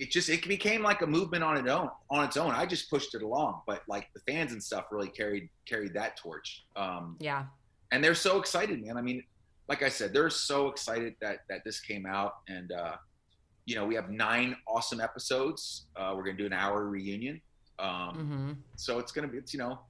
it 0.00 0.10
just 0.10 0.30
it 0.30 0.48
became 0.48 0.82
like 0.82 1.02
a 1.02 1.06
movement 1.06 1.44
on 1.44 1.58
its 1.58 1.68
own. 1.68 1.88
On 2.10 2.24
its 2.24 2.36
own, 2.38 2.52
I 2.52 2.64
just 2.64 2.88
pushed 2.88 3.14
it 3.14 3.22
along, 3.22 3.60
but 3.66 3.82
like 3.86 4.08
the 4.14 4.32
fans 4.32 4.52
and 4.52 4.62
stuff 4.62 4.86
really 4.90 5.10
carried 5.10 5.48
carried 5.68 5.92
that 5.94 6.16
torch. 6.16 6.64
Um, 6.74 7.16
Yeah. 7.20 7.44
and 7.92 8.02
they're 8.02 8.14
so 8.14 8.38
excited, 8.40 8.82
man. 8.84 8.96
I 8.96 9.02
mean, 9.02 9.22
like 9.68 9.82
I 9.82 9.90
said, 9.90 10.12
they're 10.14 10.30
so 10.30 10.68
excited 10.68 11.14
that 11.20 11.40
that 11.50 11.60
this 11.66 11.80
came 11.80 12.06
out, 12.06 12.32
and 12.48 12.72
uh, 12.72 12.96
you 13.66 13.74
know, 13.76 13.84
we 13.86 13.94
have 13.94 14.08
nine 14.10 14.56
awesome 14.66 15.00
episodes. 15.02 15.86
Uh, 15.94 16.14
we're 16.16 16.24
gonna 16.24 16.38
do 16.38 16.46
an 16.46 16.54
hour 16.54 16.88
reunion, 16.88 17.40
um, 17.78 18.16
Mm-hmm. 18.16 18.52
so 18.76 18.98
it's 18.98 19.12
gonna 19.12 19.28
be, 19.28 19.36
it's 19.36 19.52
you 19.52 19.58
know, 19.60 19.80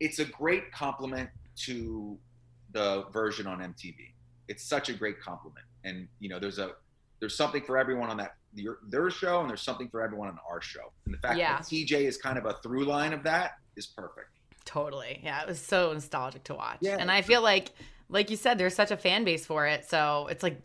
it's 0.00 0.18
a 0.18 0.24
great 0.24 0.72
compliment 0.72 1.30
to 1.66 2.18
the 2.72 3.04
version 3.12 3.46
on 3.46 3.60
MTV. 3.60 3.96
It's 4.48 4.64
such 4.64 4.88
a 4.88 4.94
great 4.94 5.20
compliment, 5.20 5.64
and 5.84 6.08
you 6.18 6.28
know, 6.28 6.40
there's 6.40 6.58
a 6.58 6.72
there's 7.20 7.36
something 7.36 7.62
for 7.62 7.78
everyone 7.78 8.10
on 8.10 8.16
that 8.16 8.32
your, 8.54 8.78
their 8.88 9.10
show, 9.10 9.40
and 9.40 9.48
there's 9.48 9.62
something 9.62 9.88
for 9.88 10.02
everyone 10.02 10.28
on 10.28 10.38
our 10.48 10.60
show. 10.60 10.92
And 11.06 11.14
the 11.14 11.18
fact 11.18 11.38
Yeah. 11.38 11.56
that 11.58 11.62
TJ 11.66 11.92
is 12.06 12.16
kind 12.16 12.38
of 12.38 12.46
a 12.46 12.54
through 12.62 12.84
line 12.84 13.12
of 13.12 13.22
that 13.24 13.52
is 13.76 13.86
perfect. 13.86 14.28
Totally. 14.64 15.20
Yeah, 15.22 15.40
it 15.42 15.48
was 15.48 15.60
so 15.60 15.92
nostalgic 15.92 16.44
to 16.44 16.54
watch. 16.54 16.78
Yeah. 16.80 16.96
And 16.98 17.10
I 17.10 17.22
feel 17.22 17.42
like 17.42 17.70
like 18.08 18.28
you 18.28 18.36
said 18.36 18.58
there's 18.58 18.74
such 18.74 18.90
a 18.90 18.96
fan 18.96 19.22
base 19.24 19.46
for 19.46 19.66
it. 19.66 19.84
So 19.88 20.26
it's 20.30 20.42
like 20.42 20.60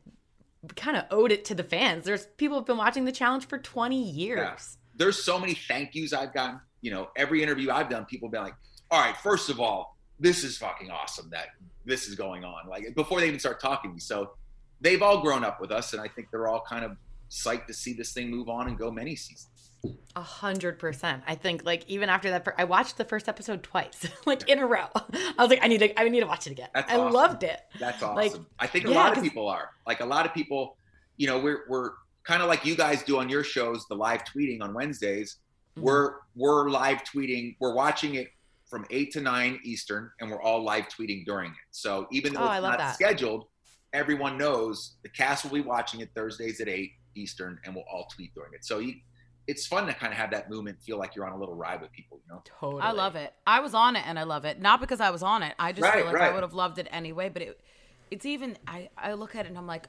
kind 0.75 0.97
of 0.97 1.03
owed 1.11 1.31
it 1.31 1.45
to 1.45 1.55
the 1.55 1.63
fans. 1.63 2.03
There's 2.03 2.25
people 2.37 2.57
have 2.57 2.65
been 2.65 2.77
watching 2.77 3.05
the 3.05 3.11
challenge 3.11 3.45
for 3.47 3.57
20 3.59 4.01
years. 4.01 4.77
there's 4.95 5.23
so 5.23 5.37
many 5.39 5.53
thank 5.53 5.93
yous 5.93 6.11
I've 6.13 6.33
gotten. 6.33 6.59
You 6.81 6.91
know, 6.91 7.09
every 7.15 7.43
interview 7.43 7.69
I've 7.71 7.89
done, 7.89 8.05
people 8.05 8.27
have 8.29 8.31
been 8.33 8.43
like, 8.43 8.55
all 8.91 8.99
right, 9.01 9.15
first 9.17 9.49
of 9.49 9.59
all, 9.59 9.95
this 10.19 10.43
is 10.43 10.57
fucking 10.57 10.89
awesome 10.89 11.29
that 11.31 11.47
this 11.85 12.07
is 12.07 12.15
going 12.15 12.43
on. 12.43 12.67
Like 12.67 12.95
before 12.95 13.19
they 13.19 13.27
even 13.27 13.39
start 13.39 13.59
talking 13.61 13.91
to 13.91 13.93
me. 13.95 13.99
So 13.99 14.31
they've 14.81 15.01
all 15.01 15.21
grown 15.21 15.43
up 15.43 15.61
with 15.61 15.71
us 15.71 15.93
and 15.93 16.01
I 16.01 16.07
think 16.07 16.29
they're 16.31 16.47
all 16.47 16.63
kind 16.67 16.83
of 16.85 16.97
psyched 17.29 17.67
to 17.67 17.73
see 17.73 17.93
this 17.93 18.13
thing 18.13 18.29
move 18.29 18.49
on 18.49 18.67
and 18.67 18.77
go 18.77 18.91
many 18.91 19.15
seasons. 19.15 19.49
A 20.15 20.21
hundred 20.21 20.79
percent. 20.79 21.21
I 21.27 21.35
think 21.35 21.63
like 21.63 21.83
even 21.87 22.09
after 22.09 22.31
that, 22.31 22.47
I 22.57 22.63
watched 22.63 22.97
the 22.97 23.05
first 23.05 23.29
episode 23.29 23.61
twice, 23.61 24.07
like 24.25 24.49
in 24.49 24.57
a 24.59 24.65
row. 24.65 24.87
I 24.95 25.33
was 25.37 25.49
like, 25.49 25.59
I 25.63 25.67
need 25.67 25.79
to, 25.79 25.99
I 25.99 26.07
need 26.09 26.21
to 26.21 26.25
watch 26.25 26.47
it 26.47 26.51
again. 26.51 26.69
That's 26.73 26.91
I 26.91 26.95
awesome. 26.97 27.13
loved 27.13 27.43
it. 27.43 27.59
That's 27.79 28.01
awesome. 28.01 28.15
Like, 28.15 28.33
I 28.57 28.65
think 28.67 28.85
a 28.85 28.89
yeah, 28.89 28.95
lot 28.95 29.09
of 29.09 29.15
'cause- 29.15 29.23
people 29.23 29.47
are. 29.47 29.69
Like 29.85 29.99
a 29.99 30.05
lot 30.05 30.25
of 30.25 30.33
people, 30.33 30.77
you 31.17 31.27
know, 31.27 31.37
we're 31.39 31.65
we're 31.69 31.91
kind 32.23 32.41
of 32.41 32.47
like 32.47 32.65
you 32.65 32.75
guys 32.75 33.03
do 33.03 33.19
on 33.19 33.29
your 33.29 33.43
shows, 33.43 33.85
the 33.87 33.95
live 33.95 34.23
tweeting 34.23 34.61
on 34.61 34.73
Wednesdays. 34.73 35.37
Mhm. 35.77 35.83
We're 35.83 36.13
we're 36.35 36.69
live 36.69 37.03
tweeting. 37.03 37.55
We're 37.59 37.75
watching 37.75 38.15
it 38.15 38.29
from 38.67 38.85
eight 38.89 39.11
to 39.11 39.21
nine 39.21 39.59
Eastern, 39.63 40.09
and 40.19 40.31
we're 40.31 40.41
all 40.41 40.63
live 40.63 40.85
tweeting 40.87 41.25
during 41.25 41.51
it. 41.51 41.57
So 41.69 42.07
even 42.11 42.33
though 42.33 42.47
Oh, 42.47 42.51
it's 42.53 42.63
not 42.63 42.79
that. 42.79 42.95
scheduled, 42.95 43.45
everyone 43.93 44.37
knows 44.39 44.95
the 45.03 45.09
cast 45.09 45.43
will 45.43 45.51
be 45.51 45.61
watching 45.61 45.99
it 45.99 46.09
Thursdays 46.15 46.59
at 46.59 46.67
eight 46.67 46.93
Eastern, 47.15 47.59
and 47.63 47.75
we'll 47.75 47.85
all 47.91 48.07
tweet 48.15 48.33
during 48.33 48.53
it. 48.53 48.65
So 48.65 48.79
you, 48.79 48.95
it's 49.47 49.67
fun 49.67 49.85
to 49.87 49.93
kind 49.93 50.11
of 50.11 50.17
have 50.17 50.31
that 50.31 50.49
movement, 50.49 50.81
feel 50.81 50.97
like 50.97 51.15
you're 51.15 51.25
on 51.25 51.33
a 51.33 51.37
little 51.39 51.55
ride 51.55 51.81
with 51.81 51.91
people. 51.91 52.19
You 52.27 52.33
know. 52.33 52.43
Totally. 52.59 52.81
I 52.81 52.91
love 52.91 53.15
it. 53.15 53.33
I 53.45 53.59
was 53.59 53.73
on 53.73 53.95
it 53.95 54.03
and 54.07 54.17
I 54.17 54.23
love 54.23 54.45
it. 54.45 54.59
Not 54.59 54.81
because 54.81 54.99
I 54.99 55.11
was 55.11 55.23
on 55.23 55.43
it. 55.43 55.53
I 55.59 55.71
just 55.71 55.83
Right, 55.83 56.03
feel 56.03 56.05
like 56.05 56.21
I 56.21 56.33
would 56.33 56.43
have 56.43 56.53
loved 56.53 56.79
it 56.79 56.87
anyway. 56.91 57.29
But 57.29 57.41
it, 57.43 57.59
it's 58.11 58.25
even. 58.25 58.57
I 58.67 58.89
I 58.97 59.13
look 59.13 59.35
at 59.35 59.45
it 59.45 59.49
and 59.49 59.57
I'm 59.57 59.67
like, 59.67 59.87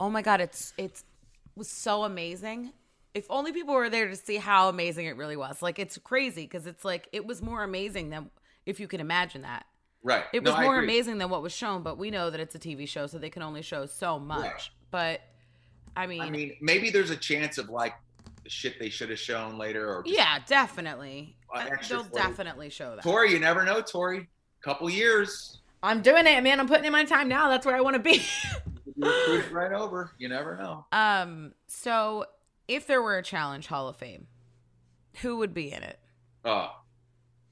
oh 0.00 0.10
my 0.10 0.22
god, 0.22 0.40
it's 0.40 0.72
it's 0.76 1.04
was 1.54 1.68
so 1.68 2.04
amazing. 2.04 2.72
If 3.14 3.26
only 3.30 3.52
people 3.52 3.74
were 3.74 3.90
there 3.90 4.08
to 4.08 4.16
see 4.16 4.36
how 4.36 4.68
amazing 4.68 5.06
it 5.06 5.16
really 5.16 5.36
was. 5.36 5.60
Like 5.60 5.78
it's 5.78 5.98
crazy 5.98 6.42
because 6.42 6.66
it's 6.66 6.84
like 6.84 7.08
it 7.12 7.26
was 7.26 7.42
more 7.42 7.62
amazing 7.64 8.10
than 8.10 8.30
if 8.64 8.80
you 8.80 8.86
can 8.86 9.00
imagine 9.00 9.42
that. 9.42 9.66
Right. 10.02 10.24
It 10.32 10.44
was 10.44 10.54
I 10.54 10.62
more 10.62 10.78
amazing 10.78 11.18
than 11.18 11.28
what 11.28 11.42
was 11.42 11.52
shown, 11.52 11.82
but 11.82 11.98
we 11.98 12.10
know 12.10 12.30
that 12.30 12.38
it's 12.40 12.54
a 12.54 12.58
TV 12.58 12.88
show, 12.88 13.06
so 13.06 13.18
they 13.18 13.30
can 13.30 13.42
only 13.42 13.62
show 13.62 13.86
so 13.86 14.18
much. 14.18 14.42
Right. 14.42 14.70
But 14.90 15.20
I 15.96 16.06
mean, 16.06 16.20
I 16.20 16.30
mean, 16.30 16.56
maybe 16.60 16.90
there's 16.90 17.10
a 17.10 17.16
chance 17.16 17.58
of 17.58 17.68
like 17.68 17.94
the 18.44 18.50
shit 18.50 18.78
they 18.78 18.88
should 18.88 19.10
have 19.10 19.18
shown 19.18 19.58
later, 19.58 19.88
or 19.88 20.02
yeah, 20.06 20.38
definitely. 20.46 21.36
Uh, 21.54 21.66
They'll 21.88 22.04
definitely 22.04 22.70
show 22.70 22.94
that. 22.94 23.02
Tori, 23.02 23.32
you 23.32 23.38
never 23.38 23.64
know, 23.64 23.80
Tori. 23.80 24.28
Couple 24.60 24.90
years, 24.90 25.58
I'm 25.82 26.02
doing 26.02 26.26
it, 26.26 26.42
man. 26.42 26.58
I'm 26.60 26.66
putting 26.66 26.84
in 26.84 26.92
my 26.92 27.04
time 27.04 27.28
now. 27.28 27.48
That's 27.48 27.64
where 27.64 27.76
I 27.76 27.80
want 27.80 27.94
to 27.94 28.00
be. 28.00 28.22
right 29.52 29.72
over. 29.72 30.12
You 30.18 30.28
never 30.28 30.56
know. 30.56 30.86
Um, 30.92 31.52
so 31.68 32.26
if 32.66 32.86
there 32.86 33.00
were 33.00 33.18
a 33.18 33.22
challenge 33.22 33.68
Hall 33.68 33.88
of 33.88 33.96
Fame, 33.96 34.26
who 35.22 35.36
would 35.36 35.54
be 35.54 35.72
in 35.72 35.82
it? 35.82 35.98
Uh, 36.44 36.68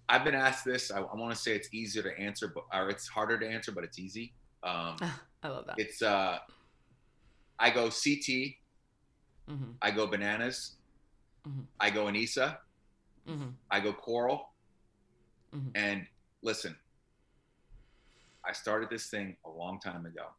I've 0.09 0.24
been 0.24 0.34
asked 0.34 0.64
this. 0.64 0.91
I, 0.91 0.99
I 1.01 1.14
want 1.14 1.34
to 1.34 1.41
say 1.41 1.55
it's 1.55 1.68
easier 1.72 2.03
to 2.03 2.18
answer, 2.18 2.53
but 2.53 2.64
or 2.72 2.91
it's 2.91 3.09
harder 3.09 3.39
to 3.39 3.47
answer, 3.49 3.72
but 3.72 3.84
it's 3.84 3.99
easy. 3.99 4.34
Um, 4.62 4.97
I 5.43 5.49
love 5.49 5.66
that. 5.66 5.78
it's 5.78 6.03
uh, 6.03 6.39
I 7.59 7.71
go 7.71 7.89
CT, 7.89 8.59
Mhm. 9.49 9.77
I 9.81 9.91
go 9.91 10.07
bananas, 10.07 10.77
Mhm. 11.47 11.67
I 11.81 11.91
go 11.91 12.07
Aneesa, 12.07 12.59
Mhm. 13.27 13.55
I 13.71 13.81
go 13.81 13.93
Coral, 13.93 14.53
Mhm. 15.53 15.73
and 15.75 16.09
listen. 16.43 16.79
I 18.45 18.53
started 18.53 18.91
this 18.91 19.09
thing 19.11 19.37
a 19.45 19.51
long 19.51 19.81
time 19.81 20.07
ago. 20.07 20.35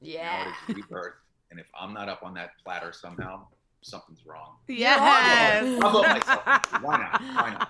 Yeah. 0.00 0.44
Now 0.44 0.48
it 0.48 0.70
is 0.70 0.76
rebirth, 0.76 1.14
and 1.50 1.60
if 1.60 1.66
I'm 1.78 1.92
not 1.92 2.08
up 2.08 2.22
on 2.22 2.34
that 2.34 2.56
platter 2.64 2.92
somehow, 2.92 3.46
something's 3.82 4.24
wrong. 4.26 4.58
Yes. 4.66 5.82
I'll 5.82 5.90
vote 5.92 6.08
myself. 6.08 6.44
Why 6.82 6.96
not? 6.98 7.20
Why 7.20 7.50
not? 7.50 7.68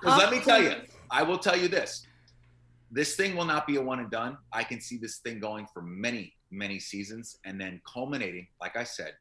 Because 0.00 0.18
let 0.18 0.30
me 0.30 0.40
tell 0.40 0.62
you, 0.62 0.86
I 1.10 1.22
will 1.22 1.38
tell 1.38 1.56
you 1.56 1.68
this: 1.68 2.06
this 2.92 3.16
thing 3.16 3.34
will 3.36 3.44
not 3.46 3.66
be 3.66 3.76
a 3.76 3.82
one 3.82 3.98
and 3.98 4.10
done. 4.10 4.36
I 4.52 4.62
can 4.64 4.80
see 4.80 4.98
this 4.98 5.18
thing 5.18 5.40
going 5.40 5.66
for 5.72 5.82
many, 5.82 6.34
many 6.50 6.78
seasons, 6.78 7.38
and 7.44 7.60
then 7.60 7.80
culminating, 7.90 8.46
like 8.60 8.76
I 8.76 8.84
said, 8.84 9.14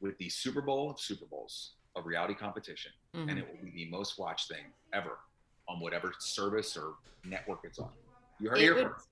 with 0.00 0.16
the 0.18 0.28
Super 0.28 0.60
Bowl 0.60 0.90
of 0.90 1.00
Super 1.00 1.24
Bowls 1.26 1.72
of 1.96 2.06
reality 2.06 2.34
competition, 2.34 2.92
Mhm. 3.14 3.30
and 3.30 3.38
it 3.38 3.48
will 3.48 3.62
be 3.64 3.70
the 3.72 3.90
most 3.90 4.18
watched 4.18 4.48
thing 4.48 4.72
ever 4.92 5.18
on 5.66 5.80
whatever 5.80 6.12
service 6.20 6.76
or 6.76 6.94
network 7.24 7.60
it's 7.64 7.78
on. 7.78 7.90
You 8.38 8.50
heard 8.50 8.58
it 8.58 8.62
It 8.62 8.64
here 8.64 8.74
would- 8.74 8.92
first. 8.92 9.08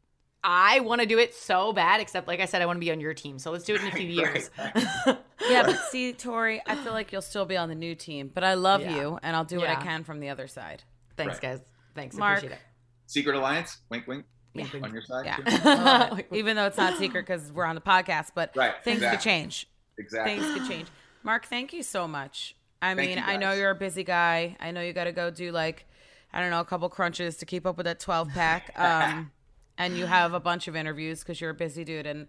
I 0.48 0.78
want 0.80 1.00
to 1.00 1.06
do 1.08 1.18
it 1.18 1.34
so 1.34 1.72
bad, 1.72 2.00
except 2.00 2.28
like 2.28 2.38
I 2.38 2.44
said, 2.44 2.62
I 2.62 2.66
want 2.66 2.76
to 2.76 2.80
be 2.80 2.92
on 2.92 3.00
your 3.00 3.14
team. 3.14 3.36
So 3.40 3.50
let's 3.50 3.64
do 3.64 3.74
it 3.74 3.80
in 3.80 3.88
a 3.88 3.92
few 3.92 4.06
years. 4.08 4.50
Yeah, 5.48 5.62
but 5.64 5.76
see, 5.90 6.12
Tori, 6.12 6.60
I 6.66 6.74
feel 6.76 6.92
like 6.92 7.12
you'll 7.12 7.22
still 7.22 7.44
be 7.44 7.56
on 7.56 7.68
the 7.68 7.74
new 7.76 7.94
team, 7.94 8.30
but 8.34 8.42
I 8.42 8.54
love 8.54 8.80
Yeah. 8.80 8.96
you, 8.96 9.18
and 9.22 9.36
I'll 9.36 9.44
do 9.44 9.58
what 9.58 9.68
I 9.68 9.76
can 9.76 10.02
from 10.02 10.18
the 10.18 10.28
other 10.28 10.48
side. 10.48 10.82
Thanks, 11.16 11.34
Right. 11.34 11.42
guys. 11.42 11.60
Thanks. 11.94 12.16
Mark. 12.16 12.38
Appreciate 12.38 12.58
it. 12.58 12.65
Secret 13.06 13.36
Alliance, 13.36 13.78
wink, 13.90 14.06
wink, 14.06 14.24
Wink, 14.54 14.72
wink. 14.72 14.84
on 14.84 14.92
your 14.92 15.02
side. 15.02 15.24
Yeah, 15.26 15.36
too? 15.36 15.44
I 15.64 16.08
love 16.08 16.18
it. 16.18 16.28
even 16.32 16.56
though 16.56 16.66
it's 16.66 16.76
not 16.76 16.96
secret 16.98 17.26
because 17.26 17.52
we're 17.52 17.64
on 17.64 17.74
the 17.74 17.80
podcast, 17.80 18.30
but 18.34 18.52
Right, 18.56 18.74
things 18.82 19.00
could 19.00 19.20
change. 19.20 19.68
exactly. 19.98 20.38
Things 20.38 20.54
could 20.58 20.68
change. 20.68 20.88
Mark, 21.22 21.46
thank 21.46 21.72
you 21.72 21.82
so 21.82 22.06
much. 22.08 22.56
I 22.82 22.94
Thank 22.94 23.16
mean, 23.16 23.24
I 23.24 23.36
know 23.36 23.52
you're 23.52 23.70
a 23.70 23.74
busy 23.74 24.04
guy. 24.04 24.56
I 24.60 24.70
know 24.70 24.80
you 24.82 24.92
got 24.92 25.04
to 25.04 25.12
go 25.12 25.30
do 25.30 25.50
like, 25.50 25.86
I 26.32 26.40
don't 26.40 26.50
know, 26.50 26.60
a 26.60 26.64
couple 26.64 26.88
crunches 26.88 27.38
to 27.38 27.46
keep 27.46 27.66
up 27.66 27.76
with 27.76 27.84
that 27.86 27.98
12 28.00 28.28
pack. 28.30 28.72
Um, 28.78 29.30
and 29.78 29.96
you 29.96 30.06
have 30.06 30.32
a 30.34 30.40
bunch 30.40 30.68
of 30.68 30.76
interviews 30.76 31.20
because 31.20 31.40
you're 31.40 31.50
a 31.50 31.54
busy 31.54 31.84
dude. 31.84 32.06
And 32.06 32.28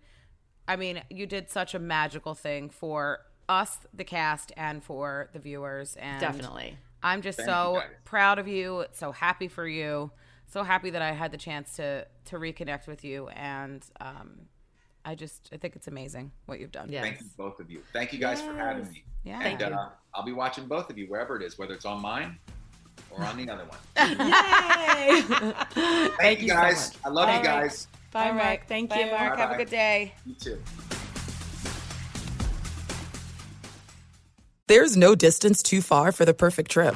I 0.67 0.75
mean, 0.75 1.01
you 1.09 1.25
did 1.27 1.49
such 1.49 1.73
a 1.75 1.79
magical 1.79 2.33
thing 2.33 2.69
for 2.69 3.19
us, 3.47 3.77
the 3.93 4.03
cast, 4.03 4.51
and 4.57 4.83
for 4.83 5.29
the 5.33 5.39
viewers. 5.39 5.95
And 5.97 6.19
Definitely. 6.19 6.77
I'm 7.03 7.21
just 7.21 7.37
Thank 7.37 7.49
so 7.49 7.81
proud 8.03 8.39
of 8.39 8.47
you, 8.47 8.85
so 8.91 9.11
happy 9.11 9.47
for 9.47 9.67
you, 9.67 10.11
so 10.47 10.63
happy 10.63 10.89
that 10.91 11.01
I 11.01 11.11
had 11.11 11.31
the 11.31 11.37
chance 11.37 11.75
to 11.75 12.05
to 12.25 12.37
reconnect 12.37 12.87
with 12.87 13.03
you, 13.03 13.27
and 13.29 13.83
um, 13.99 14.39
I 15.05 15.15
just 15.15 15.49
I 15.53 15.57
think 15.57 15.75
it's 15.75 15.87
amazing 15.87 16.31
what 16.45 16.59
you've 16.59 16.71
done. 16.71 16.89
Yes. 16.89 17.03
Thank 17.03 17.19
you, 17.21 17.27
both 17.37 17.59
of 17.59 17.69
you. 17.69 17.81
Thank 17.93 18.13
you 18.13 18.19
guys 18.19 18.41
for 18.41 18.53
having 18.53 18.89
me. 18.89 19.03
Yeah. 19.23 19.35
And 19.35 19.43
Thank 19.43 19.59
you. 19.59 19.67
uh, 19.67 19.89
I'll 20.13 20.25
be 20.25 20.33
watching 20.33 20.67
both 20.67 20.89
of 20.89 20.97
you 20.97 21.05
wherever 21.07 21.35
it 21.35 21.43
is, 21.43 21.57
whether 21.57 21.73
it's 21.73 21.85
on 21.85 22.01
mine 22.01 22.37
or 23.11 23.23
on 23.23 23.37
the 23.37 23.49
other 23.49 23.65
one. 23.65 23.77
Yay! 23.97 25.21
Thank, 26.17 26.39
you 26.39 26.47
you 26.47 26.51
so 26.53 26.55
guys. 26.55 26.93
much. 26.93 26.97
I 27.05 27.09
love 27.09 27.29
All 27.29 27.37
you 27.37 27.43
guys. 27.43 27.87
Bye, 28.11 28.31
Bye, 28.31 28.43
Mark. 28.43 28.67
Thank 28.67 28.89
Bye, 28.89 28.99
you. 29.01 29.11
Mark. 29.11 29.37
Have 29.37 29.51
a 29.51 29.57
good 29.57 29.69
day. 29.69 30.13
You 30.25 30.33
too. 30.35 30.61
There's 34.67 34.97
no 34.97 35.15
distance 35.15 35.63
too 35.63 35.81
far 35.81 36.11
for 36.11 36.25
the 36.25 36.33
perfect 36.33 36.71
trip. 36.71 36.95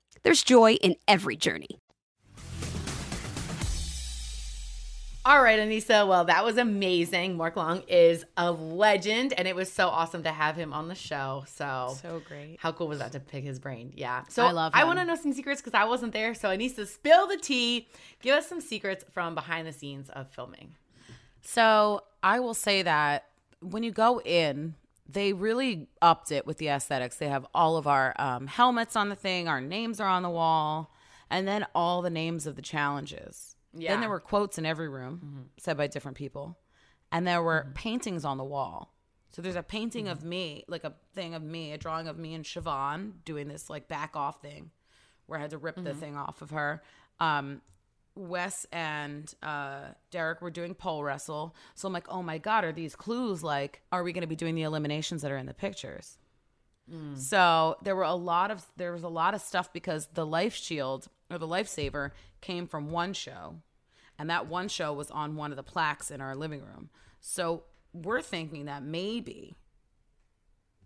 there's 0.23 0.43
joy 0.43 0.73
in 0.73 0.95
every 1.07 1.35
journey. 1.35 1.79
All 5.23 5.43
right, 5.43 5.59
Aneesa. 5.59 6.07
Well, 6.07 6.25
that 6.25 6.43
was 6.43 6.57
amazing. 6.57 7.37
Mark 7.37 7.55
Long 7.55 7.83
is 7.87 8.25
a 8.37 8.51
legend, 8.51 9.33
and 9.33 9.47
it 9.47 9.55
was 9.55 9.71
so 9.71 9.87
awesome 9.87 10.23
to 10.23 10.31
have 10.31 10.55
him 10.55 10.73
on 10.73 10.87
the 10.87 10.95
show. 10.95 11.43
So, 11.47 11.95
So 12.01 12.23
great. 12.27 12.57
how 12.59 12.71
cool 12.71 12.87
was 12.87 12.97
that 12.97 13.11
to 13.11 13.19
pick 13.19 13.43
his 13.43 13.59
brain? 13.59 13.93
Yeah. 13.95 14.23
So 14.29 14.43
I 14.47 14.51
love 14.51 14.71
I 14.73 14.83
want 14.83 14.97
to 14.97 15.05
know 15.05 15.13
some 15.13 15.31
secrets 15.31 15.61
because 15.61 15.75
I 15.75 15.83
wasn't 15.83 16.13
there. 16.13 16.33
So 16.33 16.49
Aneesa, 16.49 16.87
spill 16.87 17.27
the 17.27 17.37
tea. 17.37 17.87
Give 18.23 18.35
us 18.35 18.47
some 18.47 18.61
secrets 18.61 19.05
from 19.13 19.35
behind 19.35 19.67
the 19.67 19.73
scenes 19.73 20.09
of 20.09 20.27
filming. 20.31 20.73
So 21.43 22.01
I 22.23 22.39
will 22.39 22.55
say 22.55 22.81
that 22.81 23.25
when 23.59 23.83
you 23.83 23.91
go 23.91 24.21
in, 24.21 24.73
they 25.11 25.33
really 25.33 25.87
upped 26.01 26.31
it 26.31 26.45
with 26.45 26.57
the 26.57 26.69
aesthetics. 26.69 27.17
They 27.17 27.29
have 27.29 27.45
all 27.53 27.77
of 27.77 27.87
our 27.87 28.13
um, 28.19 28.47
helmets 28.47 28.95
on 28.95 29.09
the 29.09 29.15
thing, 29.15 29.47
our 29.47 29.61
names 29.61 29.99
are 29.99 30.07
on 30.07 30.23
the 30.23 30.29
wall, 30.29 30.93
and 31.29 31.47
then 31.47 31.65
all 31.75 32.01
the 32.01 32.09
names 32.09 32.47
of 32.47 32.55
the 32.55 32.61
challenges. 32.61 33.55
Yeah. 33.73 33.91
Then 33.91 34.01
there 34.01 34.09
were 34.09 34.19
quotes 34.19 34.57
in 34.57 34.65
every 34.65 34.89
room 34.89 35.49
said 35.57 35.77
by 35.77 35.87
different 35.87 36.17
people, 36.17 36.57
and 37.11 37.25
there 37.27 37.41
were 37.41 37.63
Mm-hmm. 37.65 37.73
paintings 37.73 38.25
on 38.25 38.37
the 38.37 38.43
wall. 38.43 38.93
So 39.33 39.41
there's 39.41 39.55
a 39.55 39.63
painting 39.63 40.09
of 40.09 40.23
me, 40.25 40.65
like 40.67 40.83
a 40.83 40.93
thing 41.15 41.33
of 41.35 41.41
me, 41.41 41.71
a 41.71 41.77
drawing 41.77 42.07
of 42.09 42.17
me 42.17 42.33
and 42.33 42.43
Siobhan 42.43 43.23
doing 43.23 43.47
this 43.47 43.69
like 43.69 43.87
back 43.87 44.15
off 44.15 44.41
thing, 44.41 44.71
where 45.25 45.39
I 45.39 45.41
had 45.41 45.51
to 45.51 45.57
rip 45.57 45.75
the 45.77 45.91
Mhm. 45.93 45.99
thing 45.99 46.17
off 46.17 46.41
of 46.41 46.49
her. 46.49 46.83
Um, 47.19 47.61
Wes 48.15 48.65
and 48.71 49.33
uh, 49.41 49.89
Derek 50.09 50.41
were 50.41 50.51
doing 50.51 50.73
pole 50.73 51.03
wrestle. 51.03 51.55
So 51.75 51.87
I'm 51.87 51.93
like, 51.93 52.07
oh 52.09 52.21
my 52.21 52.37
God, 52.37 52.63
are 52.63 52.71
these 52.71 52.95
clues 52.95 53.43
like, 53.43 53.81
are 53.91 54.03
we 54.03 54.11
going 54.13 54.21
to 54.21 54.27
be 54.27 54.35
doing 54.35 54.55
the 54.55 54.63
eliminations 54.63 55.21
that 55.21 55.31
are 55.31 55.37
in 55.37 55.45
the 55.45 55.53
pictures? 55.53 56.17
So 57.15 57.77
there 57.83 57.95
were 57.95 58.03
a 58.03 58.15
lot 58.15 58.51
of 58.51 58.65
there 58.75 58.91
was 58.91 59.03
a 59.03 59.07
lot 59.07 59.33
of 59.33 59.39
stuff 59.41 59.71
because 59.71 60.09
the 60.13 60.25
life 60.25 60.55
shield 60.55 61.07
or 61.29 61.37
the 61.37 61.47
lifesaver 61.47 62.11
came 62.41 62.67
from 62.67 62.91
one 62.91 63.13
show, 63.13 63.55
and 64.19 64.29
that 64.29 64.47
one 64.47 64.67
show 64.67 64.91
was 64.91 65.09
on 65.09 65.37
one 65.37 65.51
of 65.51 65.55
the 65.55 65.63
plaques 65.63 66.11
in 66.11 66.19
our 66.19 66.35
living 66.35 66.61
room. 66.61 66.89
So 67.21 67.63
we're 67.93 68.21
thinking 68.21 68.65
that 68.65 68.83
maybe 68.83 69.55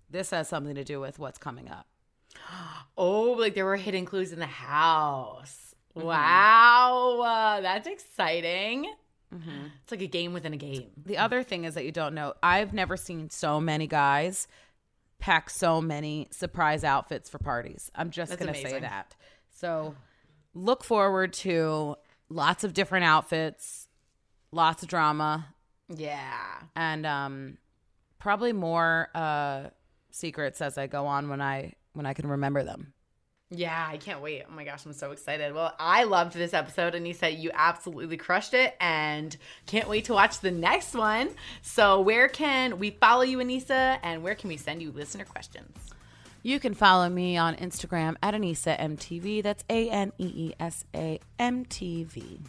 this 0.10 0.30
has 0.30 0.48
something 0.48 0.76
to 0.76 0.84
do 0.84 1.00
with 1.00 1.18
what's 1.18 1.40
coming 1.40 1.70
up. 1.70 1.88
Oh, 2.98 3.32
like 3.32 3.56
there 3.56 3.66
were 3.66 3.76
hidden 3.76 4.06
clues 4.06 4.32
in 4.32 4.40
the 4.40 4.46
house. 4.46 5.65
Mm-hmm. 5.96 6.08
Wow, 6.08 7.22
uh, 7.22 7.62
that's 7.62 7.88
exciting. 7.88 8.92
It's 9.84 9.92
like 9.92 10.02
a 10.02 10.08
game 10.08 10.32
within 10.32 10.54
a 10.54 10.58
game. 10.58 10.92
The 11.06 11.18
other 11.18 11.44
thing 11.44 11.66
is 11.66 11.74
that 11.76 11.84
you 11.84 11.92
don't 11.92 12.16
know. 12.16 12.36
I've 12.42 12.74
never 12.74 12.96
seen 12.96 13.30
so 13.30 13.60
many 13.60 13.86
guys 13.86 14.48
pack 15.20 15.50
so 15.50 15.82
many 15.82 16.28
surprise 16.32 16.86
outfits 16.86 17.30
for 17.30 17.38
parties. 17.38 17.92
I'm 17.96 18.12
just 18.12 18.30
That's 18.38 18.46
to 18.46 18.54
say 18.54 18.80
that. 18.80 19.14
So 19.52 19.96
look 20.54 20.84
forward 20.86 21.34
to 21.34 21.96
lots 22.30 22.64
of 22.64 22.74
different 22.74 23.04
outfits, 23.06 23.90
lots 24.54 24.84
of 24.84 24.90
drama, 24.90 25.48
Yeah. 25.90 26.62
and 26.76 27.06
um 27.06 27.58
probably 28.20 28.54
more 28.54 29.10
uh 29.14 29.70
secrets 30.12 30.62
as 30.62 30.78
I 30.78 30.88
go 30.88 31.08
on 31.08 31.28
when 31.30 31.42
I 31.42 31.74
when 31.94 32.06
I 32.06 32.14
can 32.14 32.28
remember 32.28 32.64
them. 32.64 32.94
Yeah, 33.52 33.88
I 33.88 33.98
can't 33.98 34.22
wait. 34.22 34.44
Oh 34.50 34.52
my 34.52 34.64
gosh, 34.64 34.86
I'm 34.86 34.94
so 34.94 35.12
excited. 35.12 35.54
Well, 35.54 35.74
I 35.80 36.06
loved 36.06 36.34
this 36.34 36.54
episode. 36.54 36.94
Aneesa, 36.94 37.40
you 37.40 37.52
absolutely 37.54 38.18
crushed 38.18 38.56
it 38.56 38.76
and 38.82 39.36
can't 39.68 39.88
wait 39.88 40.06
to 40.06 40.14
watch 40.14 40.40
the 40.40 40.50
next 40.50 40.96
one. 40.96 41.30
So, 41.62 42.02
where 42.02 42.28
can 42.28 42.80
we 42.80 42.90
follow 42.90 43.22
you, 43.22 43.38
Aneesa, 43.38 44.00
and 44.02 44.24
where 44.24 44.34
can 44.34 44.50
we 44.50 44.58
send 44.58 44.82
you 44.82 44.92
listener 44.92 45.26
questions? 45.26 45.78
You 46.42 46.60
can 46.60 46.74
follow 46.74 47.08
me 47.08 47.38
on 47.38 47.56
Instagram 47.56 48.16
at 48.24 48.34
Aneesa 48.34 48.80
MTV. 48.80 49.44
That's 49.44 49.64
A 49.70 49.90
N 49.90 50.12
E 50.18 50.26
E 50.26 50.54
S 50.60 50.84
A 50.96 51.20
M 51.38 51.66
T 51.66 52.04
V. 52.04 52.40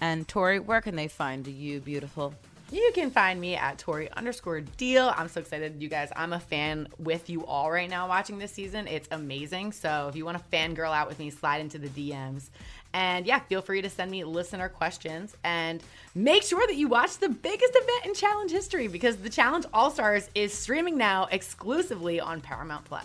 And 0.00 0.28
Tori, 0.28 0.60
where 0.60 0.80
can 0.80 0.94
they 0.94 1.08
find 1.08 1.46
you, 1.46 1.80
beautiful? 1.80 2.34
You 2.72 2.90
can 2.94 3.12
find 3.12 3.40
me 3.40 3.54
at 3.54 3.78
Tori 3.78 4.10
underscore 4.10 4.60
deal. 4.60 5.12
I'm 5.16 5.28
so 5.28 5.40
excited, 5.40 5.80
you 5.80 5.88
guys. 5.88 6.10
I'm 6.16 6.32
a 6.32 6.40
fan 6.40 6.88
with 6.98 7.30
you 7.30 7.46
all 7.46 7.70
right 7.70 7.88
now 7.88 8.08
watching 8.08 8.38
this 8.38 8.50
season. 8.50 8.88
It's 8.88 9.06
amazing. 9.12 9.70
So 9.70 10.08
if 10.08 10.16
you 10.16 10.24
want 10.24 10.36
to 10.38 10.44
fangirl 10.56 10.92
out 10.92 11.06
with 11.06 11.20
me, 11.20 11.30
slide 11.30 11.60
into 11.60 11.78
the 11.78 11.88
DMs. 11.88 12.50
And 12.92 13.24
yeah, 13.24 13.38
feel 13.38 13.62
free 13.62 13.82
to 13.82 13.90
send 13.90 14.10
me 14.10 14.24
listener 14.24 14.68
questions 14.68 15.36
and 15.44 15.80
make 16.16 16.42
sure 16.42 16.66
that 16.66 16.74
you 16.74 16.88
watch 16.88 17.18
the 17.18 17.28
biggest 17.28 17.72
event 17.76 18.06
in 18.06 18.14
challenge 18.14 18.50
history 18.50 18.88
because 18.88 19.16
the 19.16 19.30
Challenge 19.30 19.66
All 19.72 19.90
Stars 19.90 20.28
is 20.34 20.52
streaming 20.52 20.96
now 20.96 21.28
exclusively 21.30 22.18
on 22.18 22.40
Paramount 22.40 22.84
Plus. 22.84 23.04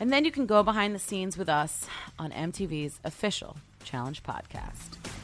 And 0.00 0.12
then 0.12 0.24
you 0.24 0.32
can 0.32 0.46
go 0.46 0.64
behind 0.64 0.94
the 0.94 0.98
scenes 0.98 1.38
with 1.38 1.48
us 1.48 1.86
on 2.18 2.32
MTV's 2.32 2.98
official 3.04 3.56
Challenge 3.84 4.22
podcast. 4.22 5.23